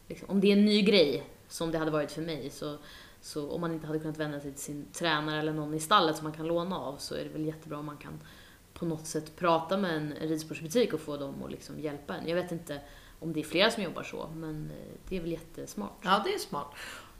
Liksom, 0.08 0.30
om 0.30 0.40
det 0.40 0.48
är 0.48 0.52
en 0.52 0.64
ny 0.64 0.82
grej, 0.82 1.22
som 1.48 1.70
det 1.72 1.78
hade 1.78 1.90
varit 1.90 2.12
för 2.12 2.22
mig, 2.22 2.50
så, 2.50 2.76
så 3.22 3.50
om 3.50 3.60
man 3.60 3.72
inte 3.72 3.86
hade 3.86 3.98
kunnat 3.98 4.16
vända 4.18 4.40
sig 4.40 4.52
till 4.52 4.62
sin 4.62 4.86
tränare 4.92 5.38
eller 5.40 5.52
någon 5.52 5.74
i 5.74 5.80
stallet 5.80 6.16
som 6.16 6.24
man 6.24 6.32
kan 6.32 6.46
låna 6.46 6.78
av 6.78 6.96
så 6.96 7.14
är 7.14 7.24
det 7.24 7.30
väl 7.30 7.46
jättebra 7.46 7.78
om 7.78 7.86
man 7.86 7.96
kan 7.96 8.20
på 8.74 8.84
något 8.84 9.06
sätt 9.06 9.36
prata 9.36 9.76
med 9.76 9.96
en 9.96 10.14
ridsportsbutik 10.20 10.92
och 10.92 11.00
få 11.00 11.16
dem 11.16 11.42
att 11.44 11.50
liksom 11.50 11.80
hjälpa 11.80 12.14
en. 12.16 12.28
Jag 12.28 12.36
vet 12.36 12.52
inte 12.52 12.80
om 13.20 13.32
det 13.32 13.40
är 13.40 13.44
flera 13.44 13.70
som 13.70 13.82
jobbar 13.82 14.02
så, 14.02 14.30
men 14.36 14.70
eh, 14.70 14.94
det 15.08 15.16
är 15.16 15.20
väl 15.20 15.30
jättesmart. 15.32 15.98
Ja, 16.02 16.22
det 16.24 16.34
är 16.34 16.38
smart. 16.38 16.66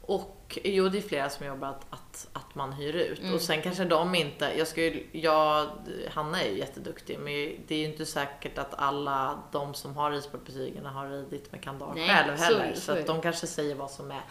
Och 0.01 0.59
jo, 0.63 0.89
det 0.89 0.97
är 0.97 1.01
flera 1.01 1.29
som 1.29 1.45
jobbar 1.47 1.67
att, 1.67 1.85
att, 1.89 2.27
att 2.33 2.55
man 2.55 2.73
hyr 2.73 2.93
ut. 2.95 3.19
Mm. 3.19 3.33
Och 3.33 3.41
sen 3.41 3.61
kanske 3.61 3.85
de 3.85 4.15
inte, 4.15 4.53
jag 4.57 4.67
skulle, 4.67 4.99
jag, 5.11 5.67
Hanna 6.11 6.41
är 6.43 6.49
ju 6.51 6.57
jätteduktig, 6.57 7.17
men 7.19 7.33
det 7.67 7.75
är 7.75 7.79
ju 7.79 7.85
inte 7.85 8.05
säkert 8.05 8.57
att 8.57 8.73
alla 8.73 9.43
de 9.51 9.73
som 9.73 9.95
har 9.95 10.11
ridsportbutikerna 10.11 10.89
har 10.89 11.09
ridit 11.09 11.51
med 11.51 11.61
kandar 11.61 11.93
själv 11.93 12.37
så- 12.37 12.43
heller. 12.43 12.73
så 12.75 12.81
Så, 12.81 12.93
det. 12.93 12.99
att 12.99 13.07
de 13.07 13.21
kanske 13.21 13.47
säger 13.47 13.75
vad 13.75 13.91
som 13.91 14.11
är 14.11 14.21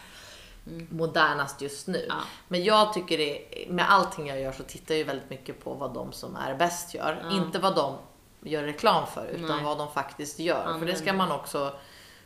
Mm. 0.67 0.87
modernast 0.91 1.61
just 1.61 1.87
nu. 1.87 2.05
Ja. 2.09 2.15
Men 2.47 2.63
jag 2.63 2.93
tycker 2.93 3.17
det, 3.17 3.45
med 3.69 3.91
allting 3.91 4.27
jag 4.27 4.39
gör 4.41 4.51
så 4.51 4.63
tittar 4.63 4.93
jag 4.95 4.99
ju 4.99 5.03
väldigt 5.03 5.29
mycket 5.29 5.63
på 5.63 5.73
vad 5.73 5.93
de 5.93 6.11
som 6.11 6.35
är 6.35 6.55
bäst 6.55 6.93
gör. 6.93 7.25
Ja. 7.29 7.35
Inte 7.35 7.59
vad 7.59 7.75
de 7.75 7.95
gör 8.41 8.63
reklam 8.63 9.07
för, 9.07 9.25
utan 9.25 9.55
Nej. 9.55 9.65
vad 9.65 9.77
de 9.77 9.91
faktiskt 9.91 10.39
gör. 10.39 10.79
För 10.79 10.85
det 10.85 10.95
ska 10.95 11.13
man 11.13 11.31
också 11.31 11.73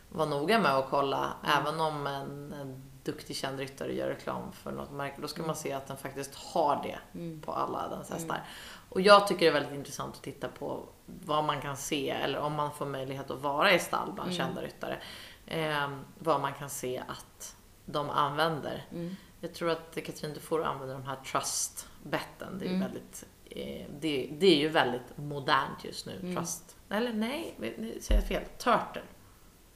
vara 0.10 0.30
noga 0.30 0.60
med 0.60 0.76
att 0.76 0.90
kolla. 0.90 1.34
Även 1.60 1.80
om 1.82 2.08
en, 2.08 2.54
en 2.54 2.84
duktig 3.04 3.36
känd 3.36 3.60
ryttare 3.60 3.94
gör 3.96 4.08
reklam 4.08 4.52
för 4.52 4.72
något 4.72 4.92
märke, 4.92 5.22
då 5.22 5.28
ska 5.28 5.44
man 5.44 5.56
se 5.56 5.74
att 5.74 5.88
den 5.88 5.98
faktiskt 5.98 6.36
har 6.36 6.84
det 6.84 7.20
Mm. 7.20 7.42
på 7.42 7.52
alla 7.54 7.88
dens 7.90 8.10
hästar. 8.10 8.44
Och 8.90 9.02
jag 9.02 9.28
tycker 9.28 9.40
det 9.42 9.48
är 9.48 9.54
väldigt 9.62 9.74
intressant 9.80 10.16
att 10.16 10.24
titta 10.24 10.48
på 10.48 10.84
vad 11.06 11.44
man 11.44 11.62
kan 11.62 11.78
se, 11.78 12.10
eller 12.10 12.40
om 12.40 12.54
man 12.54 12.72
får 12.72 12.86
möjlighet 12.86 13.32
att 13.32 13.42
vara 13.42 13.72
i 13.74 13.80
stall 13.80 14.12
bland 14.12 14.32
Mm. 14.32 14.38
kända 14.46 14.62
ryttare. 14.62 15.00
Eh, 15.46 15.90
vad 16.20 16.42
man 16.42 16.54
kan 16.54 16.70
se 16.70 17.04
att 17.08 17.56
de 17.90 18.10
använder. 18.10 18.86
Mm. 18.92 19.16
Jag 19.42 19.54
tror 19.54 19.70
att 19.70 19.98
Katrin 20.06 20.34
Dufour 20.34 20.64
använder 20.64 20.96
de 20.96 21.04
här 21.04 21.16
trust-betten. 21.16 22.60
Det 22.60 22.66
är, 22.66 22.70
Mm. 22.70 22.82
väldigt, 22.82 23.26
eh, 23.50 23.86
det, 24.00 24.30
det 24.40 24.48
är 24.48 24.58
ju 24.58 24.70
väldigt 24.70 25.18
modernt 25.18 25.84
just 25.86 26.06
nu. 26.06 26.20
Mm. 26.20 26.36
Trust. 26.36 26.76
Eller 26.90 27.14
nej, 27.14 27.56
nu 27.58 27.98
säger 28.02 28.22
jag 28.22 28.28
fel. 28.28 28.44
Turtle. 28.58 29.02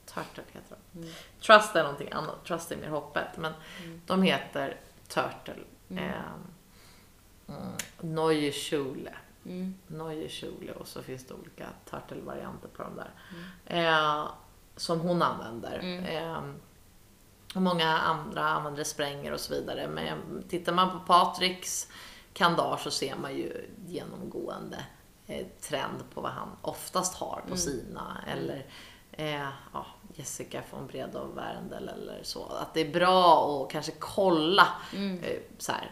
Turtle 0.06 0.44
heter 0.52 0.76
de. 0.92 0.98
Mm. 0.98 1.12
Trust 1.40 1.76
är 1.76 1.82
någonting 1.82 2.12
annat. 2.12 2.44
Trust 2.44 2.72
är 2.72 2.76
mer 2.76 2.88
hoppet. 2.88 3.36
Men 3.36 3.52
Mm. 3.84 4.00
de 4.06 4.22
heter 4.22 4.76
Turtle. 5.08 5.54
Mm. 5.90 6.04
Eh, 6.04 6.14
mm, 7.48 7.72
Neue 8.00 8.52
Schule. 8.52 9.14
Mm. 9.46 9.74
Neue 9.86 10.28
Schule 10.28 10.72
och 10.72 10.88
så 10.88 11.02
finns 11.02 11.26
det 11.26 11.34
olika 11.34 11.66
Turtle-varianter 11.90 12.68
på 12.68 12.82
de 12.82 12.96
där. 12.96 13.10
Mm. 13.70 13.84
Eh, 13.86 14.28
som 14.76 15.00
hon 15.00 15.22
använder. 15.22 15.78
Mm. 15.78 16.04
Eh, 16.04 16.42
och 17.54 17.62
många 17.62 17.88
andra 17.98 18.48
använder 18.48 18.84
spränger 18.84 19.32
och 19.32 19.40
så 19.40 19.54
vidare. 19.54 19.88
Men 19.88 20.44
tittar 20.48 20.72
man 20.72 20.90
på 20.90 20.98
Patriks 21.06 21.88
kandar 22.32 22.76
så 22.76 22.90
ser 22.90 23.16
man 23.16 23.36
ju 23.36 23.70
genomgående 23.86 24.84
eh, 25.26 25.46
trend 25.60 26.04
på 26.14 26.20
vad 26.20 26.30
han 26.32 26.48
oftast 26.62 27.14
har 27.14 27.36
på 27.40 27.46
Mm. 27.46 27.56
sina. 27.58 28.24
Eller 28.32 28.66
eh, 29.12 29.46
ja, 29.72 29.86
Jessica 30.14 30.62
von 30.70 30.86
Bredow 30.86 31.34
Werndl 31.34 31.88
eller 31.88 32.20
så. 32.22 32.44
Att 32.46 32.74
det 32.74 32.80
är 32.80 32.92
bra 32.92 33.46
att 33.64 33.70
kanske 33.72 33.92
kolla 33.98 34.68
Mm. 34.94 35.18
eh, 35.22 35.38
så 35.58 35.72
här. 35.72 35.90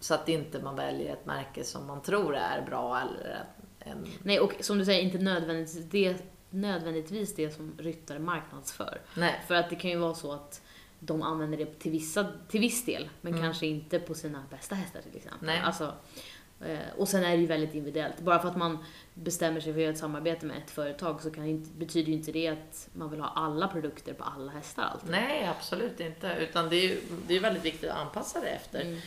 Så 0.00 0.14
att 0.14 0.28
inte 0.28 0.62
man 0.62 0.76
väljer 0.76 1.12
ett 1.12 1.26
märke 1.26 1.64
som 1.64 1.86
man 1.86 2.02
tror 2.02 2.36
är 2.36 2.62
bra 2.62 3.00
eller 3.00 3.44
en... 3.78 4.06
Nej, 4.22 4.40
och 4.40 4.52
som 4.60 4.78
du 4.78 4.84
säger, 4.84 5.02
inte 5.02 5.18
nödvändigtvis 5.18 5.84
det, 5.90 6.16
nödvändigtvis 6.50 7.34
det 7.34 7.50
som 7.50 7.74
ryttare 7.78 8.18
marknadsför. 8.18 9.00
Nej. 9.14 9.44
För 9.46 9.54
att 9.54 9.70
det 9.70 9.76
kan 9.76 9.90
ju 9.90 9.96
vara 9.96 10.14
så 10.14 10.32
att 10.32 10.62
de 11.00 11.22
använder 11.22 11.58
det 11.58 11.78
till, 11.78 11.90
vissa, 11.90 12.26
till 12.48 12.60
viss 12.60 12.84
del, 12.84 13.08
men 13.20 13.32
Mm. 13.32 13.44
kanske 13.44 13.66
inte 13.66 13.98
på 13.98 14.14
sina 14.14 14.44
bästa 14.50 14.74
hästar 14.74 15.00
till 15.00 15.16
exempel. 15.16 15.38
Nej. 15.46 15.60
Alltså, 15.60 15.94
eh, 16.60 16.78
och 16.96 17.08
sen 17.08 17.24
är 17.24 17.30
det 17.30 17.36
ju 17.40 17.46
väldigt 17.46 17.74
individuellt. 17.74 18.20
Bara 18.20 18.38
för 18.38 18.48
att 18.48 18.56
man 18.56 18.78
bestämmer 19.14 19.60
sig 19.60 19.72
för 19.72 19.80
att 19.80 19.82
göra 19.82 19.92
ett 19.92 19.98
samarbete 19.98 20.46
med 20.46 20.56
ett 20.56 20.70
företag 20.70 21.22
så 21.22 21.30
kan 21.30 21.44
inte, 21.46 21.70
betyder 21.78 22.08
ju 22.08 22.14
inte 22.14 22.32
det 22.32 22.48
att 22.48 22.88
man 22.92 23.10
vill 23.10 23.20
ha 23.20 23.28
alla 23.28 23.68
produkter 23.68 24.12
på 24.14 24.24
alla 24.24 24.52
hästar 24.52 24.82
alltid. 24.82 25.10
Nej, 25.10 25.46
absolut 25.46 26.00
inte. 26.00 26.36
Utan 26.40 26.68
det 26.68 26.76
är 26.76 26.82
ju 26.88 27.00
det 27.26 27.36
är 27.36 27.40
väldigt 27.40 27.64
viktigt 27.64 27.90
att 27.90 27.98
anpassa 27.98 28.40
det 28.40 28.48
efter 28.48 28.80
Mm. 28.80 28.98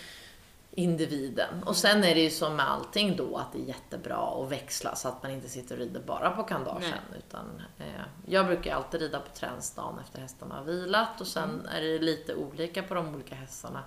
Individen. 0.75 1.63
Och 1.63 1.75
sen 1.75 2.03
är 2.03 2.15
det 2.15 2.21
ju 2.21 2.29
som 2.29 2.55
med 2.55 2.69
allting 2.71 3.15
då 3.15 3.37
att 3.37 3.53
det 3.53 3.59
är 3.59 3.65
jättebra 3.65 4.43
att 4.43 4.51
växla 4.51 4.95
så 4.95 5.07
att 5.07 5.23
man 5.23 5.31
inte 5.31 5.49
sitter 5.49 5.75
och 5.75 5.79
rider 5.79 6.01
bara 6.07 6.29
på 6.31 6.43
kandagen. 6.43 6.83
Utan, 7.17 7.61
eh, 7.77 7.85
jag 8.27 8.45
brukar 8.45 8.75
alltid 8.75 9.01
rida 9.01 9.19
på 9.19 9.29
tränsdagen 9.35 9.99
efter 9.99 10.19
hästarna 10.21 10.55
har 10.55 10.63
vilat 10.63 11.21
och 11.21 11.27
sen 11.27 11.49
Mm. 11.49 11.65
är 11.65 11.81
det 11.81 11.99
lite 11.99 12.35
olika 12.35 12.83
på 12.83 12.93
de 12.93 13.15
olika 13.15 13.35
hästarna 13.35 13.83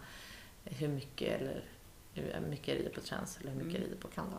hur 0.65 0.89
mycket, 0.89 1.41
eller, 1.41 1.65
hur 2.15 2.41
mycket 2.49 2.69
jag 2.69 2.77
rider 2.79 2.91
på 2.91 3.01
träns 3.01 3.39
eller 3.41 3.51
hur 3.51 3.57
mycket 3.59 3.73
jag 3.73 3.81
Mm. 3.81 3.91
rider 3.91 4.03
på 4.03 4.09
kandar. 4.09 4.39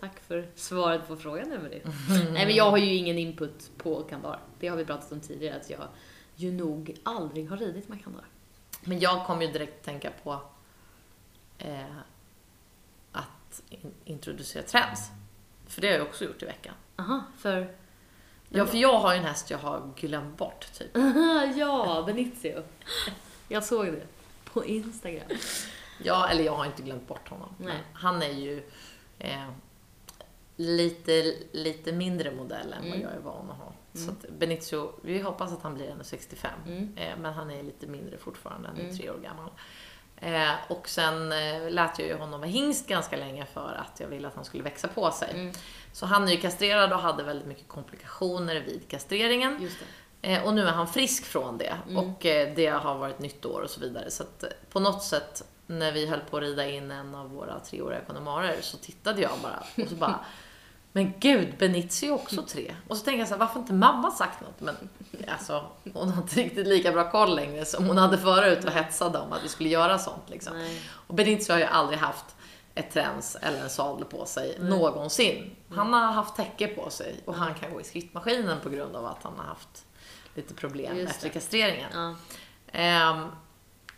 Tack 0.00 0.20
för 0.20 0.48
svaret 0.54 1.08
på 1.08 1.16
frågan 1.16 1.52
Emelie. 1.52 1.82
Nej 2.32 2.46
men 2.46 2.54
jag 2.54 2.70
har 2.70 2.78
ju 2.78 2.94
ingen 2.94 3.18
input 3.18 3.70
på 3.78 4.02
kandar. 4.02 4.40
Det 4.60 4.68
har 4.68 4.76
vi 4.76 4.84
pratat 4.84 5.12
om 5.12 5.20
tidigare 5.20 5.56
att 5.60 5.70
jag 5.70 5.88
ju 6.36 6.52
nog 6.52 6.96
aldrig 7.02 7.50
har 7.50 7.56
ridit 7.56 7.88
med 7.88 8.04
kandar. 8.04 8.24
Men 8.86 8.98
jag 9.00 9.26
kom 9.26 9.42
ju 9.42 9.52
direkt 9.52 9.84
tänka 9.84 10.10
på 10.22 10.40
eh, 11.58 11.96
att 13.12 13.62
in, 13.68 13.94
introducera 14.04 14.62
träns. 14.62 15.10
För 15.66 15.80
det 15.80 15.88
har 15.88 15.94
jag 15.98 16.06
också 16.06 16.24
gjort 16.24 16.42
i 16.42 16.46
veckan. 16.46 16.74
Aha, 16.96 17.22
för... 17.38 17.74
Ja, 18.48 18.66
för 18.66 18.76
jag 18.78 18.98
har 18.98 19.12
ju 19.12 19.18
en 19.18 19.24
häst 19.24 19.50
jag 19.50 19.58
har 19.58 19.90
glömt 19.96 20.36
bort 20.38 20.66
typ. 20.72 20.90
ja, 21.56 22.02
Benizio. 22.06 22.62
Jag 23.48 23.64
såg 23.64 23.86
det 23.86 24.06
på 24.52 24.64
Instagram. 24.64 25.28
Ja, 26.02 26.28
eller 26.28 26.44
jag 26.44 26.54
har 26.56 26.64
inte 26.64 26.82
glömt 26.82 27.08
bort 27.08 27.28
honom. 27.28 27.54
Nej. 27.58 27.78
Han 27.92 28.22
är 28.22 28.32
ju 28.32 28.62
eh, 29.18 29.48
lite, 30.56 31.34
lite 31.52 31.92
mindre 31.92 32.30
modell 32.34 32.72
än 32.72 32.82
vad 32.82 32.86
Mm. 32.92 33.00
jag 33.00 33.12
är 33.12 33.18
van 33.20 33.50
att 33.50 33.56
ha. 33.58 33.72
Så 33.96 34.02
Mm. 34.02 34.16
att 34.22 34.30
Benicio, 34.30 34.92
vi 35.02 35.20
hoppas 35.22 35.52
att 35.52 35.62
han 35.62 35.74
blir 35.74 35.86
1,65. 35.90 36.50
Mm. 36.66 36.92
Eh, 36.96 37.16
men 37.18 37.32
han 37.34 37.50
är 37.50 37.62
lite 37.62 37.86
mindre 37.86 38.18
fortfarande, 38.18 38.68
han 38.68 38.76
är 38.76 38.82
Mm. 38.84 38.96
tre 38.98 39.10
år 39.10 39.18
gammal. 39.18 39.50
Eh, 40.16 40.54
och 40.68 40.88
sen 40.88 41.32
eh, 41.32 41.70
lät 41.70 41.98
jag 41.98 42.08
ju 42.08 42.14
honom 42.16 42.40
vara 42.40 42.50
hingst 42.50 42.88
ganska 42.88 43.16
länge 43.16 43.46
för 43.46 43.72
att 43.86 44.00
jag 44.00 44.08
ville 44.08 44.28
att 44.28 44.34
han 44.34 44.44
skulle 44.44 44.62
växa 44.62 44.88
på 44.88 45.10
sig. 45.10 45.30
Mm. 45.34 45.52
Så 45.92 46.06
han 46.06 46.28
är 46.28 46.32
ju 46.32 46.36
kastrerad 46.40 46.92
och 46.92 46.98
hade 46.98 47.22
väldigt 47.22 47.46
mycket 47.46 47.68
komplikationer 47.68 48.60
vid 48.60 48.88
kastreringen. 48.88 49.68
Eh, 50.22 50.44
och 50.44 50.54
nu 50.54 50.62
är 50.62 50.72
han 50.72 50.88
frisk 50.88 51.24
från 51.24 51.58
det. 51.58 51.76
Mm. 51.88 51.96
Och 51.96 52.26
eh, 52.26 52.54
det 52.56 52.66
har 52.66 52.94
varit 52.98 53.18
nytt 53.18 53.44
år 53.44 53.60
och 53.60 53.70
så 53.70 53.80
vidare. 53.80 54.10
Så 54.10 54.22
att 54.22 54.42
eh, 54.42 54.48
på 54.72 54.80
något 54.80 55.02
sätt 55.02 55.42
när 55.66 55.92
vi 55.92 56.06
höll 56.06 56.20
på 56.20 56.36
att 56.36 56.42
rida 56.42 56.68
in 56.68 56.90
en 56.90 57.14
av 57.14 57.30
våra 57.30 57.60
treåriga 57.60 58.00
kondomarer 58.06 58.56
så 58.60 58.76
tittade 58.76 59.22
jag 59.22 59.32
bara 59.42 59.84
och 59.84 59.88
så 59.90 59.94
bara 59.96 60.20
Men 60.96 61.12
gud, 61.20 61.58
Benizi 61.58 62.06
är 62.06 62.12
också 62.12 62.42
tre. 62.42 62.74
Och 62.88 62.96
så 62.96 63.04
tänkte 63.04 63.18
jag 63.18 63.28
så 63.28 63.34
här, 63.34 63.38
varför 63.38 63.60
inte 63.60 63.72
mamma 63.72 64.10
sagt 64.10 64.40
något? 64.40 64.60
Men 64.60 64.88
alltså, 65.28 65.66
hon 65.94 66.08
har 66.08 66.22
inte 66.22 66.36
riktigt 66.36 66.66
lika 66.66 66.92
bra 66.92 67.10
koll 67.10 67.36
längre 67.36 67.64
som 67.64 67.86
hon 67.86 67.96
hade 67.96 68.18
förut 68.18 68.64
och 68.64 68.70
hetsade 68.70 69.18
om 69.18 69.32
att 69.32 69.44
vi 69.44 69.48
skulle 69.48 69.68
göra 69.68 69.98
sånt. 69.98 70.22
Liksom. 70.26 70.56
Nej. 70.56 70.82
Och 70.90 71.14
Benizi 71.14 71.52
har 71.52 71.58
ju 71.58 71.64
aldrig 71.64 71.98
haft 71.98 72.24
ett 72.74 72.90
träns 72.90 73.36
eller 73.40 73.58
en 73.58 73.70
sadel 73.70 74.04
på 74.04 74.26
sig 74.26 74.56
Nej. 74.60 74.70
någonsin. 74.70 75.56
Han 75.70 75.92
har 75.92 76.12
haft 76.12 76.36
täcke 76.36 76.66
på 76.66 76.90
sig 76.90 77.20
och 77.24 77.34
han 77.34 77.54
kan 77.54 77.72
gå 77.72 77.80
i 77.80 77.84
skrittmaskinen 77.84 78.60
på 78.60 78.68
grund 78.68 78.96
av 78.96 79.06
att 79.06 79.22
han 79.22 79.32
har 79.36 79.44
haft 79.44 79.86
lite 80.34 80.54
problem 80.54 81.06
efter 81.06 81.28
kastreringen. 81.28 81.90
Ja. 81.92 82.14
Ehm, 82.72 83.26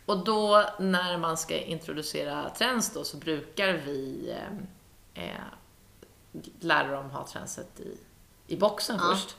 och 0.05 0.23
då 0.23 0.65
när 0.79 1.17
man 1.17 1.37
ska 1.37 1.57
introducera 1.57 2.49
träns 2.49 2.93
då 2.93 3.03
så 3.03 3.17
brukar 3.17 3.73
vi 3.73 4.31
ehm, 4.31 4.67
eh, 5.13 5.58
lära 6.59 6.91
dem 6.91 7.09
ha 7.09 7.27
tränset 7.27 7.79
i, 7.79 7.97
i 8.47 8.57
boxen 8.57 8.95
Ja. 8.99 9.13
först. 9.15 9.35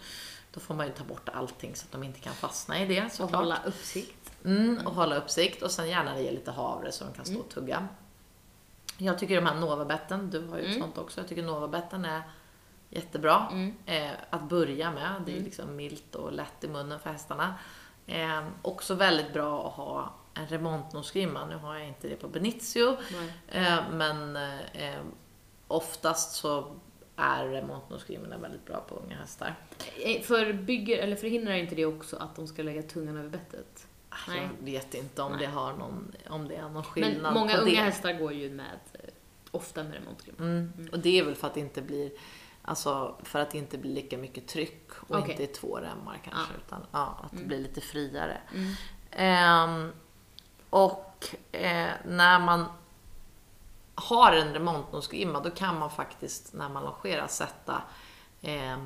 Då 0.53 0.61
får 0.61 0.74
man 0.74 0.86
ju 0.86 0.93
ta 0.93 1.05
bort 1.05 1.28
allting 1.28 1.76
så 1.76 1.84
att 1.84 1.93
de 1.93 2.03
inte 2.03 2.20
kan 2.20 2.34
fastna 2.34 2.80
i 2.82 2.86
det 2.86 3.05
Och 3.05 3.12
såklart. 3.12 3.41
hålla 3.41 3.59
uppsikt. 3.64 4.32
Mm, 4.45 4.86
och 4.86 4.95
hålla 4.95 5.16
uppsikt 5.16 5.62
och 5.62 5.70
sen 5.70 5.88
gärna 5.88 6.20
ge 6.20 6.30
lite 6.30 6.51
havre 6.51 6.93
så 6.93 7.05
de 7.05 7.12
kan 7.12 7.24
stå 7.24 7.34
Mm. 7.34 7.45
och 7.47 7.51
tugga. 7.53 7.88
Jag 8.99 9.18
tycker 9.18 9.34
de 9.41 9.47
här 9.47 9.55
Novabetten, 9.55 10.30
du 10.30 10.47
har 10.49 10.57
ju 10.57 10.62
ett 10.62 10.68
Mm. 10.68 10.80
sånt 10.80 10.99
också, 10.99 11.20
jag 11.20 11.28
tycker 11.28 11.43
Novabetten 11.43 12.05
är 12.05 12.22
jättebra 12.91 13.49
Mm. 13.53 13.74
eh, 13.86 14.11
att 14.30 14.43
börja 14.43 14.91
med. 14.93 15.22
Det 15.26 15.30
är 15.32 15.36
Mm. 15.36 15.45
liksom 15.45 15.76
milt 15.76 16.14
och 16.14 16.32
lätt 16.32 16.64
i 16.64 16.68
munnen 16.68 17.01
för 17.01 17.11
hästarna. 17.11 17.55
Eh, 18.07 18.43
också 18.62 18.95
väldigt 18.95 19.32
bra 19.32 19.66
att 19.68 19.72
ha 19.74 20.14
en 20.34 20.47
remontnosgrimma. 20.47 21.47
Nu 21.47 21.57
har 21.57 21.74
jag 21.76 21.88
inte 21.88 22.09
det 22.09 22.16
på 22.16 22.28
Benizio, 22.28 22.97
eh, 23.49 23.78
men 23.93 24.36
eh, 24.72 24.99
oftast 25.70 26.32
så 26.34 26.76
är 27.16 27.46
remontnosgrimmorna 27.46 28.38
väldigt 28.38 28.66
bra 28.66 28.80
på 28.88 28.94
unga 28.94 29.16
hästar. 29.16 29.54
Eh, 30.04 30.22
För 30.22 30.52
bygger, 30.52 30.98
eller 30.98 31.16
förhindrar 31.16 31.54
inte 31.54 31.74
det 31.74 31.86
också 31.86 32.16
att 32.16 32.36
de 32.36 32.46
ska 32.46 32.62
lägga 32.62 32.82
tungan 32.82 33.16
över 33.16 33.28
bettet? 33.28 33.86
Nej. 34.28 34.48
Jag 34.58 34.64
vet 34.64 34.94
inte 34.94 35.22
om 35.22 35.32
Nej. 35.32 35.40
det 35.40 35.46
har 35.46 35.72
någon, 35.72 36.12
om 36.28 36.48
det 36.48 36.56
är 36.56 36.68
någon 36.68 36.84
skillnad 36.84 37.22
Men 37.22 37.34
många 37.34 37.54
på 37.54 37.60
unga 37.60 37.70
det. 37.70 37.76
hästar 37.76 38.12
går 38.12 38.32
ju 38.32 38.50
med, 38.50 38.78
eh, 38.92 39.00
ofta 39.50 39.82
med 39.84 39.94
remontgrimma. 39.94 40.38
Mm. 40.38 40.72
Och 40.92 40.98
det 40.98 41.18
är 41.18 41.24
väl 41.24 41.34
för 41.34 41.46
att 41.46 41.54
det 41.54 41.60
inte 41.60 41.82
blir 41.82 42.10
Alltså 42.62 43.16
för 43.22 43.38
att 43.38 43.50
det 43.50 43.58
inte 43.58 43.78
blir 43.78 43.94
lika 43.94 44.18
mycket 44.18 44.48
tryck 44.48 44.90
och 45.08 45.18
Okej. 45.18 45.30
inte 45.30 45.46
två 45.60 45.76
remmar 45.76 46.20
kanske. 46.24 46.54
Utan 46.66 46.86
ja, 46.92 47.20
att 47.22 47.38
det 47.38 47.44
blir 47.44 47.58
lite 47.58 47.80
friare. 47.80 48.40
Mm. 48.54 48.72
Ehm, 49.10 49.92
och 50.70 51.26
eh, 51.52 51.88
när 52.06 52.38
man 52.38 52.64
har 54.01 54.32
en 54.32 54.53
remontnosgrimma 54.55 55.40
då 55.40 55.51
kan 55.51 55.78
man 55.78 55.90
faktiskt 55.90 56.53
när 56.55 56.68
man 56.68 56.82
longerar 56.84 57.26
sätta 57.26 57.82
eh, 58.42 58.76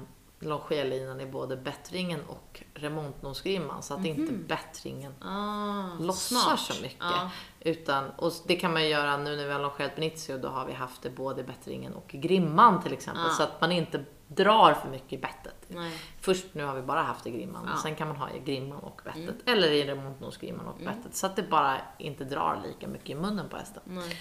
longerlinan 0.41 1.21
i 1.21 1.27
både 1.27 1.57
bättringen 1.57 2.21
och 2.29 2.63
remontnosgrimman 2.75 3.83
så 3.83 3.95
att 3.95 4.05
inte 4.05 4.33
bättringen 4.33 5.15
Ah, 5.23 5.99
lossar 6.01 6.41
smart. 6.41 6.61
så 6.61 6.83
mycket. 6.83 6.97
Ja. 7.01 7.31
Utan, 7.61 8.11
och 8.11 8.33
det 8.47 8.57
kan 8.57 8.73
man 8.73 8.89
göra 8.89 9.17
nu 9.17 9.37
när 9.37 9.47
vi 9.47 9.53
har 9.53 9.61
longerat 9.61 9.95
Benizio, 9.97 10.39
då 10.39 10.49
har 10.49 10.67
vi 10.67 10.73
haft 10.73 11.03
det 11.03 11.11
både 11.11 11.41
i 11.41 11.45
bättringen 11.45 11.95
och 11.95 12.15
i 12.15 12.19
grimman 12.19 12.83
till 12.83 12.93
exempel. 12.93 13.25
Ja. 13.29 13.31
Så 13.31 13.43
att 13.43 13.61
man 13.61 13.73
inte 13.73 14.05
drar 14.29 14.75
för 14.75 14.89
mycket 14.89 15.13
i 15.13 15.19
bettet. 15.19 15.55
Nej. 15.69 15.99
Först 16.21 16.47
nu 16.53 16.65
har 16.65 16.75
vi 16.75 16.83
bara 16.83 17.03
haft 17.03 17.25
det 17.25 17.31
i 17.31 17.33
grimman, 17.33 17.63
Ja. 17.65 17.71
Mm. 17.71 17.83
sen 17.83 17.95
kan 17.97 18.09
man 18.09 18.17
ha 18.17 18.31
i 18.31 18.39
grimman 18.39 18.79
och 18.79 19.01
bettet. 19.05 19.35
Eller 19.49 19.71
i 19.71 19.85
remontnosgrimman 19.85 20.67
och 20.67 20.79
bettet. 20.79 21.15
Så 21.17 21.27
att 21.27 21.37
det 21.37 21.43
bara 21.43 21.77
inte 21.99 22.25
drar 22.25 22.61
lika 22.65 22.89
mycket 22.89 23.11
i 23.11 23.15
munnen 23.15 23.49
på 23.49 23.57
hästen. 23.57 23.83
Nej. 23.87 24.19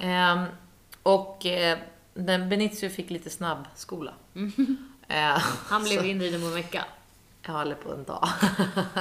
Ehm, 0.00 0.44
och 1.02 1.46
eh, 1.46 1.78
den 2.14 2.48
Benizio 2.48 2.90
fick 2.90 3.10
lite 3.10 3.30
snabbskola. 3.30 4.12
Eh, 5.08 5.38
Han 5.68 5.82
blev 5.82 6.06
inriden 6.06 6.40
på 6.40 6.46
en 6.46 6.54
vecka. 6.54 6.84
Ja, 7.46 7.62
eller 7.62 7.74
på 7.74 7.92
en 7.92 8.04
dag. 8.04 8.28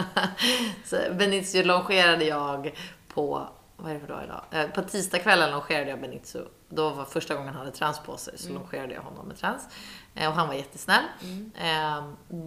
så 0.85 0.95
Benizio 1.13 1.63
longerade 1.63 2.25
jag 2.25 2.75
på, 3.13 3.47
vad 3.81 3.91
är 3.91 3.93
det 3.93 3.99
för 3.99 4.07
dag 4.07 4.23
idag? 4.23 4.43
Eh, 4.51 4.69
på 4.69 4.81
tisdagskvällen 4.81 5.51
longerade 5.51 5.89
jag 5.89 6.01
Benizio. 6.01 6.41
Då 6.69 6.89
var 6.89 7.05
första 7.05 7.35
gången 7.35 7.53
han 7.53 7.57
hade 7.57 7.71
träns 7.77 7.99
på 7.99 8.17
sig, 8.17 8.37
så 8.37 8.53
longerade 8.53 8.93
jag 8.93 9.01
honom 9.01 9.27
med 9.27 9.37
träns. 9.37 9.67
Eh, 10.15 10.29
och 10.29 10.35
han 10.35 10.47
var 10.47 10.55
jättesnäll. 10.55 11.03
Eh, 11.55 12.03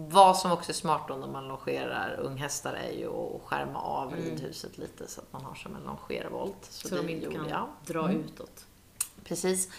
vad 0.07 0.37
som 0.37 0.51
också 0.51 0.71
är 0.71 0.73
smart 0.73 1.01
då 1.07 1.15
när 1.15 1.27
man 1.27 1.47
longerar 1.47 2.19
unghästar 2.19 2.73
är 2.73 2.91
ju 2.91 3.07
att 3.07 3.41
skärma 3.41 3.81
av 3.81 4.15
ridhuset 4.15 4.77
lite 4.77 5.07
så 5.07 5.21
att 5.21 5.33
man 5.33 5.45
har 5.45 5.55
som 5.55 5.75
en 5.75 5.83
longervolt. 5.83 6.57
Så, 6.69 6.87
det 6.87 7.01
de 7.01 7.09
inte 7.09 7.31
kan 7.31 7.49
jag. 7.49 7.67
dra 7.85 8.11
utåt. 8.11 8.65
Precis. 9.23 9.69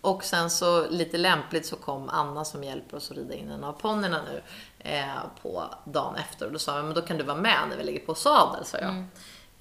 Och 0.00 0.24
sen 0.24 0.50
så 0.50 0.88
lite 0.88 1.18
lämpligt 1.18 1.66
så 1.66 1.76
kom 1.76 2.08
Anna 2.08 2.44
som 2.44 2.64
hjälper 2.64 2.96
oss 2.96 3.10
att 3.10 3.16
rida 3.16 3.34
in 3.34 3.50
en 3.50 3.64
av 3.64 3.72
ponnyerna 3.72 4.20
nu 4.22 4.42
eh, 4.78 5.06
på 5.42 5.64
dagen 5.84 6.14
efter. 6.14 6.46
Och 6.46 6.52
då 6.52 6.58
sa 6.58 6.76
jag, 6.76 6.84
men 6.84 6.94
då 6.94 7.02
kan 7.02 7.16
du 7.18 7.24
vara 7.24 7.36
med 7.36 7.58
när 7.68 7.76
vi 7.76 7.84
lägger 7.84 8.06
på 8.06 8.14
sadel, 8.14 8.64
sa 8.64 8.78
jag. 8.78 9.04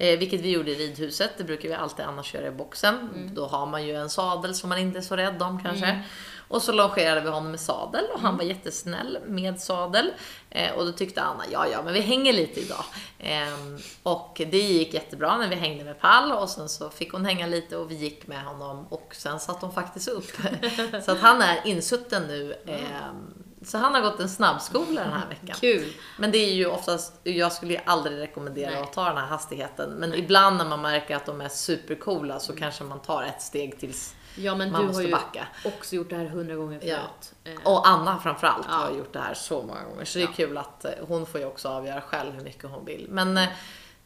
Eh, 0.02 0.20
vilket 0.20 0.42
vi 0.42 0.50
gjorde 0.50 0.72
i 0.72 0.76
ridhuset, 0.76 1.32
det 1.38 1.44
brukar 1.44 1.70
vi 1.70 1.76
alltid 1.76 2.06
annars 2.06 2.34
göra 2.34 2.48
i 2.48 2.52
boxen. 2.52 3.10
Då 3.34 3.48
har 3.48 3.66
man 3.66 3.88
ju 3.88 3.96
en 3.96 4.10
sadel 4.10 4.56
som 4.56 4.70
man 4.70 4.78
inte 4.78 4.98
är 4.98 5.02
så 5.02 5.16
rädd 5.16 5.42
om 5.42 5.64
kanske. 5.64 6.04
Och 6.48 6.62
så 6.62 6.72
longerade 6.72 7.22
vi 7.22 7.30
honom 7.30 7.52
med 7.52 7.60
sadel 7.60 8.06
och 8.14 8.20
han 8.20 8.38
var 8.38 8.44
jättesnäll 8.44 9.18
med 9.26 9.60
sadel. 9.60 10.12
Eh, 10.50 10.72
och 10.72 10.86
då 10.86 10.92
tyckte 10.92 11.22
Anna, 11.22 11.44
ja 11.52 11.68
ja 11.68 11.82
men 11.84 11.94
vi 11.94 12.00
hänger 12.00 12.34
lite 12.34 12.60
idag. 12.60 12.84
Ehm, 13.20 13.78
och 14.04 14.42
det 14.52 14.58
gick 14.58 14.94
jättebra 14.94 15.38
när 15.38 15.48
vi 15.48 15.56
hängde 15.56 15.84
med 15.84 16.00
pall 16.00 16.32
och 16.32 16.50
sen 16.50 16.70
så 16.70 16.90
fick 16.90 17.12
hon 17.12 17.26
hänga 17.26 17.48
lite 17.48 17.78
och 17.78 17.92
vi 17.92 17.96
gick 17.96 18.28
med 18.28 18.44
honom 18.44 18.86
och 18.90 19.16
sen 19.16 19.40
satt 19.40 19.62
hon 19.62 19.74
faktiskt 19.74 20.08
upp. 20.08 20.32
så 21.06 21.12
att 21.12 21.20
han 21.20 21.42
är 21.42 21.68
insutten 21.68 22.28
nu. 22.28 22.56
Ehm, 22.68 23.34
så 23.66 23.78
han 23.78 23.94
har 23.94 24.02
gått 24.02 24.20
en 24.20 24.30
snabbskola 24.30 25.02
den 25.02 25.14
här 25.14 25.28
veckan. 25.30 25.56
Kul! 25.60 25.94
Men 26.20 26.32
det 26.32 26.38
är 26.38 26.54
ju 26.54 26.66
oftast, 26.66 27.14
jag 27.24 27.52
skulle 27.52 27.74
ju 27.74 27.80
aldrig 27.86 28.20
rekommendera 28.20 28.72
Nej. 28.72 28.82
att 28.82 28.94
ta 28.94 29.06
den 29.06 29.18
här 29.18 29.26
hastigheten. 29.28 29.90
Men 29.90 30.14
ibland 30.14 30.58
när 30.58 30.66
man 30.66 30.82
märker 30.82 31.16
att 31.16 31.26
de 31.26 31.42
är 31.42 31.50
supercoola 31.50 32.40
så 32.40 32.56
kanske 32.56 32.84
man 32.84 33.00
tar 33.00 33.24
ett 33.24 33.42
steg 33.42 33.80
tills 33.80 34.16
Ja 34.36 34.56
men 34.56 34.72
Man 34.72 34.88
du 34.88 34.94
har 34.94 35.02
ju 35.02 35.12
backa. 35.12 35.48
också 35.66 35.96
gjort 35.96 36.10
det 36.10 36.16
här 36.16 36.26
hundra 36.26 36.56
gånger 36.56 36.80
Ja. 36.84 36.98
förut. 36.98 37.58
Eh, 37.60 37.68
Och 37.68 37.88
Anna 37.88 38.20
framförallt 38.20 38.66
Ja. 38.70 38.76
har 38.76 38.92
gjort 38.92 39.14
det 39.14 39.20
här 39.20 39.34
så 39.34 39.62
många 39.64 39.84
gånger. 39.84 40.06
Så 40.06 40.18
det 40.18 40.24
är 40.24 40.28
Ja. 40.28 40.34
kul 40.36 40.58
att 40.58 40.86
eh, 40.86 40.92
hon 41.08 41.26
får 41.26 41.40
ju 41.40 41.46
också 41.46 41.70
avgöra 41.70 42.02
själv 42.02 42.34
hur 42.34 42.44
mycket 42.44 42.70
hon 42.70 42.86
vill. 42.86 43.08
Men, 43.10 43.38
eh, 43.38 43.48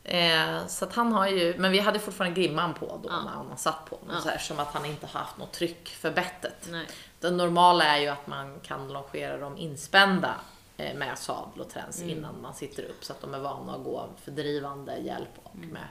eh, 0.04 0.68
så 0.68 0.86
att 0.86 0.96
han 0.96 1.12
har 1.14 1.28
ju, 1.28 1.56
men 1.58 1.72
vi 1.72 1.80
hade 1.80 2.00
fortfarande 2.00 2.42
grimman 2.42 2.74
på 2.74 3.00
då 3.04 3.10
Ja. 3.10 3.22
när 3.24 3.32
Anna 3.32 3.58
satt 3.58 3.86
på 3.90 3.96
honom. 3.96 4.16
Ja. 4.16 4.22
Så 4.22 4.30
här, 4.30 4.38
som 4.38 4.60
att 4.60 4.74
han 4.74 4.86
inte 4.86 5.08
har 5.12 5.20
haft 5.20 5.38
något 5.38 5.52
tryck 5.54 5.90
för 5.90 6.12
bettet. 6.12 6.68
Nej. 6.72 6.86
Det 7.26 7.32
normala 7.32 7.84
är 7.86 8.02
ju 8.02 8.08
att 8.08 8.28
man 8.28 8.60
kan 8.60 8.88
longera 8.94 9.38
dem 9.38 9.58
inspända 9.58 10.36
eh, 10.78 10.96
med 10.98 11.18
sadel 11.18 11.62
och 11.62 11.70
träns 11.70 12.02
Mm. 12.02 12.18
innan 12.18 12.42
man 12.42 12.54
sitter 12.54 12.84
upp 12.84 13.04
så 13.04 13.14
att 13.14 13.22
de 13.22 13.34
är 13.34 13.40
vana 13.40 13.76
att 13.76 13.84
gå 13.84 14.10
för 14.24 14.32
drivande 14.32 14.98
hjälp 14.98 15.30
och 15.44 15.56
Mm. 15.56 15.70
med 15.70 15.88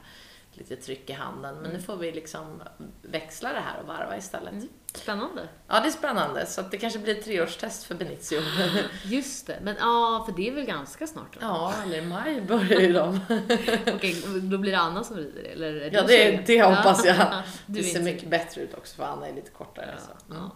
lite 0.56 0.76
tryck 0.76 1.10
i 1.10 1.12
handen. 1.12 1.56
Men 1.62 1.70
nu 1.70 1.80
får 1.82 1.96
vi 1.96 2.12
liksom 2.12 2.62
växla 3.02 3.52
det 3.52 3.60
här 3.60 3.80
och 3.80 3.86
varva 3.88 4.16
istället. 4.16 4.52
Mm. 4.52 4.68
Spännande. 4.94 5.48
Ja, 5.68 5.80
det 5.80 5.86
är 5.86 5.90
spännande. 5.90 6.46
Så 6.46 6.60
att 6.60 6.70
det 6.70 6.76
kanske 6.78 6.98
blir 6.98 7.18
ett 7.18 7.24
treårstest 7.24 7.84
för 7.84 7.94
Benizio. 7.94 8.40
Just 9.04 9.46
det. 9.46 9.58
Men 9.62 9.76
ja, 9.80 10.22
för 10.26 10.36
det 10.36 10.48
är 10.48 10.52
väl 10.54 10.64
ganska 10.64 11.06
snart 11.06 11.32
då? 11.32 11.38
ja, 11.40 11.74
eller 11.84 11.98
i 11.98 12.02
maj 12.02 12.40
börjar 12.40 12.80
ju 12.80 12.92
de. 12.92 13.20
Okej, 13.94 14.22
då 14.42 14.58
blir 14.58 14.72
det 14.72 14.78
Anna 14.78 15.04
som 15.04 15.16
rider 15.16 15.42
eller 15.44 15.74
är 15.74 15.90
Ja, 15.94 16.02
det, 16.02 16.46
det 16.46 16.62
hoppas 16.62 17.04
jag. 17.04 17.16
Det 17.66 17.82
ser 17.82 18.00
mycket 18.02 18.30
bättre 18.30 18.60
ut 18.60 18.74
också 18.74 18.96
för 18.96 19.04
Anna 19.04 19.28
är 19.28 19.32
lite 19.34 19.50
kortare. 19.50 19.94
Ja, 19.98 20.02
Så. 20.26 20.32
Mm. 20.34 20.42
ja. 20.44 20.50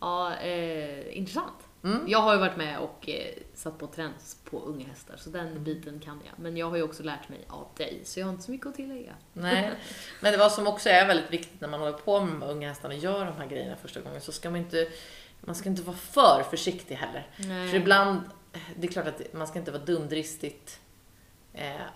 Ja 0.00 0.36
eh, 0.36 1.18
intressant. 1.18 1.66
Mm. 1.84 2.04
Jag 2.08 2.18
har 2.18 2.34
ju 2.34 2.40
varit 2.40 2.56
med 2.56 2.78
och 2.78 3.08
eh, 3.08 3.34
satt 3.54 3.78
på 3.78 3.86
träns 3.86 4.36
på 4.44 4.60
unga 4.60 4.86
hästar, 4.86 5.16
så 5.16 5.30
den 5.30 5.64
biten 5.64 6.00
kan 6.00 6.20
jag. 6.26 6.34
Men 6.38 6.56
jag 6.56 6.70
har 6.70 6.76
ju 6.76 6.82
också 6.82 7.02
lärt 7.02 7.28
mig 7.28 7.44
av 7.48 7.66
dig, 7.76 8.00
så 8.04 8.20
jag 8.20 8.26
har 8.26 8.32
inte 8.32 8.44
så 8.44 8.50
mycket 8.50 8.66
att 8.66 8.74
tillägga. 8.74 9.14
Nej, 9.32 9.72
men 10.20 10.32
det 10.32 10.38
vad 10.38 10.52
som 10.52 10.66
också 10.66 10.88
är 10.88 11.06
väldigt 11.06 11.32
viktigt 11.32 11.60
när 11.60 11.68
man 11.68 11.80
håller 11.80 11.98
på 11.98 12.20
med 12.20 12.48
unga 12.48 12.68
hästarna 12.68 12.94
och 12.94 13.00
gör 13.00 13.24
de 13.24 13.36
här 13.36 13.46
grejerna 13.46 13.76
första 13.76 14.00
gången 14.00 14.20
så 14.20 14.32
ska 14.32 14.50
man 14.50 14.60
inte, 14.60 14.88
man 15.40 15.54
ska 15.54 15.68
inte 15.68 15.82
vara 15.82 15.96
för 15.96 16.42
försiktig 16.50 16.94
heller. 16.94 17.26
Nej. 17.36 17.68
För 17.68 17.76
ibland, 17.76 18.20
det 18.76 18.86
är 18.86 18.92
klart 18.92 19.06
att 19.06 19.32
man 19.32 19.46
ska 19.46 19.58
inte 19.58 19.70
vara 19.70 19.84
dumdristigt 19.84 20.80
eh, 20.80 20.89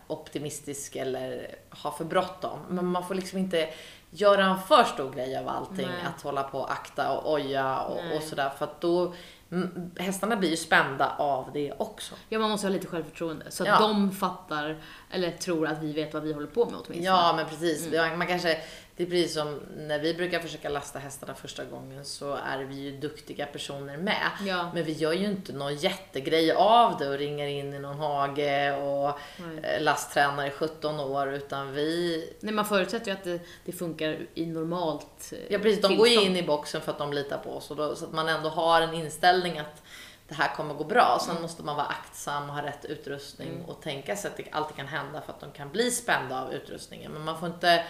optimistisk 0.07 0.97
eller 0.97 1.55
ha 1.71 1.91
för 1.91 2.05
bråttom. 2.05 2.59
Men 2.69 2.87
man 2.87 3.07
får 3.09 3.15
liksom 3.15 3.39
inte 3.39 3.69
göra 4.11 4.45
en 4.45 4.59
för 4.59 4.85
stor 4.85 5.13
grej 5.13 5.37
av 5.37 5.49
allting. 5.49 5.87
Nej. 5.87 6.07
Att 6.17 6.23
hålla 6.23 6.43
på 6.43 6.59
och 6.59 6.73
akta 6.73 7.13
och 7.19 7.33
oja 7.33 7.81
och, 7.81 8.17
och 8.17 8.23
sådär. 8.23 8.51
För 8.59 8.65
att 8.65 8.81
då, 8.81 9.15
mm, 9.51 9.91
hästarna 9.99 10.37
blir 10.37 10.51
ju 10.51 10.57
spända 10.57 11.13
av 11.19 11.51
det 11.53 11.73
också. 11.79 12.15
Ja, 12.29 12.39
man 12.39 12.51
måste 12.51 12.67
ha 12.67 12.73
lite 12.73 12.87
självförtroende 12.87 13.51
så 13.51 13.63
att 13.63 13.69
Ja. 13.69 13.79
de 13.79 14.13
fattar, 14.13 14.83
eller 15.11 15.31
tror 15.31 15.67
att 15.67 15.79
vi 15.79 15.93
vet 15.93 16.15
vad 16.15 16.23
vi 16.23 16.33
håller 16.33 16.47
på 16.47 16.65
med 16.65 16.75
åtminstone. 16.75 17.01
Ja, 17.05 17.33
men 17.37 17.47
precis. 17.47 17.87
Mm. 17.87 18.19
Man 18.19 18.27
kanske, 18.27 18.59
det 18.97 19.03
är 19.03 19.07
precis 19.07 19.35
som 19.35 19.61
när 19.77 19.99
vi 19.99 20.15
brukar 20.15 20.41
försöka 20.41 20.69
lasta 20.69 20.99
hästarna 20.99 21.35
första 21.35 21.65
gången 21.65 22.05
så 22.05 22.35
är 22.35 22.59
vi 22.59 22.75
ju 22.75 22.97
duktiga 22.97 23.47
personer 23.47 23.97
med. 23.97 24.31
Ja. 24.47 24.71
Men 24.75 24.85
vi 24.85 24.93
gör 24.93 25.13
ju 25.13 25.27
inte 25.27 25.53
någon 25.53 25.77
jättegrej 25.77 26.53
av 26.53 26.99
det 26.99 27.09
och 27.09 27.19
ringer 27.19 27.47
in 27.47 27.75
i 27.75 27.79
någon 27.79 27.99
hage 27.99 28.77
och 28.77 29.19
Nej. 29.37 29.59
eh, 29.63 29.83
lasttränar 29.83 30.47
i 30.47 30.51
17 30.51 31.01
år 31.01 31.33
utan 31.33 31.73
vi... 31.73 32.33
Nej, 32.41 32.55
man 32.55 32.65
förutsätter 32.65 33.07
ju 33.07 33.13
att 33.13 33.25
det, 33.25 33.41
det 33.65 33.73
funkar 33.73 34.19
i 34.35 34.47
normalt 34.47 35.33
eh, 35.33 35.39
Ja 35.49 35.59
precis, 35.59 35.83
de 35.83 35.97
går 35.97 36.09
ju 36.09 36.21
in 36.21 36.37
i 36.37 36.43
boxen 36.43 36.81
för 36.81 36.93
att 36.93 36.99
de 36.99 37.13
litar 37.13 37.39
på 37.39 37.51
oss 37.51 37.71
och 37.71 37.77
då, 37.77 37.97
så 37.97 38.05
att 38.05 38.13
man 38.13 38.29
ändå 38.29 38.49
har 38.49 38.81
en 38.81 38.95
inställning 38.95 39.59
att 39.59 39.83
det 40.29 40.35
här 40.35 40.55
kommer 40.57 40.75
gå 40.75 40.85
bra. 40.85 41.19
Sen 41.27 41.43
måste 41.43 41.63
man 41.63 41.77
vara 41.77 41.87
aktsam 41.87 42.49
och 42.49 42.55
ha 42.55 42.63
rätt 42.63 42.85
utrustning 42.85 43.65
och 43.67 43.83
tänka 43.83 44.17
sig 44.17 44.31
att 44.31 44.37
det 44.37 44.45
alltid 44.51 44.77
kan 44.77 44.87
hända 44.87 45.21
för 45.21 45.33
att 45.33 45.41
de 45.41 45.51
kan 45.53 45.71
bli 45.71 45.91
spända 45.91 46.43
av 46.43 46.53
utrustningen. 46.53 47.13
Men 47.13 47.23
man 47.23 47.39
får 47.41 47.49
inte, 47.49 47.85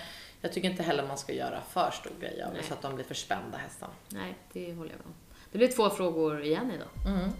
jag 0.44 0.52
tycker 0.52 0.70
inte 0.70 0.82
heller 0.82 1.06
man 1.06 1.18
ska 1.18 1.32
göra 1.32 1.60
för 1.60 1.90
stor 1.90 2.12
grej 2.20 2.42
av 2.42 2.54
det 2.54 2.62
så 2.62 2.74
att 2.74 2.82
de 2.82 2.94
blir 2.94 3.04
för 3.04 3.14
spända 3.14 3.58
hästarna. 3.58 3.92
Nej, 4.08 4.34
det 4.52 4.74
håller 4.74 4.90
jag 4.90 4.98
med 4.98 5.06
om. 5.06 5.14
Det 5.52 5.58
blir 5.58 5.68
två 5.68 5.90
frågor 5.90 6.42
igen 6.42 6.70
idag. 6.70 6.88
Mm. 7.06 7.30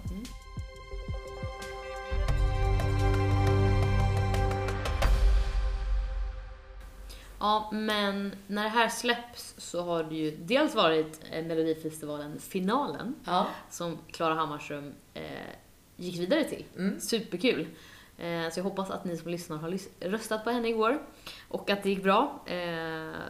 Ja, 7.41 7.71
men 7.73 8.35
när 8.47 8.63
det 8.63 8.69
här 8.69 8.89
släpps 8.89 9.55
så 9.59 9.83
har 9.83 10.05
det 10.05 10.15
ju 10.15 10.37
dels 10.37 10.75
varit 10.75 11.21
eh, 11.31 11.45
Melodifestivalen-finalen 11.45 13.15
Ja. 13.25 13.47
som 13.71 13.99
Klara 14.13 14.35
Hammarström 14.35 14.93
eh, 15.15 15.23
gick 15.97 16.19
vidare 16.21 16.45
till. 16.45 16.65
Mm. 16.77 17.01
Superkul! 17.01 17.67
Eh, 18.19 18.51
så 18.51 18.59
jag 18.59 18.65
hoppas 18.65 18.91
att 18.91 19.05
ni 19.05 19.17
som 19.17 19.31
lyssnar 19.31 19.57
har 19.57 19.79
röstat 20.01 20.45
på 20.45 20.51
henne 20.51 20.69
igår 20.69 20.99
och 21.49 21.71
att 21.71 21.83
det 21.83 21.89
gick 21.91 22.03
bra. 22.03 22.41
Eh, 22.47 22.57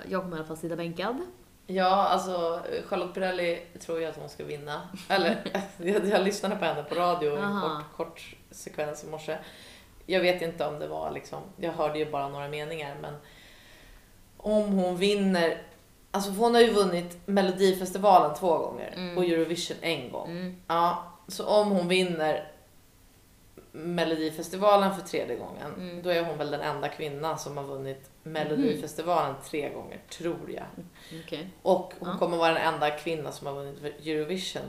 jag 0.09 0.22
kommer 0.22 0.37
i 0.37 0.39
alla 0.39 0.45
fall 0.49 0.57
sitta 0.57 0.76
bänkad. 0.76 1.20
Ja, 1.66 2.09
alltså 2.09 2.61
Charlotte 2.87 3.14
Perrelli 3.14 3.62
tror 3.80 4.01
jag 4.01 4.11
att 4.11 4.16
hon 4.16 4.28
ska 4.28 4.45
vinna. 4.45 4.80
Eller, 5.09 5.37
jag, 5.76 6.07
jag 6.07 6.24
lyssnade 6.24 6.57
på 6.57 6.64
henne 6.64 6.82
på 6.82 6.95
radio 6.95 7.32
i 7.39 7.41
en 7.41 7.61
kort, 7.61 7.97
kort 7.97 8.35
sekvens 8.51 9.05
i 9.05 9.07
morse. 9.07 9.39
Jag 10.07 10.20
vet 10.20 10.43
inte 10.43 10.66
om 10.66 10.78
det 10.78 10.87
var 10.89 11.11
liksom, 11.11 11.39
jag 11.57 11.72
hörde 11.72 11.99
ju 11.99 12.11
bara 12.11 12.28
några 12.28 12.49
meningar 12.49 12.97
men 13.01 13.14
om 14.37 14.68
hon 14.72 14.97
vinner, 14.97 15.62
alltså 16.11 16.30
hon 16.30 16.55
har 16.55 16.61
ju 16.61 16.70
vunnit 16.70 17.18
Melodifestivalen 17.26 18.37
två 18.37 18.59
gånger 18.59 18.93
Mm. 18.97 19.18
och 19.18 19.24
Eurovision 19.24 19.76
en 19.80 20.12
gång. 20.12 20.30
Mm. 20.30 20.57
Ja, 20.66 21.05
så 21.28 21.47
om 21.47 21.70
hon 21.70 21.89
vinner 21.89 22.53
Melodifestivalen 23.77 24.95
för 24.95 25.03
tredje 25.03 25.37
gången, 25.37 25.75
Mm. 25.77 26.03
då 26.03 26.11
är 26.11 26.25
hon 26.25 26.39
väl 26.39 26.51
den 26.51 26.61
enda 26.61 26.89
kvinna 26.89 27.37
som 27.37 27.57
har 27.57 27.64
vunnit 27.64 28.11
Melodifestivalen 28.22 29.35
tre 29.51 29.68
gånger, 29.72 29.99
tror 30.11 30.51
jag. 30.55 30.64
Okej. 31.25 31.49
Och 31.62 31.93
hon 31.99 32.09
Ja. 32.09 32.18
kommer 32.18 32.37
vara 32.37 32.53
den 32.55 32.62
enda 32.75 32.91
kvinna 32.91 33.33
som 33.33 33.47
har 33.47 33.55
vunnit 33.55 33.83
Eurovision 34.07 34.62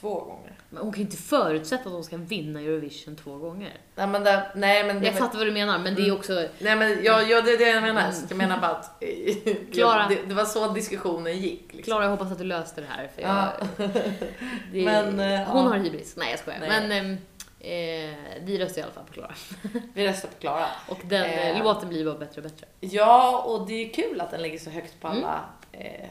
två 0.00 0.20
gånger. 0.20 0.58
Men 0.70 0.82
hon 0.82 0.92
kan 0.92 0.98
ju 0.98 1.04
inte 1.04 1.16
förutsätta 1.16 1.82
att 1.88 1.92
hon 1.92 2.04
ska 2.04 2.16
vinna 2.16 2.60
Eurovision 2.60 3.16
två 3.16 3.36
gånger. 3.36 3.72
Nej 3.94 4.06
men 4.06 4.24
det, 4.24 4.46
nej, 4.54 4.84
men, 4.84 5.02
Jag 5.04 5.14
fattar 5.18 5.38
vad 5.38 5.46
du 5.46 5.52
menar, 5.52 5.78
men 5.78 5.94
det 5.94 6.02
är 6.08 6.12
också... 6.14 6.32
Nej 6.58 6.76
men 6.76 7.04
jag, 7.04 7.30
jag, 7.30 7.44
det 7.44 7.50
är 7.52 7.58
det 7.58 7.68
jag 7.70 7.82
menar. 7.82 8.02
Mm. 8.08 8.14
Jag 8.28 8.36
menar 8.38 8.58
bara 8.60 8.70
att 8.70 9.02
Klara. 9.72 10.08
det, 10.08 10.18
det 10.28 10.34
var 10.34 10.44
så 10.44 10.68
diskussionen 10.68 11.38
gick. 11.38 11.62
Liksom. 11.62 11.82
Klara, 11.82 12.02
jag 12.04 12.10
hoppas 12.10 12.32
att 12.32 12.38
du 12.38 12.44
löste 12.44 12.80
det 12.80 12.86
här. 12.90 13.10
För 13.14 13.22
jag, 13.22 13.30
Ja. 13.30 13.52
det, 14.72 14.84
Men, 14.84 15.20
eh, 15.20 15.40
hon 15.48 15.64
ja. 15.64 15.68
har 15.70 15.76
hybris. 15.78 16.14
Nej, 16.16 16.30
jag 16.30 16.38
skojar. 16.38 16.60
Nej. 16.60 16.68
Men 16.68 16.92
ehm, 16.92 17.16
eh, 17.64 18.14
vi 18.42 18.58
röstar 18.58 18.80
i 18.80 18.84
alla 18.84 18.92
fall 18.92 19.04
på 19.04 19.12
Klara. 19.12 19.34
Vi 19.94 20.08
röstar 20.08 20.28
på 20.28 20.34
Klara. 20.38 20.66
Och 20.88 21.00
den 21.04 21.22
eh, 21.24 21.48
Eh. 21.58 21.64
låten 21.64 21.88
blir 21.88 22.04
bara 22.04 22.18
bättre 22.18 22.36
och 22.42 22.50
bättre. 22.50 22.66
Ja, 22.80 23.42
och 23.42 23.66
det 23.66 23.74
är 23.74 23.92
kul 23.94 24.20
att 24.20 24.30
den 24.30 24.42
ligger 24.42 24.58
så 24.58 24.70
högt 24.70 25.00
på 25.00 25.08
alla 25.08 25.44
eh, 25.72 26.08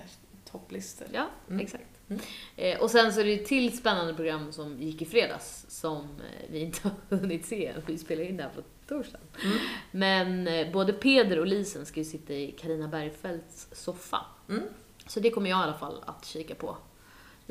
topplistor. 0.51 1.07
Ja, 1.13 1.25
Mm. 1.49 1.59
exakt. 1.65 1.83
Mm. 2.09 2.21
Eh, 2.55 2.79
och 2.81 2.91
sen 2.91 3.13
så 3.13 3.19
är 3.19 3.25
det 3.25 3.33
ett 3.33 3.45
till 3.45 3.77
spännande 3.77 4.13
program 4.13 4.51
som 4.51 4.81
gick 4.81 5.01
i 5.01 5.05
fredags 5.05 5.65
som 5.69 5.97
eh, 6.03 6.49
vi 6.51 6.59
inte 6.59 6.79
har 7.09 7.17
hunnit 7.17 7.45
se. 7.45 7.73
Vi 7.85 7.97
spelar 7.97 8.23
in 8.23 8.37
det 8.37 8.43
här 8.43 8.49
på 8.49 8.61
torsdagen. 8.87 9.27
Mm. 9.43 9.57
Men 9.91 10.47
eh, 10.47 10.71
både 10.73 10.93
Peder 10.93 11.39
och 11.39 11.47
Lisen 11.47 11.85
ska 11.85 11.99
ju 11.99 12.05
sitta 12.05 12.33
i 12.33 12.51
Karina 12.51 12.87
Bergfeldts 12.87 13.67
soffa. 13.71 14.25
Mm. 14.49 14.63
Så 15.07 15.19
det 15.19 15.29
kommer 15.29 15.49
jag 15.49 15.59
i 15.59 15.63
alla 15.63 15.73
fall 15.77 16.03
att 16.05 16.25
kika 16.25 16.55
på. 16.55 16.77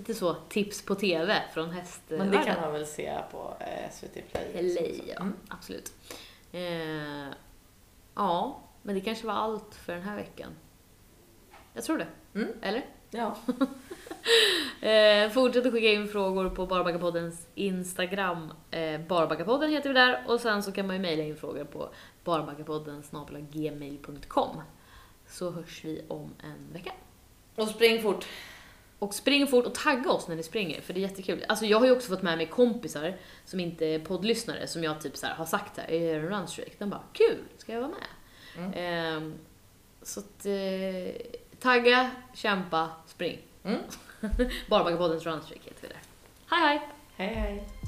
Lite 0.00 0.14
så 0.14 0.34
tips 0.34 0.82
på 0.82 0.94
TV 0.94 1.42
från 1.54 1.66
Men 1.68 1.76
hästvärlden. 1.76 2.30
det 2.30 2.38
kan 2.44 2.60
man 2.60 2.72
väl 2.72 2.86
se 2.86 3.18
på 3.30 3.56
eh, 3.60 3.90
SVT 3.92 4.32
Play? 4.32 4.62
LA, 4.62 4.80
också. 4.80 5.02
ja. 5.08 5.20
Mm. 5.20 5.32
Absolut. 5.48 5.92
Eh, 6.52 7.34
ja, 8.14 8.62
men 8.82 8.94
det 8.94 9.00
kanske 9.00 9.26
var 9.26 9.34
allt 9.34 9.74
för 9.74 9.92
den 9.92 10.02
här 10.02 10.16
veckan. 10.16 10.52
Jag 11.74 11.84
tror 11.84 11.98
det. 11.98 12.06
Mm. 12.34 12.48
Eller? 12.62 12.86
Ja. 13.10 13.36
Eh, 14.80 15.30
fortsätt 15.30 15.66
att 15.66 15.72
skicka 15.72 15.88
in 15.88 16.08
frågor 16.08 16.50
på 16.50 16.66
Barbackapoddens 16.66 17.46
Instagram. 17.54 18.52
Eh, 18.70 19.00
Barbackapodden 19.00 19.70
heter 19.70 19.88
vi 19.88 19.94
där. 19.94 20.24
Och 20.26 20.40
sen 20.40 20.62
så 20.62 20.72
kan 20.72 20.86
man 20.86 20.96
ju 20.96 21.02
mejla 21.02 21.22
in 21.22 21.36
frågor 21.36 21.64
på 21.64 21.88
barbackapodden 22.24 23.02
gmail.com. 23.50 24.62
Så 25.26 25.50
hörs 25.50 25.84
vi 25.84 26.04
om 26.08 26.34
en 26.42 26.72
vecka. 26.72 26.92
Och 27.56 27.68
spring 27.68 28.02
fort. 28.02 28.26
Och 29.00 29.14
spring 29.14 29.46
fort 29.46 29.66
och 29.66 29.74
tagga 29.74 30.10
oss 30.10 30.28
när 30.28 30.36
ni 30.36 30.42
springer, 30.42 30.80
för 30.80 30.94
det 30.94 31.00
är 31.00 31.02
jättekul. 31.02 31.44
Alltså 31.48 31.66
jag 31.66 31.78
har 31.78 31.86
ju 31.86 31.92
också 31.92 32.08
fått 32.08 32.22
med 32.22 32.38
mig 32.38 32.46
kompisar 32.46 33.16
som 33.44 33.60
inte 33.60 33.86
är 33.86 33.98
poddlyssnare, 33.98 34.66
som 34.66 34.84
jag 34.84 35.00
typ 35.00 35.16
så 35.16 35.26
har 35.26 35.46
sagt 35.46 35.78
här, 35.78 35.90
är 35.90 36.00
det 36.00 36.20
en 36.20 36.28
runstreak? 36.28 36.72
De 36.78 36.90
bara, 36.90 37.02
kul, 37.12 37.38
ska 37.58 37.72
jag 37.72 37.80
vara 37.80 37.90
med? 37.90 38.06
Mm. 38.56 38.72
Ehm, 38.74 39.34
så 40.02 40.20
att, 40.20 40.46
eh, 40.46 41.14
tagga, 41.60 42.10
kämpa, 42.34 42.90
spring. 43.06 43.38
Mm. 43.64 43.80
Barbackapoddens 44.68 45.26
runstreak 45.26 45.60
heter 45.64 45.82
vi 45.82 45.88
där. 45.88 46.00
Hej 46.46 46.68
hej! 46.68 46.88
Hej 47.16 47.34
hej. 47.34 47.79